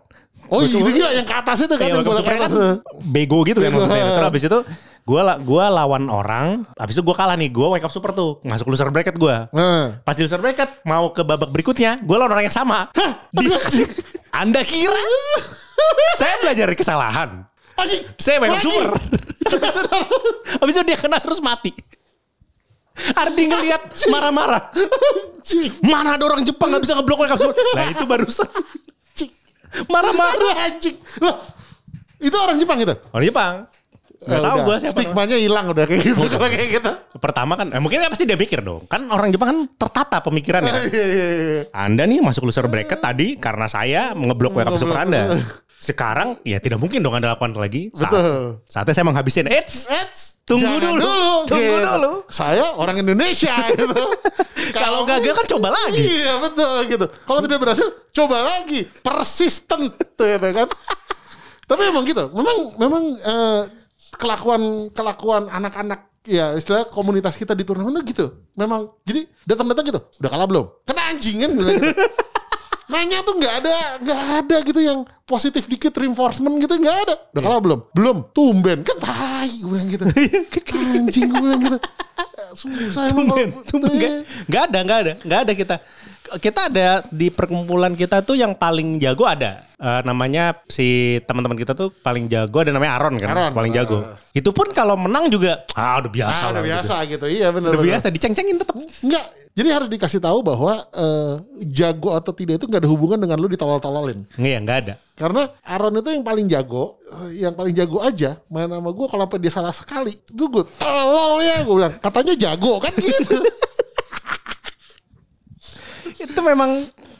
Oh 0.51 0.59
iya 0.61 0.79
gila 0.79 1.09
yang 1.11 1.27
ke 1.27 1.35
atas 1.35 1.63
itu 1.63 1.75
kan 1.75 1.85
Iya, 1.85 1.95
yang 1.95 2.03
bola 2.03 2.21
ke 2.21 2.33
kan 2.33 2.51
bego 3.07 3.41
gitu 3.43 3.59
kan 3.59 3.69
maksudnya 3.69 4.05
terus 4.13 4.27
habis 4.27 4.43
itu 4.45 4.59
gua 5.01 5.21
la- 5.23 5.39
gua 5.39 5.65
lawan 5.67 6.05
orang 6.07 6.47
habis 6.75 6.93
itu 6.93 7.03
gua 7.03 7.15
kalah 7.15 7.35
nih 7.35 7.49
gua 7.49 7.73
wake 7.73 7.83
up 7.83 7.89
super 7.89 8.11
tuh 8.11 8.37
masuk 8.43 8.67
loser 8.67 8.87
bracket 8.89 9.15
gua 9.15 9.47
Nah. 9.51 9.99
Pas 10.03 10.13
di 10.13 10.23
loser 10.23 10.37
bracket 10.37 10.83
mau 10.83 11.09
ke 11.09 11.21
babak 11.21 11.49
berikutnya, 11.49 11.99
gue 11.99 12.15
lawan 12.15 12.31
orang 12.31 12.45
yang 12.45 12.53
sama. 12.53 12.91
Dia, 13.31 13.57
anda 14.33 14.61
kira 14.61 14.97
saya 16.15 16.35
belajar 16.39 16.67
dari 16.67 16.77
kesalahan? 16.77 17.29
Anjing. 17.75 18.01
Saya 18.15 18.37
wake 18.39 18.53
up 18.53 18.61
super. 18.61 18.91
Habis 20.59 20.73
itu 20.73 20.83
dia 20.85 20.97
kena 20.97 21.17
terus 21.17 21.39
mati. 21.39 21.71
Ardi 23.15 23.43
ngeliat 23.47 23.81
marah-marah. 24.05 24.69
Mana 25.81 26.19
ada 26.19 26.23
orang 26.23 26.43
Jepang 26.43 26.69
nggak 26.69 26.83
bisa 26.83 26.93
ngeblok 26.93 27.17
wake 27.19 27.33
up 27.33 27.39
super? 27.39 27.55
Nah 27.73 27.85
itu 27.87 28.03
barusan. 28.05 28.49
Marah-marah. 29.87 30.55
Anjing. 30.67 30.95
Loh, 31.19 31.35
itu 32.19 32.37
orang 32.37 32.57
Jepang 32.59 32.77
gitu? 32.79 32.93
Orang 33.11 33.25
Jepang. 33.25 33.53
Gak 34.21 34.37
Ya 34.37 34.45
tahu 34.45 34.57
gue 34.69 34.75
siapa. 34.85 34.93
Stigmanya 35.01 35.37
hilang 35.41 35.65
udah 35.73 35.85
kayak 35.89 36.01
gitu. 36.05 36.21
Kalau 36.29 36.45
kayak 36.45 36.69
gitu. 36.77 36.91
Pertama 37.17 37.57
kan, 37.57 37.73
eh, 37.73 37.81
mungkin 37.81 38.05
pasti 38.05 38.29
dia 38.29 38.37
mikir 38.37 38.61
dong. 38.61 38.85
Kan 38.85 39.09
orang 39.09 39.33
Jepang 39.33 39.49
kan 39.49 39.59
tertata 39.73 40.21
pemikirannya. 40.21 40.69
kan. 40.69 40.81
Iya, 40.93 41.05
iya, 41.09 41.25
iya. 41.33 41.61
Anda 41.73 42.05
nih 42.05 42.21
masuk 42.21 42.45
loser 42.45 42.69
bracket 42.69 43.01
tadi 43.01 43.33
karena 43.41 43.65
saya 43.65 44.13
ngeblok 44.13 44.61
up 44.61 44.77
super. 44.77 44.93
Anda. 44.93 45.25
Sekarang 45.81 46.37
ya 46.45 46.61
tidak 46.61 46.77
mungkin 46.77 47.01
dong 47.01 47.17
Anda 47.17 47.33
lakukan 47.33 47.57
lagi. 47.57 47.89
Saat, 47.89 48.13
Betul. 48.13 48.61
saatnya 48.69 48.93
saya 48.93 49.05
menghabisin. 49.09 49.49
Eits, 49.49 49.89
Eits, 49.89 50.37
Tunggu 50.45 50.77
jangan 50.77 51.01
dulu. 51.01 51.25
Tunggu 51.49 51.73
gitu. 51.73 51.89
dulu. 51.89 52.11
Saya 52.29 52.65
orang 52.77 53.01
Indonesia 53.01 53.49
gitu. 53.73 54.01
Kalau 54.77 55.09
gagal 55.09 55.33
kan 55.33 55.45
coba 55.57 55.73
lagi. 55.73 56.05
Iya 56.05 56.37
betul 56.37 56.85
gitu. 56.85 57.05
Kalau 57.25 57.39
tidak 57.41 57.59
berhasil, 57.65 57.87
coba 58.13 58.37
lagi. 58.45 58.85
Persistent 59.01 59.89
gitu 59.89 60.47
kan. 60.53 60.69
Tapi 61.73 61.81
emang 61.89 62.05
gitu. 62.05 62.29
Memang 62.29 62.57
memang 62.77 63.03
eh, 63.17 63.61
kelakuan 64.21 64.93
kelakuan 64.93 65.49
anak-anak 65.49 66.13
ya 66.29 66.53
istilah 66.53 66.85
komunitas 66.93 67.33
kita 67.33 67.57
di 67.57 67.65
turnamen 67.65 67.89
tuh 67.97 68.05
gitu. 68.05 68.25
Memang 68.53 68.85
jadi 69.01 69.25
datang-datang 69.49 69.89
gitu. 69.89 69.99
Udah 70.21 70.29
kalah 70.29 70.45
belum? 70.45 70.65
Kena 70.85 71.09
anjing 71.09 71.41
kan 71.41 71.49
gitu. 71.57 71.73
Nanya 72.91 73.23
tuh 73.23 73.39
nggak 73.39 73.53
ada 73.63 73.75
nggak 74.03 74.21
ada 74.43 74.55
gitu 74.67 74.79
yang 74.83 74.99
positif 75.23 75.63
dikit 75.71 75.95
reinforcement 75.95 76.59
gitu 76.59 76.75
nggak 76.75 76.97
ada. 77.07 77.15
Udah 77.31 77.41
kalah 77.41 77.61
belum? 77.63 77.79
Belum. 77.95 78.17
Tumben 78.35 78.83
kan 78.83 78.97
tai 78.99 79.49
gue 79.63 79.71
bilang 79.71 79.87
gitu. 79.87 80.03
Anjing 80.75 81.27
gue 81.31 81.41
bilang 81.41 81.61
gitu. 81.63 81.79
Susah 82.51 83.07
Tumben, 83.07 83.55
tumben 83.63 83.91
nggak 83.95 84.13
nggak 84.51 84.63
ada, 84.67 84.79
nggak 84.83 84.99
ada, 84.99 85.11
nggak 85.23 85.39
ada 85.47 85.51
kita. 85.55 85.75
Kita 86.37 86.71
ada 86.71 87.03
di 87.09 87.27
perkumpulan 87.27 87.91
kita 87.91 88.23
tuh 88.23 88.39
yang 88.39 88.55
paling 88.55 88.95
jago 88.97 89.27
ada. 89.27 89.67
Eh, 89.75 90.01
namanya 90.05 90.61
si 90.69 91.17
teman-teman 91.25 91.57
kita 91.57 91.73
tuh 91.73 91.89
paling 91.89 92.29
jago 92.29 92.61
ada 92.61 92.69
namanya 92.69 93.01
Aaron 93.01 93.17
kan, 93.17 93.33
Aaron. 93.33 93.51
paling 93.51 93.73
jago. 93.73 94.05
Itu 94.29 94.53
pun 94.53 94.69
kalau 94.71 94.93
menang 94.93 95.27
juga, 95.27 95.65
ah 95.73 95.97
udah 95.97 96.07
biasa 96.07 96.43
Ah, 96.45 96.49
udah 96.53 96.61
gitu. 96.61 96.69
biasa 96.69 96.95
gitu. 97.09 97.25
Iya 97.25 97.47
benar. 97.49 97.69
Udah 97.73 97.81
benar. 97.81 97.91
biasa 97.97 98.07
diceng-cengin 98.13 98.61
tetap. 98.61 98.77
Enggak. 98.77 99.25
Jadi 99.51 99.67
harus 99.67 99.89
dikasih 99.91 100.21
tahu 100.23 100.39
bahwa 100.45 100.85
eh, 100.95 101.33
jago 101.67 102.15
atau 102.15 102.31
tidak 102.31 102.61
itu 102.61 102.69
nggak 102.69 102.85
ada 102.85 102.91
hubungan 102.93 103.19
dengan 103.19 103.35
lu 103.41 103.49
ditolol-tololin. 103.49 104.23
Nggak 104.37 104.51
ya, 104.53 104.59
nggak 104.61 104.77
ada. 104.85 104.93
Karena 105.17 105.41
Aaron 105.65 105.97
itu 105.97 106.09
yang 106.13 106.23
paling 106.23 106.45
jago, 106.47 107.01
yang 107.33 107.53
paling 107.57 107.73
jago 107.73 107.99
aja 107.99 108.37
main 108.47 108.69
sama 108.69 108.93
gue 108.93 109.07
kalau 109.09 109.25
dia 109.35 109.51
salah 109.51 109.73
sekali, 109.73 110.13
itu 110.13 110.43
gue 110.45 110.63
tolol 110.77 111.41
ya 111.41 111.65
gue 111.65 111.73
bilang. 111.73 111.93
Katanya 111.97 112.33
jago 112.37 112.77
kan 112.77 112.93
gitu. 112.95 113.35
Itu 116.41 116.49
memang 116.49 116.71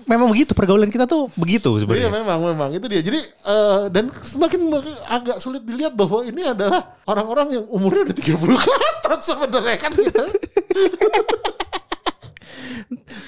memang 0.10 0.34
begitu 0.34 0.58
pergaulan 0.58 0.90
kita 0.90 1.06
tuh 1.06 1.30
begitu 1.38 1.78
Iya 1.78 1.86
sebenarnya. 1.86 2.10
memang 2.10 2.40
memang 2.42 2.70
itu 2.74 2.90
dia. 2.90 3.06
Jadi 3.06 3.22
eh, 3.22 3.82
dan 3.94 4.10
semakin 4.26 4.74
agak 5.06 5.38
sulit 5.38 5.62
dilihat 5.62 5.94
bahwa 5.94 6.26
ini 6.26 6.42
adalah 6.42 6.98
orang-orang 7.06 7.62
yang 7.62 7.66
umurnya 7.70 8.10
udah 8.10 8.18
30 8.18 8.34
ke 8.34 8.70
atas 9.06 9.30
sebenarnya 9.30 9.78
kan 9.78 9.94
gitu. 9.94 10.24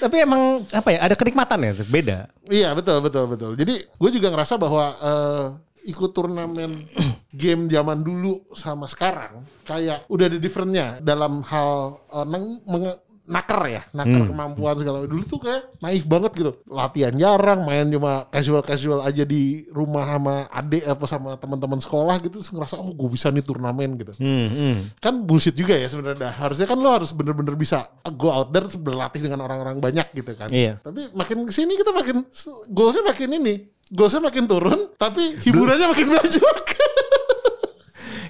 Tapi 0.02 0.16
emang 0.18 0.66
apa 0.68 0.88
ya? 0.90 0.98
Ada 1.06 1.14
kenikmatan 1.14 1.62
ya, 1.62 1.72
beda. 1.86 2.18
Iya 2.50 2.74
betul 2.74 2.98
betul 3.00 3.24
betul. 3.30 3.50
Jadi 3.54 3.86
gue 3.86 4.10
juga 4.10 4.34
ngerasa 4.34 4.58
bahwa 4.58 4.84
eh, 4.98 5.44
ikut 5.88 6.10
turnamen 6.10 6.74
game 7.32 7.70
zaman 7.70 8.02
dulu 8.02 8.50
sama 8.52 8.90
sekarang 8.90 9.46
kayak 9.62 10.02
udah 10.10 10.26
ada 10.26 10.38
differentnya 10.42 10.98
dalam 11.00 11.38
hal 11.46 12.02
eh, 12.10 12.26
neng- 12.26 12.60
menge- 12.66 12.98
naker 13.24 13.60
ya, 13.72 13.82
naker 13.96 14.28
kemampuan 14.28 14.76
segala. 14.76 15.08
Dulu 15.08 15.24
tuh 15.24 15.40
kayak 15.40 15.80
naif 15.80 16.04
banget 16.04 16.32
gitu. 16.36 16.52
Latihan 16.68 17.14
jarang, 17.16 17.64
main 17.64 17.88
cuma 17.88 18.28
casual 18.28 18.60
casual 18.60 19.00
aja 19.00 19.24
di 19.24 19.64
rumah 19.72 20.04
sama 20.04 20.44
adik 20.52 20.84
apa 20.84 21.04
sama 21.08 21.30
teman-teman 21.40 21.80
sekolah 21.80 22.20
gitu. 22.20 22.40
Terus 22.40 22.52
ngerasa 22.52 22.76
oh 22.76 22.92
gue 22.92 23.08
bisa 23.08 23.32
nih 23.32 23.44
turnamen 23.44 23.96
gitu 24.00 24.12
Hmm, 24.14 24.48
hmm. 24.48 24.76
kan 25.02 25.24
bullshit 25.24 25.56
juga 25.56 25.74
ya 25.74 25.88
sebenarnya. 25.88 26.30
Harusnya 26.36 26.68
kan 26.68 26.78
lo 26.78 26.88
harus 26.92 27.10
bener-bener 27.16 27.56
bisa 27.56 27.88
go 28.14 28.28
out 28.30 28.52
there 28.52 28.68
berlatih 28.76 29.24
dengan 29.24 29.42
orang-orang 29.44 29.80
banyak 29.80 30.12
gitu 30.12 30.36
kan. 30.36 30.52
Iya. 30.52 30.80
Tapi 30.84 31.12
makin 31.16 31.48
ke 31.48 31.52
sini 31.52 31.80
kita 31.80 31.90
makin 31.96 32.24
goalsnya 32.70 33.04
makin 33.08 33.28
ini, 33.40 33.54
goalsnya 33.88 34.22
makin 34.28 34.44
turun, 34.44 34.80
tapi 35.00 35.40
hiburannya 35.40 35.86
makin 35.90 36.08
maju. 36.12 36.42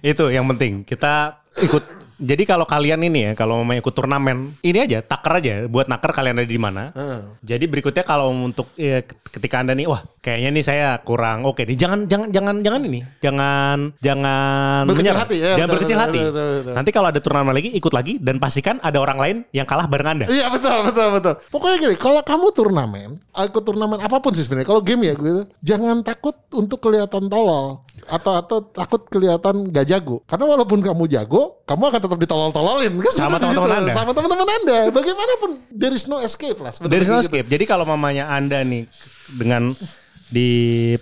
Itu 0.05 0.29
yang 0.29 0.45
penting. 0.53 0.85
Kita 0.85 1.41
ikut. 1.65 2.04
Jadi 2.25 2.49
kalau 2.49 2.65
kalian 2.65 3.05
ini 3.05 3.29
ya, 3.29 3.33
kalau 3.37 3.61
mau 3.61 3.77
ikut 3.77 3.93
turnamen, 3.93 4.57
ini 4.65 4.79
aja 4.81 5.05
taker 5.05 5.45
aja 5.45 5.55
buat 5.69 5.93
naker 5.93 6.11
kalian 6.17 6.41
ada 6.41 6.49
di 6.49 6.57
mana. 6.57 6.89
Heeh. 6.97 7.21
Jadi 7.45 7.65
berikutnya 7.69 8.01
kalau 8.01 8.33
untuk 8.33 8.73
ya, 8.81 9.05
ketika 9.05 9.61
anda 9.61 9.77
nih, 9.77 9.85
wah 9.85 10.01
kayaknya 10.25 10.49
nih 10.57 10.65
saya 10.65 10.89
kurang 11.05 11.45
oke 11.45 11.69
nih, 11.69 11.77
jangan 11.77 12.09
jangan 12.09 12.33
jangan 12.33 12.55
jangan 12.65 12.81
ini, 12.89 13.01
jangan 13.21 13.93
jangan 14.01 14.83
Berkecil 14.89 15.05
menyerah. 15.05 15.21
hati, 15.21 15.37
ya, 15.37 15.53
jangan 15.53 15.69
betul, 15.69 15.77
berkecil 15.77 15.97
betul, 16.01 16.05
hati. 16.09 16.19
betul, 16.19 16.33
betul, 16.33 16.57
betul. 16.65 16.75
Nanti 16.81 16.91
kalau 16.97 17.09
ada 17.13 17.21
turnamen 17.21 17.53
lagi, 17.53 17.71
ikut 17.77 17.93
lagi 17.93 18.13
dan 18.25 18.37
pastikan 18.41 18.77
ada 18.81 18.99
orang 19.05 19.19
lain 19.21 19.37
yang 19.53 19.69
kalah 19.69 19.85
bareng 19.85 20.09
anda. 20.09 20.27
Iya 20.33 20.49
betul 20.49 20.89
betul 20.89 21.09
betul. 21.21 21.35
Pokoknya 21.53 21.77
gini, 21.77 21.97
kalau 22.01 22.25
kamu 22.25 22.47
turnamen, 22.57 23.11
ikut 23.21 23.63
turnamen 23.69 24.01
apa 24.01 24.17
pun 24.25 24.33
sih 24.33 24.49
sebenarnya. 24.49 24.73
Kalau 24.73 24.81
game 24.81 25.05
ya 25.05 25.13
gitu, 25.13 25.45
jangan 25.61 26.01
takut 26.01 26.33
untuk 26.57 26.81
kelihatan 26.81 27.29
tolol 27.29 27.84
atau 28.05 28.33
atau 28.37 28.59
takut 28.69 29.07
kelihatan 29.09 29.71
gak 29.71 29.87
jago. 29.89 30.21
Karena 30.27 30.45
walaupun 30.51 30.83
kamu 30.83 31.05
jago, 31.09 31.63
kamu 31.65 31.83
akan 31.95 32.01
tetap 32.05 32.19
ditolol-tololin 32.21 32.93
kan 33.01 33.13
Sama 33.15 33.37
teman-teman. 33.41 33.71
Anda. 33.81 33.93
Sama 33.95 34.11
teman-teman 34.13 34.49
Anda. 34.49 34.79
Bagaimanapun 34.93 35.51
there 35.73 35.95
is 35.95 36.05
no 36.11 36.21
escape 36.21 36.59
lah 36.61 36.75
sebenarnya 36.75 36.93
Dari 36.93 37.05
no 37.07 37.17
gitu. 37.19 37.25
escape. 37.25 37.47
Jadi 37.49 37.65
kalau 37.65 37.85
mamanya 37.87 38.29
anda 38.29 38.61
nih 38.61 38.85
dengan 39.31 39.73
di 40.29 40.49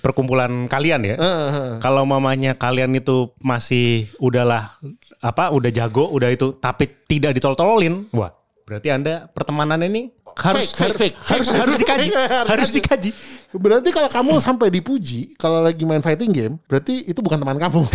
perkumpulan 0.03 0.69
kalian 0.69 1.01
ya. 1.09 1.17
Heeh. 1.17 1.81
Kalau 1.81 2.05
mamanya 2.05 2.53
kalian 2.59 2.93
itu 2.93 3.33
masih 3.41 4.05
udahlah 4.21 4.77
apa 5.25 5.49
udah 5.55 5.71
jago 5.73 6.11
udah 6.13 6.29
itu 6.29 6.53
tapi 6.61 6.91
tidak 7.09 7.39
ditol-tololin, 7.39 8.13
wah 8.13 8.29
berarti 8.63 8.89
anda 8.89 9.27
pertemanan 9.31 9.81
ini 9.83 10.15
harus 10.39 10.71
Fake, 10.73 10.97
fake, 10.97 10.99
fake. 10.99 11.17
harus 11.29 11.47
Fake. 11.51 11.59
harus 11.63 11.75
dikaji, 11.77 12.09
Harus 12.49 12.69
dikaji. 12.73 13.11
Berarti 13.53 13.93
kalau 13.93 14.09
kamu 14.09 14.33
sampai 14.41 14.73
dipuji 14.73 15.37
kalau 15.37 15.61
lagi 15.61 15.85
main 15.85 16.01
fighting 16.01 16.33
game, 16.33 16.55
berarti 16.65 17.05
itu 17.05 17.21
bukan 17.21 17.37
teman 17.43 17.61
kamu. 17.61 17.85